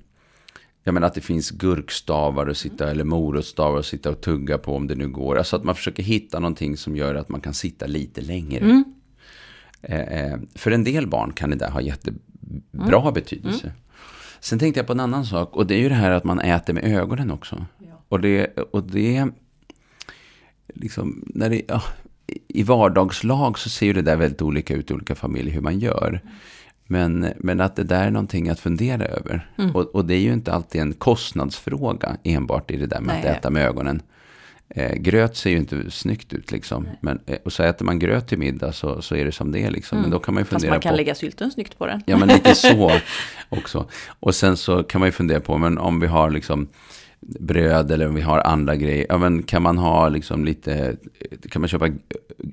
jag 0.84 0.93
menar 0.93 1.08
att 1.08 1.13
det 1.13 1.21
finns 1.21 1.52
gurkstavar 1.52 2.47
att 2.47 2.58
sitta, 2.58 2.91
eller 2.91 3.04
morotstavar 3.04 3.80
att 3.80 3.86
sitta 3.86 4.10
och 4.10 4.21
tugga 4.21 4.58
på 4.58 4.76
om 4.76 4.88
det 4.88 4.95
nu 4.95 5.08
går. 5.08 5.38
Alltså 5.38 5.56
att 5.56 5.63
man 5.63 5.76
försöker 5.76 6.04
hitta 6.04 6.39
någonting 6.39 6.78
som 6.78 6.95
gör 6.95 7.15
att 7.15 7.30
man 7.30 7.41
kan 7.41 7.54
sitta 7.54 7.86
lite 7.86 8.21
längre. 8.21 8.60
Mm. 8.60 8.84
Eh, 9.82 10.00
eh 10.00 10.39
för 10.56 10.71
en 10.71 10.84
del 10.84 11.08
barn 11.08 11.34
kan 11.34 11.50
det 11.50 11.56
där 11.56 11.69
ha 11.69 11.82
jättebra 11.82 13.02
mm. 13.02 13.13
betydelse. 13.13 13.67
Mm. 13.67 13.78
Sen 14.39 14.60
tänkte 14.60 14.80
jag 14.80 14.88
på 14.88 14.93
en 14.93 15.00
annan 15.00 15.26
sak, 15.26 15.56
och 15.56 15.67
det 15.67 15.76
är 15.76 15.80
ju 15.80 15.89
det 15.89 15.95
här 15.95 16.12
att 16.12 16.23
man 16.23 16.39
äter 16.39 16.73
med 16.73 16.84
ögonen 16.84 17.32
också. 17.32 17.65
Ja. 17.80 18.04
Och, 18.08 18.21
det, 18.21 18.47
och 18.47 18.84
det 18.84 19.28
liksom, 20.73 21.23
när 21.25 21.49
det, 21.49 21.62
ja, 21.67 21.84
i 22.47 22.63
vardagslag 22.63 23.60
så 23.60 23.69
ser 23.69 23.86
ju 23.86 23.93
det 23.93 24.01
där 24.01 24.15
väldigt 24.15 24.41
olika 24.41 24.73
ut 24.73 24.91
i 24.91 24.93
olika 24.93 25.15
familjer 25.15 25.53
hur 25.53 25.62
man 25.62 25.80
gör. 25.80 26.21
Men, 26.88 27.34
men 27.38 27.62
att 27.62 27.75
det 27.75 27.84
där 27.84 28.08
är 28.08 28.12
någonting 28.12 28.49
att 28.49 28.60
fundera 28.60 29.06
över. 29.06 29.49
Mm. 29.58 29.75
Och, 29.75 29.95
och, 29.95 30.06
det 30.06 30.13
är 30.13 30.19
ju 30.19 30.34
inte 30.34 30.53
alltid 30.53 30.82
en 30.82 30.93
kostnadsfråga 30.93 32.17
enbart 32.23 32.71
i 32.71 32.77
det 32.77 32.88
där 32.88 33.01
med 33.01 33.15
Nej. 33.15 33.32
att 33.32 33.38
äta 33.38 33.49
med 33.49 33.65
ögonen. 33.65 34.01
Eh, 34.69 34.95
gröt 34.95 35.38
ser 35.38 35.49
ju 35.49 35.58
inte 35.58 35.91
snyggt 35.91 36.34
ut 36.34 36.51
liksom. 36.51 36.88
Men, 37.01 37.19
eh, 37.25 37.38
och 37.45 37.53
så 37.53 37.63
äter 37.63 37.86
man 37.86 37.99
gröt 37.99 38.27
till 38.27 38.38
middag 38.38 38.71
så, 38.71 39.01
så 39.01 39.15
är 39.15 39.25
det 39.25 39.32
som 39.32 39.51
det 39.51 39.60
är 39.60 39.71
liksom. 39.71 39.97
Mm. 39.97 40.10
Men 40.10 40.12
då 40.12 40.19
kan 40.19 40.34
man 40.34 40.41
ju 40.41 40.45
fundera 40.45 40.60
Fast 40.60 40.69
man 40.69 40.80
kan 40.80 40.91
på, 40.91 40.97
lägga 40.97 41.15
sylten 41.15 41.51
snyggt 41.51 41.77
på 41.77 41.86
den. 41.86 42.03
Ja, 42.06 42.17
men 42.17 42.27
lite 42.27 42.56
så 42.56 42.91
också. 43.49 43.88
Och 44.19 44.36
sen 44.36 44.58
så 44.58 44.84
kan 44.84 44.99
man 44.99 45.08
ju 45.08 45.12
fundera 45.12 45.39
på, 45.39 45.58
men 45.58 45.77
om 45.77 45.99
vi 45.99 46.08
har 46.08 46.30
liksom 46.30 46.67
bröd 47.19 47.91
eller 47.91 48.08
om 48.08 48.15
vi 48.15 48.21
har 48.21 48.39
andra 48.39 48.75
grejer. 48.75 49.06
Ja, 49.10 49.17
men 49.17 49.43
kan 49.43 49.62
man 49.62 49.77
ha 49.77 50.10
liksom 50.10 50.45
lite, 50.45 50.97
kan 51.49 51.62
man 51.62 51.69
köpa 51.69 51.89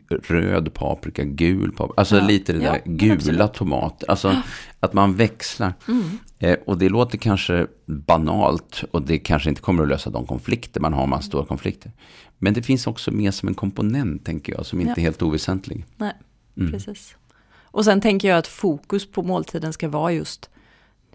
röd 0.09 0.75
paprika, 0.75 1.25
gul 1.25 1.73
paprika, 1.73 2.01
alltså 2.01 2.17
ja. 2.17 2.27
lite 2.27 2.53
det 2.53 2.59
där 2.59 2.81
ja, 2.85 2.93
gula 2.93 3.49
tomater. 3.49 4.11
Alltså 4.11 4.37
att 4.81 4.93
man 4.93 5.15
växlar. 5.15 5.75
Mm. 5.89 6.19
Eh, 6.39 6.57
och 6.67 6.79
det 6.79 6.89
låter 6.89 7.19
kanske 7.19 7.67
banalt 7.87 8.85
och 8.91 9.03
det 9.03 9.19
kanske 9.19 9.49
inte 9.49 9.61
kommer 9.61 9.83
att 9.83 9.89
lösa 9.89 10.11
de 10.11 10.27
konflikter 10.27 10.81
man 10.81 10.93
har 10.93 11.03
om 11.03 11.11
man 11.11 11.23
stora 11.23 11.47
konflikter. 11.47 11.93
Men 12.39 12.55
det 12.55 12.63
finns 12.63 12.87
också 12.87 13.11
med 13.11 13.35
som 13.35 13.49
en 13.49 13.55
komponent, 13.55 14.25
tänker 14.25 14.53
jag, 14.53 14.67
som 14.67 14.81
inte 14.81 15.01
är 15.01 15.03
helt 15.03 15.23
oväsentlig. 15.23 15.85
Nej, 15.97 16.13
mm. 16.57 16.73
precis. 16.73 17.17
Och 17.65 17.85
sen 17.85 18.01
tänker 18.01 18.29
jag 18.29 18.39
att 18.39 18.47
fokus 18.47 19.11
på 19.11 19.23
måltiden 19.23 19.73
ska 19.73 19.89
vara 19.89 20.13
just 20.13 20.51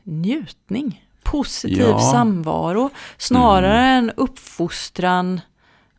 njutning 0.03 1.08
positiv 1.31 1.79
ja. 1.79 1.99
samvaro 1.99 2.89
snarare 3.17 3.79
mm. 3.79 4.03
än 4.03 4.11
uppfostran 4.17 5.41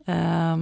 eh, 0.07 0.57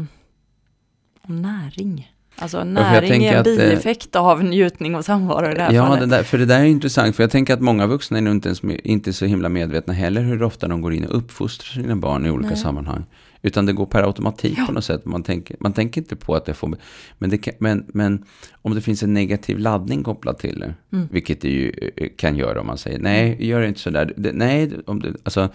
och 1.23 1.31
näring. 1.31 2.13
Alltså 2.41 2.65
näring 2.65 3.25
är 3.25 3.37
en 3.37 3.43
bieffekt 3.43 4.17
att, 4.17 4.23
av 4.23 4.45
njutning 4.45 4.95
och 4.95 5.05
samvaro 5.05 5.51
i 5.51 5.55
det 5.55 5.63
här 5.63 5.73
ja, 5.73 5.87
fallet. 5.87 6.11
Ja, 6.11 6.25
för 6.25 6.39
det 6.39 6.47
där 6.47 6.61
är 6.61 6.65
intressant. 6.65 7.17
För 7.17 7.23
jag 7.23 7.31
tänker 7.31 7.55
att 7.55 7.61
många 7.61 7.87
vuxna 7.87 8.19
är 8.19 8.23
nog 8.23 8.35
inte, 8.35 8.49
ens, 8.49 8.65
inte 8.65 9.13
så 9.13 9.25
himla 9.25 9.49
medvetna 9.49 9.93
heller 9.93 10.21
hur 10.21 10.43
ofta 10.43 10.69
de 10.69 10.81
går 10.81 10.95
in 10.95 11.05
och 11.05 11.17
uppfostrar 11.17 11.83
sina 11.83 11.97
barn 11.97 12.27
i 12.27 12.31
olika 12.31 12.51
Nej. 12.51 12.59
sammanhang. 12.59 13.05
Utan 13.43 13.67
det 13.67 13.73
går 13.73 13.87
per 13.87 14.03
automatik 14.03 14.55
ja. 14.59 14.67
på 14.67 14.73
något 14.73 14.85
sätt. 14.85 15.05
Man 15.05 15.23
tänker, 15.23 15.57
man 15.61 15.73
tänker 15.73 16.01
inte 16.01 16.17
på 16.17 16.35
att 16.35 16.45
det 16.45 16.55
får... 16.55 16.77
Men, 17.19 17.31
det 17.31 17.39
kan, 17.39 17.55
men, 17.59 17.87
men 17.89 18.25
om 18.63 18.75
det 18.75 18.81
finns 18.81 19.03
en 19.03 19.15
negativ 19.15 19.59
laddning 19.59 20.03
kopplad 20.03 20.39
till 20.39 20.61
det, 20.61 20.75
mm. 20.93 21.09
vilket 21.11 21.41
det 21.41 21.49
ju 21.49 21.93
eh, 21.97 22.09
kan 22.17 22.37
göra 22.37 22.61
om 22.61 22.67
man 22.67 22.79
säger 22.79 22.99
nej, 22.99 23.47
gör 23.47 23.63
inte 23.63 23.81
sådär. 23.81 24.13
Det, 24.17 24.33
nej, 24.33 24.71
om 24.87 25.01
det, 25.01 25.15
alltså, 25.23 25.49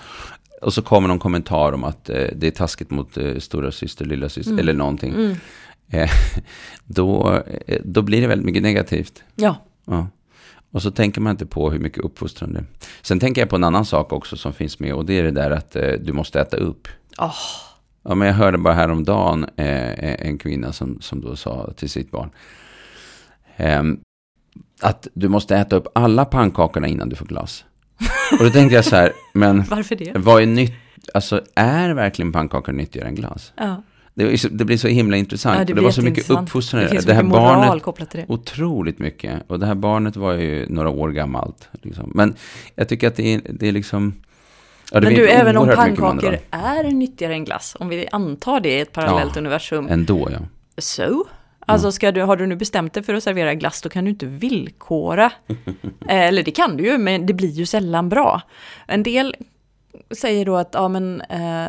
och 0.62 0.74
så 0.74 0.82
kommer 0.82 1.08
någon 1.08 1.20
kommentar 1.20 1.74
om 1.74 1.84
att 1.84 2.10
eh, 2.10 2.28
det 2.36 2.48
är 2.48 2.52
taskigt 2.52 2.90
mot 2.90 3.18
eh, 3.18 3.38
stora 3.38 3.72
syster, 3.72 4.06
lilla 4.06 4.30
syster 4.30 4.52
mm. 4.52 4.60
eller 4.60 4.74
någonting. 4.74 5.14
Mm. 5.14 5.36
Eh, 5.90 6.10
då, 6.86 7.42
eh, 7.68 7.82
då 7.84 8.02
blir 8.02 8.22
det 8.22 8.28
väldigt 8.28 8.46
mycket 8.46 8.64
negativt. 8.64 9.24
Ja. 9.36 9.56
ja. 9.86 10.08
Och 10.72 10.82
så 10.82 10.92
tänker 10.92 11.22
man 11.22 11.32
inte 11.32 11.46
på 11.46 11.72
hur 11.72 11.80
mycket 11.80 12.04
uppfostran 12.04 12.54
det 12.54 12.60
är. 12.60 12.66
Sen 13.02 13.20
tänker 13.20 13.42
jag 13.42 13.50
på 13.50 13.56
en 13.56 13.64
annan 13.64 13.86
sak 13.86 14.14
också 14.14 14.38
som 14.38 14.54
finns 14.54 14.80
med 14.80 14.94
och 14.94 15.06
det 15.06 15.20
är 15.20 15.24
det 15.24 15.32
där 15.32 15.52
att 15.52 15.76
eh, 15.76 15.92
du 15.92 16.14
måste 16.14 16.42
äta 16.42 16.58
upp. 16.58 16.88
Oh. 17.18 17.36
Ja, 18.04 18.16
men 18.16 18.28
jag 18.28 18.36
hörde 18.36 18.58
bara 18.58 18.74
häromdagen 18.74 19.44
eh, 19.44 20.28
en 20.28 20.38
kvinna 20.38 20.74
som, 20.74 21.02
som 21.02 21.22
då 21.22 21.36
sa 21.36 21.74
till 21.78 21.90
sitt 21.90 22.12
barn. 22.12 22.30
Eh, 23.58 23.84
att 24.82 25.08
du 25.14 25.28
måste 25.28 25.58
äta 25.58 25.76
upp 25.76 25.88
alla 25.96 26.26
pannkakorna 26.26 26.88
innan 26.88 27.10
du 27.10 27.16
får 27.16 27.26
glass. 27.26 27.66
Och 28.40 28.46
då 28.46 28.50
tänkte 28.50 28.76
jag 28.76 28.86
så 28.86 28.96
här, 28.96 29.12
men 29.34 29.64
Varför 29.70 29.96
det? 29.96 30.12
vad 30.16 30.42
är 30.42 30.46
nytt? 30.46 30.74
Alltså 31.14 31.42
är 31.56 31.94
verkligen 31.94 32.32
pannkakor 32.32 32.74
nyttigare 32.74 33.08
än 33.08 33.16
glass? 33.16 33.54
Ja. 33.56 33.84
Det, 34.16 34.50
det, 34.52 34.66
blir 34.66 34.78
så 34.78 34.88
himla 34.88 35.18
intressant. 35.18 35.60
Ja, 35.60 35.66
det, 35.66 35.74
det 35.74 35.82
var 35.82 35.92
så 35.92 36.02
mycket 36.02 36.30
uppfostran. 36.30 36.84
Det 36.84 36.90
finns 36.90 37.06
det 37.06 37.14
här 37.14 37.24
moral 37.24 37.80
kopplat 37.80 38.10
till 38.10 38.20
det. 38.20 38.26
Otroligt 38.34 39.00
mycket. 39.00 39.42
Och 39.48 39.60
det 39.60 39.66
här 39.66 39.76
barnet 39.76 40.16
var 40.16 40.34
ju 40.34 40.66
några 40.70 40.90
år 40.90 41.10
gammalt. 41.10 41.70
Liksom. 41.82 42.12
Men 42.16 42.36
jag 42.76 42.90
tycker 42.90 43.08
att 43.08 43.16
det 43.16 43.34
är, 43.34 43.42
det 43.50 43.68
är 43.68 43.72
liksom... 43.72 44.14
Ja, 44.92 45.02
Men 45.02 45.14
du, 45.14 45.30
även 45.30 45.58
om 45.58 45.68
pannkakor 45.68 46.38
är 46.52 46.84
nyttigare 46.84 47.34
än 47.34 47.46
glass, 47.46 47.76
om 47.80 47.90
vi 47.90 48.08
antar 48.12 48.60
det 48.60 48.78
i 48.78 48.80
ett 48.80 48.92
parallellt 48.92 49.36
ja, 49.36 49.40
universum. 49.40 49.88
Ändå, 49.90 50.30
ja. 50.32 50.40
Så? 50.78 51.26
Alltså 51.66 51.92
ska 51.92 52.12
du, 52.12 52.22
har 52.22 52.38
du 52.38 52.46
nu 52.46 52.56
bestämt 52.56 52.94
dig 52.94 53.04
för 53.04 53.14
att 53.14 53.24
servera 53.24 53.54
glass, 53.54 53.82
då 53.82 53.90
kan 53.90 54.04
du 54.04 54.10
inte 54.10 54.26
villkora. 54.26 55.32
Eller 56.08 56.44
det 56.44 56.52
kan 56.52 56.78
du 56.78 56.84
ju, 56.84 56.98
men 56.98 57.26
det 57.26 57.34
blir 57.34 57.50
ju 57.50 57.66
sällan 57.66 58.10
bra. 58.10 58.42
En 58.88 59.04
del 59.04 59.36
säger 60.12 60.46
då 60.46 60.56
att, 60.56 60.70
ja 60.74 60.88
men, 60.88 61.22
eh, 61.22 61.68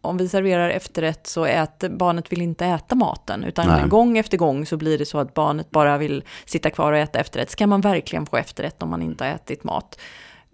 om 0.00 0.16
vi 0.16 0.28
serverar 0.28 0.70
efterrätt 0.70 1.26
så 1.26 1.44
äter 1.44 1.88
barnet 1.88 2.32
vill 2.32 2.42
inte 2.42 2.66
äta 2.66 2.94
maten. 2.94 3.44
Utan 3.44 3.66
Nej. 3.66 3.88
gång 3.88 4.18
efter 4.18 4.36
gång 4.36 4.66
så 4.66 4.76
blir 4.76 4.98
det 4.98 5.06
så 5.06 5.18
att 5.18 5.34
barnet 5.34 5.70
bara 5.70 5.98
vill 5.98 6.24
sitta 6.44 6.70
kvar 6.70 6.92
och 6.92 6.98
äta 6.98 7.20
efterrätt. 7.20 7.50
Ska 7.50 7.66
man 7.66 7.80
verkligen 7.80 8.26
få 8.26 8.36
efterrätt 8.36 8.82
om 8.82 8.90
man 8.90 9.02
inte 9.02 9.24
har 9.24 9.30
ätit 9.30 9.64
mat? 9.64 10.00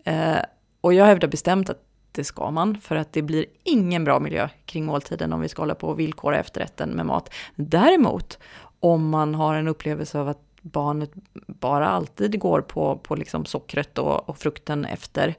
Eh, 0.05 0.37
och 0.81 0.95
jag 0.95 1.05
hävdar 1.05 1.29
bestämt 1.29 1.71
att 1.71 1.83
det 2.13 2.25
ska 2.25 2.51
man, 2.51 2.81
för 2.81 2.97
att 2.97 3.13
det 3.13 3.23
blir 3.23 3.47
ingen 3.65 4.05
bra 4.05 4.21
miljö 4.21 4.49
kring 4.65 4.85
måltiden 4.85 5.33
om 5.33 5.41
vi 5.41 5.49
ska 5.49 5.63
hålla 5.63 5.75
på 5.75 5.89
och 5.89 6.01
villkora 6.01 6.39
efterrätten 6.39 6.91
med 6.91 7.07
mat. 7.07 7.35
Däremot, 7.55 8.39
om 8.81 9.09
man 9.09 9.35
har 9.35 9.55
en 9.55 9.69
upplevelse 9.69 10.19
av 10.19 10.29
att 10.29 10.43
barnet 10.63 11.11
bara 11.47 11.89
alltid 11.89 12.41
går 12.41 12.61
på, 12.61 12.97
på 12.97 13.15
liksom 13.15 13.45
sockret 13.45 13.99
och, 13.99 14.29
och 14.29 14.39
frukten 14.39 14.85
efter, 14.85 15.35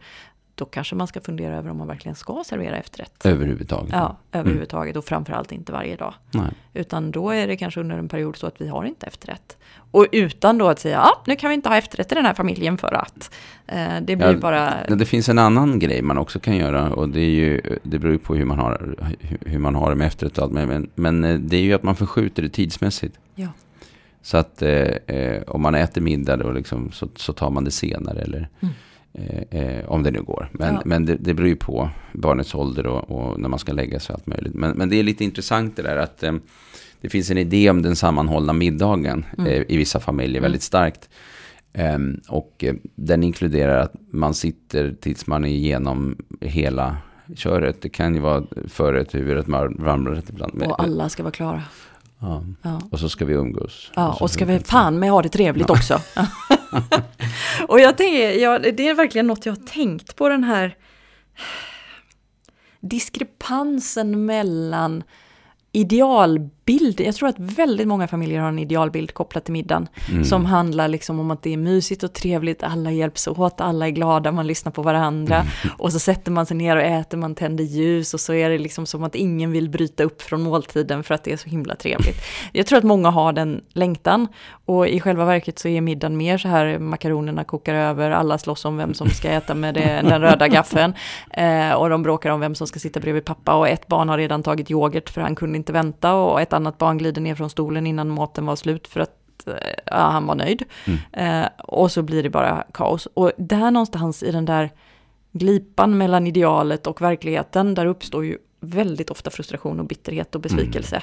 då 0.61 0.65
kanske 0.65 0.95
man 0.95 1.07
ska 1.07 1.21
fundera 1.21 1.57
över 1.57 1.69
om 1.69 1.77
man 1.77 1.87
verkligen 1.87 2.15
ska 2.15 2.43
servera 2.45 2.77
efterrätt. 2.77 3.25
Överhuvudtaget? 3.25 3.89
Ja, 3.93 4.17
överhuvudtaget 4.31 4.95
och 4.95 5.05
framförallt 5.05 5.51
inte 5.51 5.71
varje 5.71 5.95
dag. 5.95 6.13
Nej. 6.31 6.51
Utan 6.73 7.11
då 7.11 7.29
är 7.29 7.47
det 7.47 7.57
kanske 7.57 7.79
under 7.79 7.97
en 7.97 8.07
period 8.07 8.35
så 8.35 8.47
att 8.47 8.61
vi 8.61 8.67
har 8.67 8.85
inte 8.85 9.05
efterrätt. 9.05 9.57
Och 9.91 10.07
utan 10.11 10.57
då 10.57 10.67
att 10.67 10.79
säga, 10.79 10.95
ja 10.95 11.23
nu 11.27 11.35
kan 11.35 11.49
vi 11.49 11.55
inte 11.55 11.69
ha 11.69 11.77
efterrätt 11.77 12.11
i 12.11 12.15
den 12.15 12.25
här 12.25 12.33
familjen 12.33 12.77
för 12.77 12.93
att. 12.93 13.31
Eh, 13.67 14.01
det 14.01 14.15
blir 14.15 14.31
ja, 14.31 14.37
bara... 14.37 14.73
Det 14.87 15.05
finns 15.05 15.29
en 15.29 15.39
annan 15.39 15.79
grej 15.79 16.01
man 16.01 16.17
också 16.17 16.39
kan 16.39 16.55
göra 16.55 16.89
och 16.89 17.09
det 17.09 17.21
är 17.21 17.29
ju, 17.29 17.61
det 17.83 17.99
beror 17.99 18.13
ju 18.13 18.19
på 18.19 18.35
hur 18.35 18.45
man 18.45 18.59
har, 18.59 18.95
hur 19.45 19.59
man 19.59 19.75
har 19.75 19.89
det 19.89 19.95
med 19.95 20.07
efterrätt 20.07 20.37
och 20.37 20.43
allt 20.43 20.53
men, 20.53 20.89
men 20.95 21.23
eh, 21.23 21.39
det 21.39 21.57
är 21.57 21.61
ju 21.61 21.73
att 21.73 21.83
man 21.83 21.95
förskjuter 21.95 22.43
det 22.43 22.49
tidsmässigt. 22.49 23.19
Ja. 23.35 23.47
Så 24.21 24.37
att 24.37 24.61
eh, 24.61 24.71
eh 25.07 25.41
om 25.47 25.61
man 25.61 25.75
äter 25.75 26.01
middag 26.01 26.37
då 26.37 26.51
liksom, 26.51 26.91
så, 26.91 27.07
så 27.15 27.33
tar 27.33 27.49
man 27.49 27.63
det 27.63 27.71
senare 27.71 28.21
eller 28.21 28.49
mm 28.59 28.73
Eh, 29.13 29.61
eh, 29.61 29.85
om 29.89 30.03
det 30.03 30.11
nu 30.11 30.21
går. 30.21 30.49
Men, 30.51 30.73
ja. 30.73 30.81
men 30.85 31.05
det, 31.05 31.15
det 31.15 31.33
beror 31.33 31.49
ju 31.49 31.55
på 31.55 31.89
barnets 32.13 32.55
ålder 32.55 32.87
och, 32.87 33.11
och, 33.11 33.39
när 33.39 33.49
man 33.49 33.59
ska 33.59 33.73
lägga 33.73 33.99
sig 33.99 34.13
och 34.13 34.19
allt 34.19 34.27
möjligt. 34.27 34.53
Men, 34.53 34.77
men 34.77 34.89
det 34.89 34.99
är 34.99 35.03
lite 35.03 35.23
intressant 35.23 35.75
det 35.75 35.81
där 35.81 35.97
att 35.97 36.23
eh, 36.23 36.33
det 37.01 37.09
finns 37.09 37.31
en 37.31 37.37
idé 37.37 37.69
om 37.69 37.81
den 37.81 37.95
sammanhållna 37.95 38.53
middagen 38.53 39.25
Mm. 39.37 39.51
eh, 39.51 39.63
i 39.67 39.77
vissa 39.77 39.99
familjer 39.99 40.41
väldigt 40.41 40.61
starkt. 40.61 41.09
Ehm, 41.73 42.19
och 42.27 42.63
eh, 42.63 42.75
den 42.95 43.23
inkluderar 43.23 43.79
att 43.79 43.93
man 44.11 44.33
sitter 44.33 44.95
tills 45.01 45.27
man 45.27 45.45
är 45.45 45.49
igenom 45.49 46.17
hela 46.41 46.97
köret. 47.35 47.81
Det 47.81 47.89
kan 47.89 48.15
ju 48.15 48.21
vara 48.21 48.43
förrätt, 48.67 49.15
huvudrätt, 49.15 49.47
varmrätt 49.47 50.29
ibland. 50.29 50.63
Och 50.63 50.83
alla 50.83 51.09
ska 51.09 51.23
vara 51.23 51.31
klara. 51.31 51.63
Ja. 52.21 52.43
Ja. 52.61 52.81
Och 52.91 52.99
så 52.99 53.09
ska 53.09 53.25
vi 53.25 53.33
umgås. 53.33 53.91
Ja, 53.95 54.15
så 54.17 54.23
och 54.23 54.31
ska 54.31 54.45
vi- 54.45 54.59
fan 54.59 54.99
med 54.99 55.11
ha 55.11 55.21
det 55.21 55.29
trevligt 55.29 55.69
också. 55.69 55.99
och 57.67 57.79
jag 57.79 57.97
tänker, 57.97 58.31
ja, 58.31 58.59
det 58.59 58.87
är 58.87 58.93
verkligen 58.93 59.27
något 59.27 59.45
jag 59.45 59.53
har 59.53 59.65
tänkt 59.67 60.15
på 60.15 60.29
den 60.29 60.43
här 60.43 60.75
diskrepansen 62.79 64.25
mellan 64.25 65.03
idealbild. 66.71 67.07
Jag 67.07 67.15
tror 67.15 67.29
att 67.29 67.39
väldigt 67.39 67.87
många 67.87 68.07
familjer 68.07 68.41
har 68.41 68.47
en 68.47 68.59
idealbild 68.59 69.13
kopplat 69.13 69.45
till 69.45 69.53
middagen. 69.53 69.87
Mm. 70.11 70.23
Som 70.23 70.45
handlar 70.45 70.87
liksom 70.87 71.19
om 71.19 71.31
att 71.31 71.43
det 71.43 71.53
är 71.53 71.57
mysigt 71.57 72.03
och 72.03 72.13
trevligt, 72.13 72.63
alla 72.63 72.91
hjälps 72.91 73.27
åt, 73.27 73.61
alla 73.61 73.87
är 73.87 73.91
glada, 73.91 74.31
man 74.31 74.47
lyssnar 74.47 74.71
på 74.71 74.81
varandra. 74.81 75.35
Mm. 75.35 75.75
Och 75.77 75.93
så 75.93 75.99
sätter 75.99 76.31
man 76.31 76.45
sig 76.45 76.57
ner 76.57 76.75
och 76.75 76.83
äter, 76.83 77.17
man 77.17 77.35
tänder 77.35 77.63
ljus 77.63 78.13
och 78.13 78.19
så 78.19 78.33
är 78.33 78.49
det 78.49 78.57
liksom 78.57 78.85
som 78.85 79.03
att 79.03 79.15
ingen 79.15 79.51
vill 79.51 79.69
bryta 79.69 80.03
upp 80.03 80.21
från 80.21 80.41
måltiden 80.41 81.03
för 81.03 81.15
att 81.15 81.23
det 81.23 81.31
är 81.31 81.37
så 81.37 81.49
himla 81.49 81.75
trevligt. 81.75 82.17
Jag 82.53 82.65
tror 82.65 82.77
att 82.77 82.83
många 82.83 83.09
har 83.09 83.33
den 83.33 83.61
längtan. 83.73 84.27
Och 84.65 84.87
i 84.87 84.99
själva 84.99 85.25
verket 85.25 85.59
så 85.59 85.67
är 85.67 85.81
middagen 85.81 86.17
mer 86.17 86.37
så 86.37 86.47
här, 86.47 86.79
makaronerna 86.79 87.43
kokar 87.43 87.75
över, 87.75 88.11
alla 88.11 88.37
slåss 88.37 88.65
om 88.65 88.77
vem 88.77 88.93
som 88.93 89.09
ska 89.09 89.29
äta 89.29 89.53
med 89.53 89.73
det, 89.73 90.01
den 90.09 90.21
röda 90.21 90.47
gaffeln. 90.47 90.93
Eh, 91.31 91.71
och 91.71 91.89
de 91.89 92.03
bråkar 92.03 92.29
om 92.29 92.39
vem 92.39 92.55
som 92.55 92.67
ska 92.67 92.79
sitta 92.79 92.99
bredvid 92.99 93.25
pappa. 93.25 93.53
Och 93.53 93.67
ett 93.67 93.87
barn 93.87 94.09
har 94.09 94.17
redan 94.17 94.43
tagit 94.43 94.71
yoghurt 94.71 95.09
för 95.09 95.21
han 95.21 95.35
kunde 95.35 95.57
inte 95.57 95.73
vänta. 95.73 96.13
Och 96.13 96.41
ett 96.41 96.53
annat 96.61 96.77
barn 96.77 96.97
glider 96.97 97.21
ner 97.21 97.35
från 97.35 97.49
stolen 97.49 97.87
innan 97.87 98.09
maten 98.09 98.45
var 98.45 98.55
slut 98.55 98.87
för 98.87 98.99
att 98.99 99.47
eh, 99.47 99.53
ja, 99.85 99.97
han 99.97 100.25
var 100.25 100.35
nöjd. 100.35 100.63
Eh, 101.13 101.45
och 101.57 101.91
så 101.91 102.01
blir 102.01 102.23
det 102.23 102.29
bara 102.29 102.63
kaos. 102.73 103.05
Och 103.13 103.31
där 103.37 103.71
någonstans 103.71 104.23
i 104.23 104.31
den 104.31 104.45
där 104.45 104.69
glipan 105.31 105.97
mellan 105.97 106.27
idealet 106.27 106.87
och 106.87 107.01
verkligheten, 107.01 107.75
där 107.75 107.85
uppstår 107.85 108.25
ju 108.25 108.37
väldigt 108.59 109.09
ofta 109.09 109.29
frustration 109.29 109.79
och 109.79 109.85
bitterhet 109.85 110.35
och 110.35 110.41
besvikelse. 110.41 111.01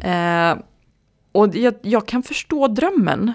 Eh, 0.00 0.58
och 1.32 1.56
jag, 1.56 1.74
jag 1.82 2.08
kan 2.08 2.22
förstå 2.22 2.68
drömmen. 2.68 3.32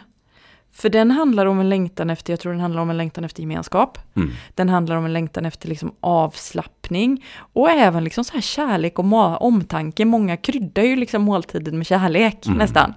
För 0.76 0.90
den 0.90 1.12
handlar 1.12 1.46
om 1.46 1.60
en 1.60 1.70
längtan 1.70 2.10
efter, 2.10 2.34
jag 2.34 2.40
tror 2.40 2.52
den 2.52 2.62
handlar 2.62 2.82
om 2.82 2.90
en 2.90 2.98
längtan 2.98 3.24
efter 3.24 3.42
gemenskap. 3.42 3.98
Mm. 4.16 4.32
Den 4.56 4.70
handlar 4.70 4.96
om 4.96 5.06
en 5.06 5.14
längtan 5.14 5.46
efter 5.46 5.70
liksom 5.70 5.96
avslappning. 6.00 7.26
Och 7.54 7.70
även 7.70 8.04
liksom 8.04 8.24
så 8.24 8.34
här 8.34 8.42
kärlek 8.42 9.00
och 9.00 9.42
omtanke. 9.42 10.06
Många 10.06 10.38
kryddar 10.38 10.84
ju 10.84 10.96
liksom 10.96 11.22
måltiden 11.22 11.78
med 11.78 11.88
kärlek 11.88 12.38
nästan. 12.46 12.94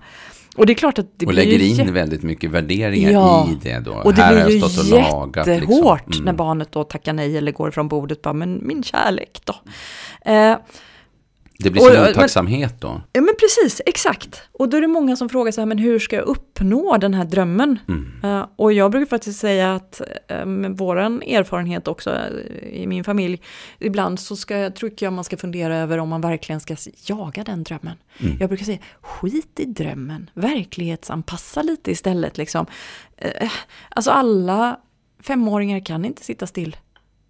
Och 0.57 0.67
det 0.67 0.73
är 0.73 0.75
klart 0.75 0.99
att 0.99 1.07
det 1.19 1.25
Mm. 1.25 1.29
och 1.31 1.35
lägger 1.35 1.81
in 1.87 1.95
väldigt 1.95 2.23
mycket 2.23 2.51
värderingar 2.51 3.11
Ja. 3.11 3.49
i 3.51 3.59
det 3.62 3.79
då. 3.79 3.93
och 3.93 4.15
det 4.15 4.23
Här 4.23 4.35
blir 4.45 4.55
ju 4.57 4.61
liksom. 4.61 4.99
jättehårt 4.99 6.15
Mm. 6.15 6.25
när 6.25 6.33
barnet 6.33 6.73
då 6.73 6.85
tackar 6.85 7.12
nej 7.12 7.37
eller 7.37 7.53
går 7.53 7.71
från 7.71 7.89
bordet 7.89 8.23
bara, 8.23 8.35
men 8.35 8.61
min 8.62 8.83
kärlek 8.83 9.41
då? 9.45 9.55
Eh, 10.33 10.57
Det 11.59 11.71
blir 11.71 11.83
Och- 11.83 11.88
som 11.88 11.97
men- 12.03 12.11
otacksamhet 12.11 12.81
då. 12.81 13.03
ja 13.12 13.21
men 13.21 13.35
precis, 13.40 13.81
exakt. 13.87 14.42
Och 14.53 14.69
då 14.69 14.77
är 14.77 14.81
det 14.81 14.87
många 14.87 15.16
som 15.16 15.29
frågar 15.29 15.53
så 15.53 15.61
här, 15.61 15.66
men 15.66 15.79
hur 15.79 15.99
ska 15.99 16.16
jag 16.16 16.25
uppnå 16.25 16.97
den 17.01 17.14
här 17.14 17.25
drömmen? 17.25 17.79
Mm. 17.88 18.12
Eh, 18.25 18.47
och 18.57 18.73
jag 18.73 18.90
brukar 18.90 19.07
faktiskt 19.07 19.40
säga 19.40 19.75
att 19.75 20.01
uh, 20.33 20.45
med 20.47 20.77
våran 20.79 21.23
erfarenhet 21.23 21.88
också 21.88 22.11
eh, 22.11 22.69
i 22.83 22.87
min 22.87 23.05
familj, 23.05 23.42
ibland 23.79 24.21
så 24.21 24.37
ska, 24.37 24.57
jag- 24.59 24.77
tycker 24.77 25.07
jag 25.07 25.12
man 25.12 25.25
ska 25.25 25.37
fundera 25.37 25.77
över 25.77 25.99
om 25.99 26.09
man 26.09 26.21
verkligen 26.21 26.61
ska 26.61 26.77
jaga 27.07 27.45
den 27.45 27.62
drömmen. 27.64 27.97
Mm. 28.21 28.37
Jag 28.40 28.49
brukar 28.49 28.64
säga, 28.64 28.79
skit 29.01 29.61
i 29.61 29.64
drömmen, 29.64 30.31
verklighetsanpassa 30.35 31.62
lite 31.62 31.90
istället. 31.90 32.38
Liksom. 32.38 32.66
Eh, 33.16 33.51
alltså 33.88 34.11
alla 34.11 34.81
femåringar 35.23 35.81
kan 35.85 36.05
inte 36.05 36.25
sitta 36.25 36.47
still 36.47 36.77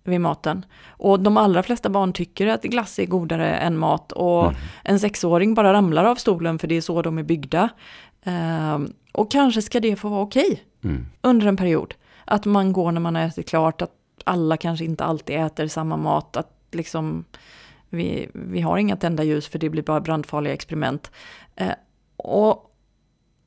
vid 0.08 0.20
maten. 0.20 0.64
Och 0.88 1.20
de 1.20 1.36
allra 1.36 1.62
flesta 1.62 1.88
barn 1.88 2.12
tycker 2.12 2.46
att 2.46 2.62
glass 2.62 2.98
är 2.98 3.06
godare 3.06 3.56
än 3.56 3.76
mat. 3.76 4.12
Och 4.12 4.52
en 4.84 5.00
sexåring 5.00 5.54
bara 5.54 5.72
ramlar 5.72 6.04
av 6.04 6.14
stolen 6.16 6.58
för 6.58 6.68
det 6.68 6.74
är 6.74 6.80
så 6.80 7.02
de 7.02 7.18
är 7.18 7.22
byggda. 7.22 7.68
Ehm, 8.24 8.92
och 9.12 9.30
kanske 9.30 9.62
ska 9.62 9.80
det 9.80 9.96
få 9.96 10.08
vara 10.08 10.22
okej 10.22 10.62
Mm. 10.84 11.06
under 11.20 11.46
en 11.46 11.56
period. 11.56 11.94
Att 12.24 12.44
man 12.44 12.72
går 12.72 12.92
när 12.92 13.00
man 13.00 13.14
har 13.14 13.22
ätit 13.22 13.48
klart, 13.48 13.82
att 13.82 13.90
alla 14.24 14.56
kanske 14.56 14.84
inte 14.84 15.04
alltid 15.04 15.36
äter 15.36 15.66
samma 15.66 15.96
mat. 15.96 16.36
Att 16.36 16.52
liksom 16.72 17.24
vi, 17.88 18.28
vi 18.32 18.60
har 18.60 18.78
inga 18.78 18.96
tända 18.96 19.24
ljus 19.24 19.48
för 19.48 19.58
det 19.58 19.70
blir 19.70 19.82
bara 19.82 20.00
brandfarliga 20.00 20.52
experiment. 20.54 21.10
Eh, 21.56 21.72
och, 22.16 22.70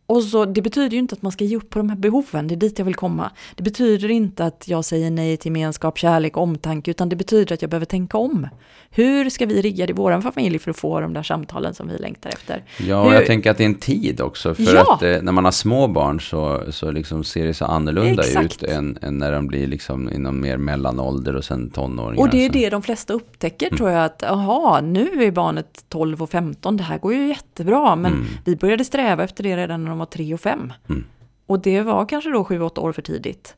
och 0.10 0.24
så, 0.24 0.46
det 0.46 0.62
betyder 0.62 0.90
ju 0.90 0.98
inte 0.98 1.16
att 1.16 1.22
man 1.22 1.32
ska 1.32 1.44
ge 1.44 1.58
upp 1.58 1.70
på 1.70 1.80
de 1.80 1.90
här 1.90 1.98
behoven, 1.98 2.48
det 2.48 2.56
är 2.56 2.58
dit 2.58 2.80
jag 2.80 2.86
vill 2.86 2.96
komma. 2.96 3.32
Det 3.56 3.64
betyder 3.64 4.12
inte 4.12 4.46
att 4.46 4.68
jag 4.68 4.86
säger 4.86 5.12
nej 5.12 5.38
till 5.38 5.50
gemenskap, 5.50 5.98
kärlek 5.98 6.38
och 6.38 6.44
omtanke, 6.44 6.92
utan 6.92 7.10
det 7.10 7.16
betyder 7.16 7.54
att 7.54 7.62
jag 7.62 7.70
behöver 7.72 7.86
tänka 7.86 8.18
om. 8.18 8.48
Hur 8.92 9.30
ska 9.30 9.46
vi 9.46 9.62
rigga 9.62 9.86
det 9.86 9.92
i 9.92 9.94
vår 9.94 10.22
familj 10.22 10.60
för 10.60 10.72
att 10.72 10.78
få 10.78 11.00
de 11.00 11.14
där 11.14 11.24
samtalen 11.24 11.74
som 11.74 11.88
vi 11.88 11.98
längtar 11.98 12.30
efter? 12.30 12.64
Ja, 12.88 13.04
Hur- 13.04 13.14
jag 13.14 13.26
tänker 13.26 13.52
att 13.52 13.58
det 13.58 13.64
är 13.64 13.66
en 13.66 13.76
tid 13.76 14.22
också. 14.22 14.54
För 14.56 14.76
Ja. 14.76 14.94
att 14.94 15.04
eh, 15.04 15.22
när 15.22 15.32
man 15.32 15.46
har 15.46 15.52
små 15.52 15.88
barn 15.88 16.20
så, 16.22 16.64
så 16.70 16.92
liksom 16.92 17.24
ser 17.24 17.46
det 17.46 17.54
så 17.54 17.66
annorlunda 17.66 18.24
Exakt. 18.24 18.64
ut 18.64 18.70
än, 18.70 18.98
än 19.02 19.18
när 19.18 19.32
de 19.32 19.48
blir 19.48 19.68
liksom 19.68 20.10
inom 20.14 20.42
mer 20.42 20.58
mellanålder 20.58 21.36
och 21.36 21.44
sen 21.46 21.70
tonåringar. 21.70 22.24
Och 22.24 22.30
det 22.30 22.46
är 22.46 22.50
det 22.50 22.70
de 22.70 22.82
flesta 22.82 23.14
upptäcker 23.14 23.70
tror 23.78 23.90
jag 23.90 24.06
att, 24.06 24.24
jaha, 24.28 24.82
nu 24.82 25.24
är 25.24 25.32
barnet 25.32 25.86
12 25.90 26.22
och 26.24 26.30
15, 26.30 26.78
det 26.78 26.84
här 26.84 26.98
går 26.98 27.14
ju 27.14 27.28
jättebra, 27.28 27.96
men 27.96 28.26
vi 28.46 28.56
började 28.56 28.86
sträva 28.86 29.24
efter 29.24 29.44
det 29.44 29.58
redan 29.58 29.84
när 29.84 29.90
de 29.90 29.99
var 30.00 30.06
3 30.06 30.34
och 30.34 30.40
5. 30.40 30.74
Mm. 30.90 31.06
Och 31.46 31.60
det 31.60 31.82
var 31.82 32.06
kanske 32.06 32.30
då 32.30 32.44
7-8 32.44 32.80
år 32.80 32.92
för 32.92 33.02
tidigt. 33.02 33.56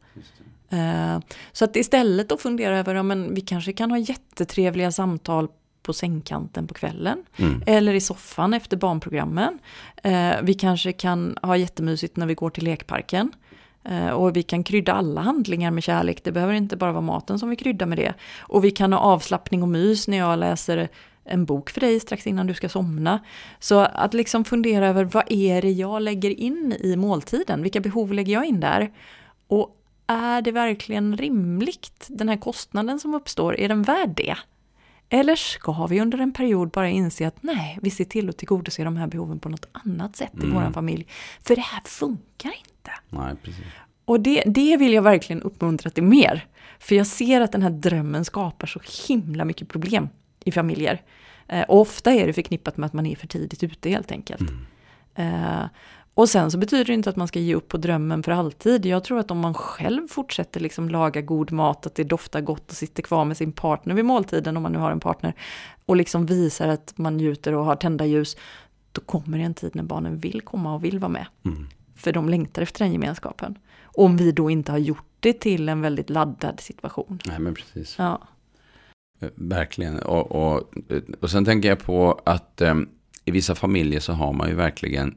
Eh, 0.69 1.19
så 1.51 1.65
att 1.65 1.75
istället 1.75 2.31
att 2.31 2.41
fundera 2.41 2.77
över, 2.77 2.95
ja 2.95 3.03
men 3.03 3.33
vi 3.33 3.41
kanske 3.41 3.73
kan 3.73 3.91
ha 3.91 3.97
jättetrevliga 3.97 4.91
samtal 4.91 5.47
på 5.83 5.93
sängkanten 5.93 6.67
på 6.67 6.73
kvällen. 6.73 7.23
Mm. 7.37 7.63
Eller 7.65 7.93
i 7.93 8.01
soffan 8.01 8.53
efter 8.53 8.77
barnprogrammen. 8.77 9.59
Eh, 10.03 10.33
vi 10.43 10.53
kanske 10.53 10.91
kan 10.91 11.37
ha 11.41 11.57
jättemysigt 11.57 12.17
när 12.17 12.25
vi 12.25 12.33
går 12.33 12.49
till 12.49 12.63
lekparken. 12.63 13.31
Eh, 13.83 14.09
och 14.09 14.35
vi 14.35 14.43
kan 14.43 14.63
krydda 14.63 14.93
alla 14.93 15.21
handlingar 15.21 15.71
med 15.71 15.83
kärlek. 15.83 16.23
Det 16.23 16.31
behöver 16.31 16.53
inte 16.53 16.77
bara 16.77 16.91
vara 16.91 17.01
maten 17.01 17.39
som 17.39 17.49
vi 17.49 17.55
kryddar 17.55 17.85
med 17.85 17.97
det. 17.97 18.13
Och 18.39 18.63
vi 18.63 18.71
kan 18.71 18.93
ha 18.93 18.99
avslappning 18.99 19.63
och 19.63 19.69
mys 19.69 20.07
när 20.07 20.17
jag 20.17 20.39
läser 20.39 20.89
en 21.31 21.45
bok 21.45 21.69
för 21.69 21.81
dig 21.81 21.99
strax 21.99 22.27
innan 22.27 22.47
du 22.47 22.53
ska 22.53 22.69
somna. 22.69 23.19
Så 23.59 23.79
att 23.79 24.13
liksom 24.13 24.45
fundera 24.45 24.87
över 24.87 25.03
vad 25.03 25.23
är 25.31 25.61
det 25.61 25.71
jag 25.71 26.01
lägger 26.01 26.29
in 26.29 26.77
i 26.79 26.95
måltiden? 26.95 27.63
Vilka 27.63 27.79
behov 27.79 28.13
lägger 28.13 28.33
jag 28.33 28.45
in 28.45 28.59
där? 28.59 28.91
Och 29.47 29.77
är 30.07 30.41
det 30.41 30.51
verkligen 30.51 31.17
rimligt, 31.17 32.07
den 32.09 32.29
här 32.29 32.37
kostnaden 32.37 32.99
som 32.99 33.13
uppstår, 33.13 33.59
är 33.59 33.67
den 33.67 33.83
värd 33.83 34.09
det? 34.15 34.35
Eller 35.09 35.35
ska 35.35 35.87
vi 35.89 36.01
under 36.01 36.17
en 36.17 36.33
period 36.33 36.69
bara 36.69 36.89
inse 36.89 37.27
att 37.27 37.43
nej, 37.43 37.79
vi 37.81 37.89
ser 37.89 38.05
till 38.05 38.29
att 38.29 38.37
tillgodose 38.37 38.83
de 38.83 38.97
här 38.97 39.07
behoven 39.07 39.39
på 39.39 39.49
något 39.49 39.65
annat 39.71 40.15
sätt 40.15 40.33
i 40.43 40.47
vår 40.47 40.71
familj. 40.71 41.07
För 41.43 41.55
det 41.55 41.61
här 41.61 41.81
funkar 41.85 42.49
inte. 42.49 42.91
Nej, 43.09 43.35
precis. 43.43 43.65
Och 44.05 44.19
det, 44.19 44.43
det 44.45 44.77
vill 44.77 44.93
jag 44.93 45.01
verkligen 45.01 45.41
uppmuntra 45.41 45.89
till 45.89 46.03
mer. 46.03 46.45
För 46.79 46.95
jag 46.95 47.07
ser 47.07 47.41
att 47.41 47.51
den 47.51 47.61
här 47.61 47.69
drömmen 47.69 48.25
skapar 48.25 48.67
så 48.67 48.79
himla 49.07 49.45
mycket 49.45 49.69
problem 49.69 50.09
i 50.43 50.51
familjer. 50.51 51.01
Eh, 51.51 51.65
ofta 51.67 52.11
är 52.11 52.27
det 52.27 52.33
förknippat 52.33 52.77
med 52.77 52.87
att 52.87 52.93
man 52.93 53.05
är 53.05 53.15
för 53.15 53.27
tidigt 53.27 53.63
ute 53.63 53.89
helt 53.89 54.11
enkelt. 54.11 54.51
Eh, 55.15 55.63
och 56.13 56.29
sen 56.29 56.51
så 56.51 56.57
betyder 56.57 56.85
det 56.85 56.93
inte 56.93 57.09
att 57.09 57.15
man 57.15 57.27
ska 57.27 57.39
ge 57.39 57.55
upp 57.55 57.67
på 57.67 57.77
drömmen 57.77 58.23
för 58.23 58.31
alltid. 58.31 58.85
Jag 58.85 59.03
tror 59.03 59.19
att 59.19 59.31
om 59.31 59.39
man 59.39 59.53
själv 59.53 60.07
fortsätter 60.07 60.59
liksom 60.59 60.89
laga 60.89 61.21
god 61.21 61.51
mat, 61.51 61.85
att 61.85 61.95
det 61.95 62.03
doftar 62.03 62.41
gott 62.41 62.71
och 62.71 62.75
sitter 62.75 63.03
kvar 63.03 63.25
med 63.25 63.37
sin 63.37 63.51
partner 63.51 63.95
vid 63.95 64.05
måltiden, 64.05 64.57
om 64.57 64.63
man 64.63 64.71
nu 64.71 64.77
har 64.77 64.91
en 64.91 64.99
partner, 64.99 65.33
och 65.85 65.95
liksom 65.95 66.25
visar 66.25 66.67
att 66.67 66.93
man 66.97 67.17
njuter 67.17 67.53
och 67.53 67.65
har 67.65 67.75
tända 67.75 68.05
ljus, 68.05 68.37
då 68.91 69.01
kommer 69.01 69.37
det 69.37 69.43
en 69.43 69.53
tid 69.53 69.75
när 69.75 69.83
barnen 69.83 70.17
vill 70.17 70.41
komma 70.41 70.73
och 70.73 70.83
vill 70.83 70.99
vara 70.99 71.11
med. 71.11 71.25
Mm. 71.45 71.67
För 71.95 72.11
de 72.11 72.29
längtar 72.29 72.61
efter 72.61 72.85
den 72.85 72.93
gemenskapen. 72.93 73.59
Om 73.83 74.17
vi 74.17 74.31
då 74.31 74.49
inte 74.49 74.71
har 74.71 74.79
gjort 74.79 75.05
det 75.19 75.33
till 75.33 75.69
en 75.69 75.81
väldigt 75.81 76.09
laddad 76.09 76.59
situation. 76.59 77.19
Nej, 77.25 77.39
men 77.39 77.53
precis. 77.53 77.95
Ja, 77.97 78.21
Verkligen. 79.35 79.99
Och, 79.99 80.31
och, 80.31 80.73
och 81.19 81.31
sen 81.31 81.45
tänker 81.45 81.69
jag 81.69 81.79
på 81.79 82.21
att 82.25 82.61
eh, 82.61 82.75
i 83.25 83.31
vissa 83.31 83.55
familjer 83.55 83.99
så 83.99 84.13
har 84.13 84.33
man 84.33 84.49
ju 84.49 84.55
verkligen 84.55 85.15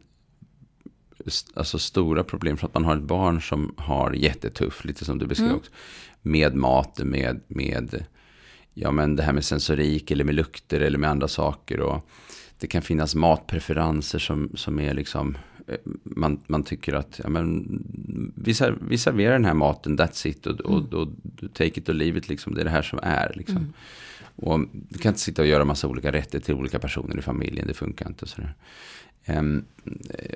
alltså 1.55 1.79
stora 1.79 2.25
problem 2.25 2.57
för 2.57 2.67
att 2.67 2.75
man 2.75 2.85
har 2.85 2.97
ett 2.97 3.03
barn 3.03 3.41
som 3.43 3.75
har 3.77 4.13
jättetufft, 4.13 4.85
lite 4.85 5.05
som 5.05 5.19
du 5.19 5.27
beskrev 5.27 5.49
Mm. 5.49 5.59
också, 5.59 5.71
med 6.23 6.55
mat, 6.55 7.01
med, 7.05 7.41
med, 7.49 8.05
ja 8.75 8.91
men 8.91 9.17
det 9.17 9.23
här 9.23 9.33
med 9.33 9.45
sensorik 9.45 10.11
eller 10.11 10.25
med 10.25 10.35
lukter 10.35 10.81
eller 10.81 10.99
med 10.99 11.11
andra 11.11 11.29
saker. 11.29 11.81
Och 11.81 12.09
det 12.59 12.67
kan 12.67 12.83
finnas 12.83 13.15
matpreferenser 13.15 14.19
som, 14.19 14.51
som 14.55 14.81
är 14.81 14.95
liksom, 14.95 15.39
man, 16.03 16.41
man 16.47 16.63
tycker 16.63 16.95
att, 16.95 17.21
ja 17.23 17.29
men, 17.29 17.67
vi, 18.35 18.55
ser, 18.55 18.79
vi 18.89 18.99
serverar 18.99 19.33
den 19.33 19.45
här 19.45 19.55
maten, 19.55 19.99
that's 19.99 20.27
it, 20.27 20.47
och, 20.47 20.61
och, 20.61 20.95
och 20.95 21.09
take 21.53 21.81
it 21.81 21.89
or 21.89 21.93
leave 21.93 22.19
it, 22.19 22.29
liksom, 22.29 22.55
det 22.55 22.61
är 22.61 22.65
det 22.65 22.71
här 22.71 22.83
som 22.83 22.99
är. 23.03 23.33
Liksom. 23.37 23.73
Och 24.37 24.61
du 24.73 24.99
kan 24.99 25.11
inte 25.11 25.21
sitta 25.21 25.43
och 25.43 25.49
göra 25.49 25.65
massa 25.65 25.89
olika 25.89 26.13
rätter 26.13 26.41
till 26.41 26.55
olika 26.55 26.79
personer 26.79 27.19
i 27.19 27.23
familjen, 27.23 27.67
det 27.67 27.75
funkar 27.75 28.07
inte. 28.07 28.27
Sådär. 28.27 28.55
Um, 29.27 29.65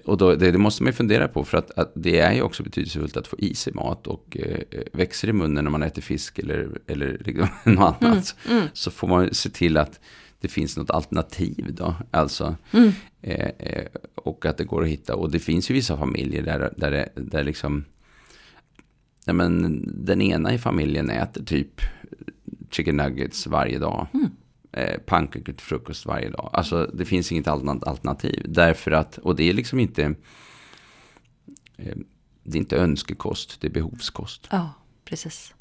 och 0.04 0.18
då, 0.18 0.34
det, 0.34 0.50
det, 0.50 0.58
måste 0.58 0.82
man 0.82 0.92
ju 0.92 0.96
fundera 0.96 1.28
på, 1.28 1.44
för 1.44 1.58
att, 1.58 1.78
att, 1.78 1.92
det 1.94 2.18
är 2.18 2.32
ju 2.32 2.42
också 2.42 2.62
betydelsefullt 2.62 3.16
att 3.16 3.26
få 3.26 3.38
i 3.38 3.54
sig 3.54 3.72
mat 3.72 4.06
och 4.06 4.36
uh, 4.46 4.56
växer 4.92 5.28
i 5.28 5.32
munnen 5.32 5.64
när 5.64 5.70
man 5.70 5.82
äter 5.82 6.02
fisk 6.02 6.38
eller, 6.38 6.68
eller 6.86 7.18
liksom 7.24 7.48
något 7.74 8.02
annat. 8.02 8.36
Mm, 8.46 8.58
mm. 8.58 8.68
Så 8.72 8.90
får 8.90 9.08
man 9.08 9.34
se 9.34 9.50
till 9.50 9.76
att 9.76 10.00
det 10.40 10.48
finns 10.48 10.77
något 10.77 10.90
alternativ 10.90 11.74
då. 11.74 11.94
Alltså, 12.11 12.57
mm. 12.72 12.92
eh, 13.22 13.48
eh, 13.59 13.87
och 14.14 14.46
att 14.46 14.57
det 14.57 14.64
går 14.64 14.83
att 14.83 14.88
hitta. 14.88 15.14
Och 15.14 15.31
det 15.31 15.38
finns 15.38 15.70
ju 15.70 15.74
vissa 15.74 15.96
familjer 15.96 16.42
där, 16.42 16.74
där, 16.77 16.90
det, 16.90 17.09
där 17.14 17.44
liksom, 17.44 17.85
ja, 19.24 19.33
men 19.33 19.83
den 20.05 20.22
ena 20.22 20.55
i 20.55 20.59
familjen 20.59 21.11
äter 21.11 21.44
typ 21.44 21.81
chicken 22.70 22.96
nuggets 22.96 23.46
varje 23.46 23.79
dag. 23.79 24.07
Mm. 24.14 24.31
Eh, 24.72 24.98
pannkakor 24.98 25.53
till 25.53 25.66
frukost 25.66 26.07
varje 26.07 26.31
dag. 26.31 26.51
Alltså 26.53 26.90
det 26.94 27.05
finns 27.05 27.33
inget 27.33 27.48
alternativ. 27.48 28.42
Därför 28.48 28.90
att, 28.90 29.18
och 29.18 29.37
det 29.37 29.48
är 29.48 29.53
liksom 29.53 29.81
inte, 29.81 30.03
eh, 31.77 31.96
det 32.42 32.59
är 32.59 32.61
inte 32.61 32.77
önskekost, 32.77 33.61
det 33.61 33.66
är 33.66 33.72
behovskost. 33.72 34.48
Ja, 34.51 34.72
precis. 35.05 35.55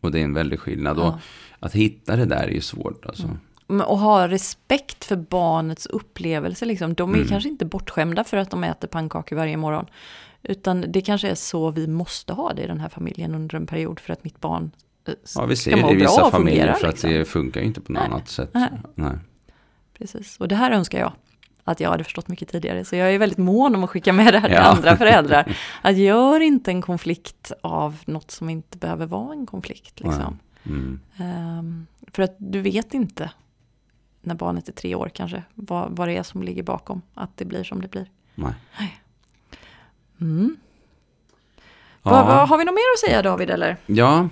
Och 0.00 0.10
det 0.12 0.20
är 0.20 0.24
en 0.24 0.34
väldig 0.34 0.60
skillnad. 0.60 0.98
Ja. 0.98 1.08
Och 1.08 1.66
att 1.66 1.72
hitta 1.72 2.16
det 2.16 2.24
där 2.24 2.42
är 2.42 2.50
ju 2.50 2.60
svårt 2.60 3.06
alltså. 3.06 3.24
Mm 3.24 3.38
och 3.66 3.98
ha 3.98 4.28
respekt 4.28 5.04
för 5.04 5.16
barnets 5.16 5.86
upplevelse. 5.86 6.64
Liksom. 6.64 6.94
De 6.94 7.10
är 7.10 7.16
mm. 7.16 7.28
kanske 7.28 7.48
inte 7.48 7.64
bortskämda 7.64 8.24
för 8.24 8.36
att 8.36 8.50
de 8.50 8.64
äter 8.64 8.88
pannkakor 8.88 9.36
varje 9.36 9.56
morgon. 9.56 9.86
Utan 10.42 10.84
det 10.88 11.00
kanske 11.00 11.28
är 11.28 11.34
så 11.34 11.70
vi 11.70 11.86
måste 11.86 12.32
ha 12.32 12.52
det 12.52 12.62
i 12.62 12.66
den 12.66 12.80
här 12.80 12.88
familjen 12.88 13.34
under 13.34 13.56
en 13.56 13.66
period 13.66 14.00
för 14.00 14.12
att 14.12 14.24
mitt 14.24 14.40
barn 14.40 14.70
eh, 15.08 15.14
Ja, 15.34 15.44
vi 15.44 15.56
ser 15.56 15.76
det 15.76 15.92
i 15.92 15.94
vissa 15.94 16.30
familjer 16.30 16.60
fungera, 16.60 16.74
för 16.74 16.86
att 16.86 16.94
liksom. 16.94 17.10
det 17.10 17.24
funkar 17.24 17.60
inte 17.60 17.80
på 17.80 17.92
något 17.92 18.02
Nej. 18.02 18.10
annat 18.10 18.28
sätt. 18.28 18.50
Nej. 18.52 18.70
Nej. 18.94 19.16
Precis, 19.98 20.40
och 20.40 20.48
det 20.48 20.54
här 20.54 20.70
önskar 20.70 20.98
jag 20.98 21.12
att 21.64 21.80
jag 21.80 21.90
hade 21.90 22.04
förstått 22.04 22.28
mycket 22.28 22.48
tidigare. 22.48 22.84
Så 22.84 22.96
jag 22.96 23.14
är 23.14 23.18
väldigt 23.18 23.38
mån 23.38 23.74
om 23.74 23.84
att 23.84 23.90
skicka 23.90 24.12
med 24.12 24.34
det 24.34 24.38
här 24.38 24.48
till 24.48 24.56
ja. 24.56 24.62
andra 24.62 24.96
föräldrar. 24.96 25.56
Att 25.82 25.96
gör 25.96 26.40
inte 26.40 26.70
en 26.70 26.82
konflikt 26.82 27.52
av 27.60 27.96
något 28.04 28.30
som 28.30 28.50
inte 28.50 28.78
behöver 28.78 29.06
vara 29.06 29.32
en 29.32 29.46
konflikt. 29.46 30.00
Liksom. 30.00 30.38
Mm. 30.66 31.00
Um, 31.18 31.86
för 32.12 32.22
att 32.22 32.36
du 32.38 32.60
vet 32.60 32.94
inte 32.94 33.30
när 34.26 34.34
barnet 34.34 34.68
är 34.68 34.72
tre 34.72 34.94
år 34.94 35.10
kanske, 35.14 35.42
vad, 35.54 35.96
vad 35.96 36.08
det 36.08 36.16
är 36.16 36.22
som 36.22 36.42
ligger 36.42 36.62
bakom 36.62 37.02
att 37.14 37.36
det 37.36 37.44
blir 37.44 37.64
som 37.64 37.80
det 37.82 37.88
blir. 37.88 38.06
Nej. 38.34 38.54
Mm. 40.20 40.56
Ja. 42.02 42.10
Va, 42.10 42.24
va, 42.24 42.44
har 42.44 42.58
vi 42.58 42.64
något 42.64 42.74
mer 42.74 42.94
att 42.94 43.10
säga 43.10 43.22
David 43.22 43.50
eller? 43.50 43.76
Ja, 43.86 44.28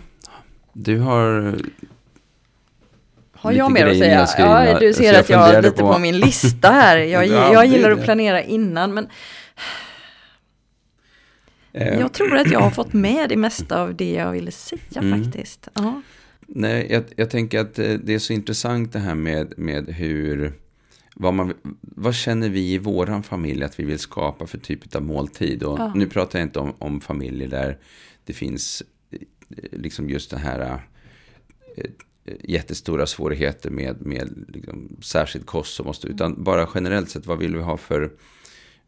du 0.73 0.99
har 0.99 1.57
har 3.43 3.53
jag 3.53 3.73
mer 3.73 3.87
att 3.87 3.99
säga? 3.99 4.29
Ja, 4.39 4.79
du 4.79 4.93
ser 4.93 5.21
att 5.21 5.29
jag 5.29 5.39
har 5.39 5.63
lite 5.63 5.83
på... 5.83 5.93
på... 5.93 5.99
min 5.99 6.19
lista 6.19 6.71
här. 6.71 6.97
Jag, 7.13 7.27
jag 7.27 7.67
gillar 7.67 7.91
att 7.91 8.05
planera 8.05 8.43
innan, 8.43 8.95
men 8.95 9.09
eh. 11.73 12.01
jag 12.01 12.13
tror 12.13 12.37
att 12.37 12.51
jag 12.51 12.61
har 12.61 12.71
fått 12.71 12.93
med 12.93 13.29
det 13.29 13.37
mesta 13.37 13.83
av 13.83 13.95
det 13.95 14.13
jag 14.13 14.31
ville 14.31 14.51
säga 14.51 14.81
mm. 14.97 15.25
faktiskt. 15.25 15.69
Ja. 15.75 16.03
Nej, 16.55 16.87
jag, 16.91 17.05
jag, 17.17 17.31
tänker 17.31 17.61
att 17.61 17.79
eh, 17.79 17.95
det 17.95 18.15
är 18.15 18.19
så 18.19 18.33
intressant 18.33 18.93
det 18.93 18.99
här 18.99 19.15
med, 19.15 19.59
med 19.59 19.89
hur... 19.89 20.53
Vad, 21.15 21.35
man, 21.35 21.55
vad 21.81 22.15
känner 22.15 22.49
vi 22.49 22.73
i 22.73 22.79
våran 22.79 23.23
familj 23.23 23.65
att 23.65 23.81
vi 23.81 23.85
vill 23.85 23.99
skapa 23.99 24.47
för 24.47 24.59
typ 24.59 24.97
av 24.97 25.03
måltid? 25.03 25.63
Och 25.63 25.79
ja. 25.79 25.93
Nu 25.95 26.07
pratar 26.07 26.39
jag 26.39 26.47
inte 26.47 26.59
om, 26.59 26.75
om 26.79 27.01
familjer 27.01 27.49
där 27.49 27.79
det 28.25 28.33
finns 28.33 28.83
eh, 29.11 29.19
liksom 29.73 30.11
just 30.11 30.31
det 30.31 30.39
här 30.39 30.81
äh, 31.77 31.85
jättestora 32.43 33.07
svårigheter 33.07 33.71
med, 33.71 34.07
med 34.07 34.45
liksom, 34.49 34.97
särskild 35.03 35.47
kost 35.47 35.75
som 35.75 35.87
måste, 35.87 36.09
utan 36.09 36.45
bara 36.45 36.69
generellt 36.75 37.11
sett, 37.11 37.27
vad 37.27 37.39
vill 37.39 37.57
vi 37.57 37.63
ha 37.63 37.77
för, 37.77 38.13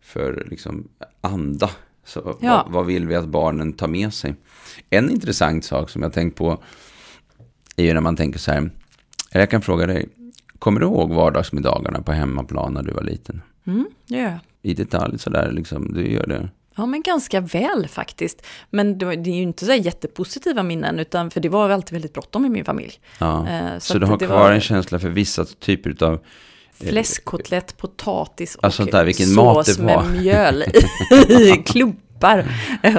för 0.01 0.47
liksom, 0.51 0.89
anda? 1.21 1.71
Så, 2.05 2.39
ja. 2.41 2.63
vad, 2.65 2.73
vad, 2.73 2.87
vill 2.87 3.07
vi 3.07 3.15
att 3.15 3.29
barnen 3.29 3.73
tar 3.73 3.89
med 3.89 4.15
sig? 4.15 4.35
En 4.91 5.11
intressant 5.11 5.65
sak 5.65 5.91
som 5.91 6.03
jag 6.03 6.13
tänkt 6.13 6.37
på 6.37 6.63
är 7.77 7.85
ju 7.85 7.95
när 7.95 8.01
man 8.01 8.17
tänker 8.17 8.39
så 8.39 8.53
här, 8.53 8.71
jag 9.33 9.51
kan 9.51 9.63
fråga 9.63 9.87
dig, 9.87 10.09
kommer 10.59 10.81
du 10.81 10.87
ihåg 10.87 11.11
vardagsmiddagarna 11.11 12.03
på 12.03 12.13
hemmaplan 12.13 12.75
när 12.75 12.83
du 12.83 12.93
var 12.93 13.03
liten? 13.03 13.43
Mm, 13.67 13.87
det 14.07 14.17
gör 14.17 14.25
jag. 14.25 14.39
I 14.63 14.75
detalj 14.75 15.19
sådär, 15.19 15.53
liksom, 15.53 15.93
du 15.93 16.13
gör 16.13 16.27
det? 16.27 16.49
Ja, 16.77 16.87
men 16.87 17.03
ganska 17.03 17.41
väl 17.41 17.89
faktiskt. 17.89 18.47
Men 18.71 18.99
det 18.99 19.07
är 19.07 19.27
ju 19.27 19.43
inte 19.43 19.65
så 19.65 19.73
jättepositiva 19.73 20.63
minnen, 20.63 20.99
utan 20.99 21.31
för 21.31 21.41
det 21.41 21.49
var 21.49 21.71
alltid 21.71 21.93
väldigt 21.93 22.13
bråttom 22.13 22.45
i 22.45 22.49
min 22.49 22.65
familj. 22.65 22.93
Ja. 23.19 23.49
Eh, 23.49 23.75
så, 23.75 23.93
så 23.93 23.99
du 23.99 24.07
har 24.07 24.19
kvar 24.19 24.29
var... 24.29 24.53
en 24.53 24.61
känsla 24.61 24.99
för 24.99 25.09
vissa 25.09 25.45
typer 25.45 26.05
av 26.05 26.15
eh, 26.15 26.89
Fläskkotlett, 26.89 27.77
potatis 27.77 28.57
och 28.57 28.65
alltså 28.65 28.85
där, 28.85 29.05
vilken 29.05 29.27
sås 29.27 29.79
med 29.79 30.11
mjöl 30.13 30.65
i 31.29 31.63
klubb 31.67 31.97
dippar. 32.15 32.47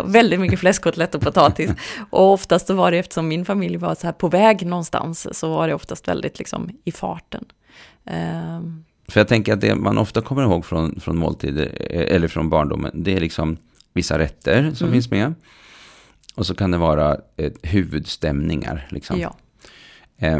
Väldigt 0.12 0.39
mycket 0.39 0.60
fläskkotlett 0.60 1.15
och 1.15 1.21
potatis. 1.21 1.71
Och 2.10 2.34
oftast 2.34 2.67
så 2.67 2.73
var 2.73 2.91
det, 2.91 2.97
eftersom 2.97 3.28
min 3.28 3.45
familj 3.45 3.78
var 3.78 3.95
så 3.95 4.08
här 4.08 4.13
på 4.13 4.28
väg 4.28 4.65
någonstans, 4.65 5.39
så 5.39 5.49
var 5.49 5.67
det 5.67 5.73
oftast 5.73 6.08
väldigt 6.08 6.39
liksom 6.39 6.69
i 6.84 6.91
farten. 6.91 7.45
Um. 8.58 8.86
För 9.08 9.19
jag 9.19 9.28
tänker 9.28 9.54
att 9.54 9.62
det 9.62 9.75
man 9.75 9.97
ofta 9.97 10.21
kommer 10.21 10.43
ihåg 10.43 10.65
från, 10.65 10.99
från 10.99 11.17
måltider, 11.17 11.78
eh, 11.89 12.15
eller 12.15 12.28
från 12.28 12.49
barndomen, 12.49 13.04
det 13.04 13.15
är 13.15 13.19
liksom 13.19 13.58
vissa 13.93 14.19
rätter 14.19 14.71
som 14.73 14.88
mm. 14.88 14.93
finns 14.93 15.12
med. 15.12 15.34
Och 16.36 16.45
så 16.45 16.56
kan 16.56 16.71
det 16.71 16.78
vara 16.78 17.17
eh, 17.38 17.51
huvudstämningar. 17.63 18.88
Liksom. 18.89 19.19
Ja. 19.19 19.36
Eh, 20.17 20.39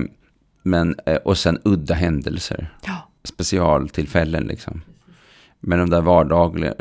men, 0.64 0.96
eh, 1.06 1.16
och 1.16 1.38
sen 1.38 1.60
udda 1.64 1.94
händelser. 1.94 2.74
Ja. 2.86 3.10
Specialtillfällen 3.24 4.44
liksom. 4.44 4.82
Men 5.68 5.80
de 5.80 5.90
där 5.90 6.02
vardagliga, 6.02 6.74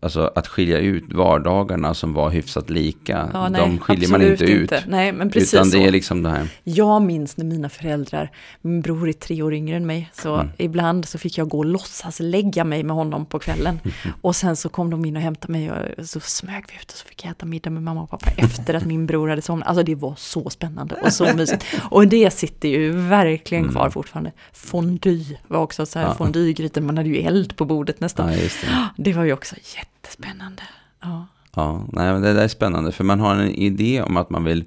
alltså 0.00 0.32
att 0.34 0.46
skilja 0.46 0.78
ut 0.78 1.04
vardagarna 1.12 1.94
som 1.94 2.12
var 2.12 2.30
hyfsat 2.30 2.70
lika, 2.70 3.30
ja, 3.32 3.48
nej, 3.48 3.60
de 3.60 3.78
skiljer 3.78 4.10
man 4.10 4.22
inte, 4.22 4.44
inte 4.44 4.44
ut. 4.44 4.84
Nej, 4.86 5.12
men 5.12 5.30
precis 5.30 5.54
utan 5.54 5.70
det 5.70 5.84
är 5.86 5.90
liksom 5.90 6.22
det 6.22 6.30
här. 6.30 6.48
Jag 6.64 7.02
minns 7.02 7.36
när 7.36 7.44
mina 7.44 7.68
föräldrar, 7.68 8.30
min 8.60 8.80
bror 8.80 9.08
är 9.08 9.12
tre 9.12 9.42
år 9.42 9.54
yngre 9.54 9.76
än 9.76 9.86
mig, 9.86 10.10
så 10.12 10.34
mm. 10.34 10.48
ibland 10.56 11.08
så 11.08 11.18
fick 11.18 11.38
jag 11.38 11.48
gå 11.48 11.58
och 11.58 11.64
låtsas 11.64 12.20
lägga 12.20 12.64
mig 12.64 12.82
med 12.82 12.96
honom 12.96 13.26
på 13.26 13.38
kvällen. 13.38 13.80
Och 14.20 14.36
sen 14.36 14.56
så 14.56 14.68
kom 14.68 14.90
de 14.90 15.04
in 15.04 15.16
och 15.16 15.22
hämtade 15.22 15.52
mig 15.52 15.70
och 15.70 16.08
så 16.08 16.20
smög 16.20 16.64
vi 16.68 16.76
ut 16.76 16.90
och 16.90 16.96
så 16.96 17.06
fick 17.06 17.24
jag 17.24 17.30
äta 17.30 17.46
middag 17.46 17.70
med 17.70 17.82
mamma 17.82 18.02
och 18.02 18.10
pappa 18.10 18.30
efter 18.36 18.74
att 18.74 18.84
min 18.84 19.06
bror 19.06 19.28
hade 19.28 19.42
somnat. 19.42 19.68
Alltså 19.68 19.82
det 19.82 19.94
var 19.94 20.14
så 20.16 20.50
spännande 20.50 20.94
och 21.04 21.12
så 21.12 21.32
mysigt. 21.36 21.64
Och 21.90 22.06
det 22.06 22.30
sitter 22.30 22.68
ju 22.68 22.92
verkligen 22.92 23.68
kvar 23.68 23.82
mm. 23.82 23.92
fortfarande. 23.92 24.32
Fondue 24.52 25.38
var 25.48 25.58
också 25.58 25.86
så 25.86 25.98
här, 25.98 26.06
ja. 26.06 26.14
fondygrytor, 26.14 26.80
man 26.80 26.96
hade 26.96 27.08
ju 27.08 27.16
eld 27.16 27.56
på 27.56 27.64
bordet 27.64 27.89
bordet 27.90 28.00
nästan. 28.00 28.32
Ja, 28.32 28.38
det. 28.38 28.90
det. 29.02 29.12
var 29.12 29.24
ju 29.24 29.32
också 29.32 29.56
jättespännande. 29.76 30.62
Ja. 31.00 31.26
Ja, 31.54 31.86
nej, 31.92 32.12
men 32.12 32.22
det 32.22 32.32
där 32.32 32.44
är 32.44 32.48
spännande. 32.48 32.92
För 32.92 33.04
man 33.04 33.20
har 33.20 33.34
en 33.34 33.50
idé 33.50 34.02
om 34.02 34.16
att 34.16 34.30
man 34.30 34.44
vill 34.44 34.64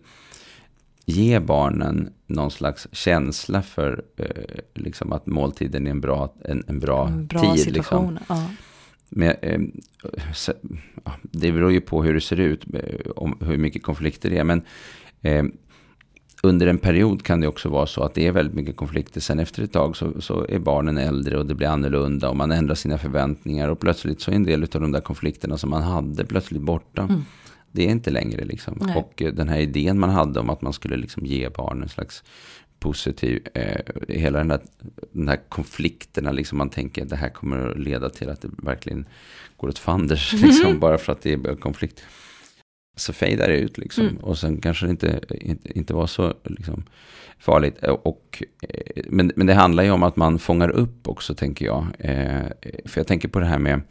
ge 1.06 1.40
barnen 1.40 2.10
någon 2.28 2.52
slags 2.52 2.88
känsla 2.92 3.62
för 3.62 4.04
eh, 4.18 4.60
liksom 4.74 5.14
att 5.14 5.26
måltiden 5.26 5.88
är 5.88 5.92
en 5.92 6.02
bra, 6.02 6.34
en, 6.46 6.64
en 6.68 6.80
bra, 6.80 7.08
en 7.08 7.28
bra 7.28 7.42
tid. 7.42 7.52
Liksom. 7.52 7.74
Situation, 7.74 8.16
liksom. 8.16 8.36
ja. 8.36 8.50
Men, 9.10 9.36
eh, 9.42 9.60
det 11.22 11.52
beror 11.52 11.72
ju 11.72 11.82
på 11.82 12.04
hur 12.04 12.14
det 12.14 12.22
ser 12.22 12.40
ut, 12.40 12.66
eh, 12.74 13.12
om 13.16 13.38
hur 13.42 13.58
mycket 13.58 13.84
konflikter 13.84 14.30
det 14.30 14.38
är. 14.38 14.44
Men 14.44 14.62
eh, 15.22 15.44
under 16.48 16.68
en 16.68 16.78
period 16.78 17.24
kan 17.24 17.42
det 17.42 17.48
också 17.48 17.70
vara 17.70 17.86
så 17.88 18.04
att 18.04 18.14
det 18.14 18.28
är 18.28 18.32
väldigt 18.32 18.56
mycket 18.56 18.76
konflikter. 18.76 19.22
Sen 19.22 19.40
efter 19.40 19.64
ett 19.64 19.72
tag 19.72 19.96
så, 19.96 20.22
så 20.22 20.46
är 20.50 20.60
barnen 20.60 20.98
äldre 20.98 21.38
och 21.38 21.46
det 21.46 21.56
blir 21.56 21.68
annorlunda 21.68 22.30
och 22.30 22.38
man 22.38 22.52
ändrar 22.52 22.76
sina 22.76 22.98
förväntningar. 22.98 23.70
Och 23.70 23.80
plötsligt 23.80 24.22
så 24.22 24.32
är 24.32 24.36
en 24.36 24.44
del 24.44 24.64
av 24.64 24.82
de 24.82 24.92
där 24.92 25.02
konflikterna 25.02 25.58
som 25.58 25.70
man 25.70 25.84
hade 25.84 26.26
plötsligt 26.26 26.62
borta. 26.62 27.02
Mm. 27.02 27.26
Det 27.72 27.86
är 27.86 27.90
inte 27.90 28.12
längre 28.12 28.46
liksom. 28.46 28.78
Nej. 28.82 28.96
Och 28.96 29.22
eh, 29.22 29.34
den 29.34 29.50
här 29.50 29.60
idén 29.60 30.00
man 30.00 30.10
hade 30.10 30.40
om 30.40 30.50
att 30.50 30.62
man 30.62 30.74
skulle 30.74 30.98
liksom 30.98 31.26
ge 31.26 31.50
barnen 31.50 31.84
en 31.84 31.90
slags 31.90 32.24
positiv, 32.80 33.48
eh, 33.54 33.82
hela 34.08 34.38
den 34.38 34.48
där, 34.48 34.62
den 35.12 35.28
här 35.28 35.40
konflikterna, 35.50 36.32
liksom 36.32 36.58
man 36.58 36.70
tänker 36.70 37.04
att 37.04 37.10
det 37.10 37.16
här 37.16 37.30
kommer 37.30 37.68
att 37.68 37.80
leda 37.80 38.10
till 38.10 38.30
att 38.30 38.42
det 38.42 38.50
verkligen 38.58 39.06
går 39.58 39.68
åt 39.68 39.80
fanders, 39.80 40.34
liksom, 40.42 40.66
mm. 40.66 40.80
bara 40.80 40.98
för 40.98 41.12
att 41.12 41.22
det 41.22 41.34
är 41.34 41.56
konflikt 41.56 42.04
så 42.96 43.14
fejdar 43.14 43.48
det 43.48 43.58
ut 43.58 43.78
liksom. 43.78 44.08
Mm. 44.08 44.18
Och 44.18 44.38
sen 44.38 44.62
kanske 44.62 44.86
det 44.86 44.90
inte, 44.90 45.20
inte, 45.32 45.78
inte 45.78 45.94
var 45.94 46.08
så 46.08 46.34
liksom, 46.44 46.84
farligt. 47.40 47.78
Och, 47.84 48.44
eh, 48.62 49.04
men, 49.10 49.32
men 49.36 49.48
det 49.48 49.54
handlar 49.54 49.84
ju 49.84 49.92
om 49.92 50.04
att 50.04 50.16
man 50.16 50.40
fångar 50.40 50.70
upp 50.70 51.08
också, 51.08 51.36
tänker 51.36 51.66
jag. 51.66 51.88
Eh, 52.00 52.48
för 52.86 53.00
jag 53.00 53.08
tänker 53.08 53.28
på 53.28 53.40
det 53.40 53.46
här 53.46 53.60
med 53.60 53.82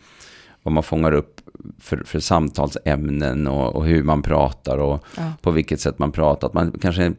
vad 0.63 0.73
man 0.73 0.83
fångar 0.83 1.13
upp 1.13 1.41
för, 1.79 2.03
för 2.05 2.21
samtalsämnen 2.21 3.47
och, 3.47 3.77
och, 3.77 3.87
hur 3.87 4.03
man 4.03 4.23
pratar 4.23 4.79
och 4.79 5.05
ja. 5.17 5.33
på 5.43 5.51
vilket 5.51 5.81
sätt 5.81 5.99
man 5.99 6.13
pratar. 6.13 6.47
Att 6.47 6.55
man 6.55 6.73
kanske 6.81 7.13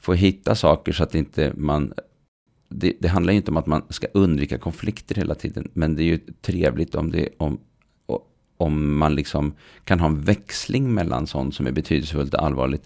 får 0.00 0.14
hitta 0.14 0.54
saker 0.54 0.92
så 0.92 1.02
att 1.02 1.14
inte 1.14 1.52
man... 1.56 1.92
Det, 2.68 2.96
det 3.00 3.08
handlar 3.08 3.32
ju 3.32 3.36
inte 3.36 3.50
om 3.50 3.56
att 3.56 3.66
man 3.66 3.82
ska 3.88 4.06
undvika 4.14 4.58
konflikter 4.58 5.14
hela 5.14 5.34
tiden, 5.34 5.70
men 5.72 5.96
det 5.96 6.02
är 6.02 6.04
ju 6.04 6.18
trevligt 6.18 6.94
om, 6.94 7.10
det, 7.10 7.28
om, 7.38 7.60
om 8.56 8.98
man 8.98 9.14
liksom 9.14 9.54
kan 9.84 10.00
ha 10.00 10.06
en 10.06 10.20
växling 10.20 10.94
mellan 10.94 11.26
sånt 11.26 11.54
som 11.54 11.66
är 11.66 11.72
betydelsefullt 11.72 12.34
och 12.34 12.42
allvarligt. 12.42 12.82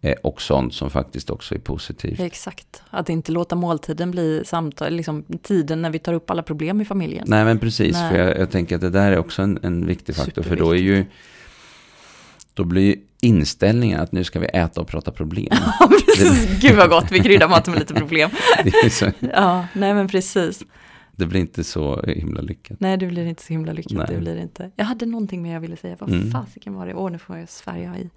Eh, 0.00 0.14
och 0.22 0.42
sånt 0.42 0.74
som 0.74 0.90
faktiskt 0.90 1.30
också 1.30 1.54
är 1.54 1.58
positivt. 1.58 2.20
Exakt, 2.20 2.82
att 2.90 3.08
inte 3.08 3.32
låta 3.32 3.56
måltiden 3.56 4.10
bli 4.10 4.42
samtal, 4.46 4.92
liksom 4.92 5.24
tiden 5.42 5.82
när 5.82 5.90
vi 5.90 5.98
tar 5.98 6.12
upp 6.12 6.30
alla 6.30 6.42
problem 6.42 6.80
i 6.80 6.84
familjen. 6.84 7.24
Nej 7.28 7.44
men 7.44 7.58
precis, 7.58 7.92
Nej. 7.92 8.10
för 8.10 8.18
jag, 8.18 8.38
jag 8.38 8.50
tänker 8.50 8.74
att 8.74 8.80
det 8.80 8.90
där 8.90 9.12
är 9.12 9.18
också 9.18 9.42
en, 9.42 9.58
en 9.62 9.86
viktig 9.86 10.16
faktor. 10.16 10.42
För 10.42 10.56
då 10.56 10.70
är 10.70 10.78
ju, 10.78 11.04
då 12.54 12.64
blir 12.64 12.82
ju 12.82 12.96
inställningen 13.20 14.00
att 14.00 14.12
nu 14.12 14.24
ska 14.24 14.40
vi 14.40 14.46
äta 14.46 14.80
och 14.80 14.88
prata 14.88 15.10
problem. 15.10 15.48
Ja, 15.80 15.90
precis. 16.06 16.60
Gud 16.60 16.76
vad 16.76 16.90
gott, 16.90 17.12
vi 17.12 17.20
kryddar 17.20 17.48
maten 17.48 17.72
med 17.72 17.80
lite 17.80 17.94
problem. 17.94 18.30
Ja, 19.20 19.66
nej 19.72 19.94
men 19.94 20.08
precis. 20.08 20.62
Det 21.16 21.26
blir 21.26 21.40
inte 21.40 21.64
så 21.64 22.02
himla 22.02 22.40
lyckat. 22.40 22.80
Nej, 22.80 22.96
det 22.96 23.06
blir 23.06 23.26
inte 23.26 23.42
så 23.42 23.52
himla 23.52 23.72
lyckat. 23.72 23.92
Nej. 23.92 24.06
Det 24.10 24.16
blir 24.20 24.36
inte. 24.36 24.70
Jag 24.76 24.84
hade 24.84 25.06
någonting 25.06 25.42
mer 25.42 25.52
jag 25.52 25.60
ville 25.60 25.76
säga. 25.76 25.96
Vad 25.98 26.10
Mm. 26.10 26.30
fasiken 26.30 26.74
var 26.74 26.86
det? 26.86 26.94
Åh, 26.94 27.10
nu 27.10 27.18
får 27.18 27.38
jag 27.38 27.48
svära 27.48 27.98
i. 27.98 28.10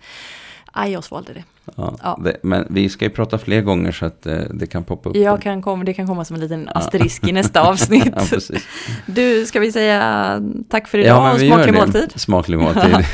Aj, 0.72 0.91
jag 0.91 1.04
svalde 1.04 1.34
det. 1.34 1.43
Ja, 1.76 1.95
Ja. 2.04 2.20
Det, 2.24 2.38
men 2.43 2.68
vi 2.70 2.89
ska 2.89 3.06
ju 3.06 3.12
prata 3.12 3.38
fler 3.38 3.62
gånger 3.62 3.91
så 3.91 4.06
att 4.06 4.26
eh, 4.26 4.38
det 4.54 4.68
kan 4.68 4.84
poppa 4.84 5.10
upp. 5.10 5.16
Jag 5.16 5.41
kan 5.41 5.62
komma, 5.62 5.84
det 5.84 5.93
kan 5.93 6.08
komma 6.08 6.26
som 6.26 6.34
en 6.36 6.39
liten 6.41 6.70
asterisk 6.76 7.28
i 7.28 7.32
nästa 7.32 7.62
avsnitt. 7.70 8.14
Du, 9.06 9.45
ska 9.45 9.60
vi 9.60 9.72
säga 9.72 10.41
tack 10.70 10.88
för 10.88 10.97
idag 10.97 11.10
Ja, 11.10 11.34
och 11.34 11.39
smaklig 11.39 11.74
måltid? 11.74 12.12
Smaklig 12.16 12.60
måltid. 12.60 12.93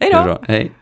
Hej 0.00 0.12
då. 0.12 0.38
Hej. 0.48 0.72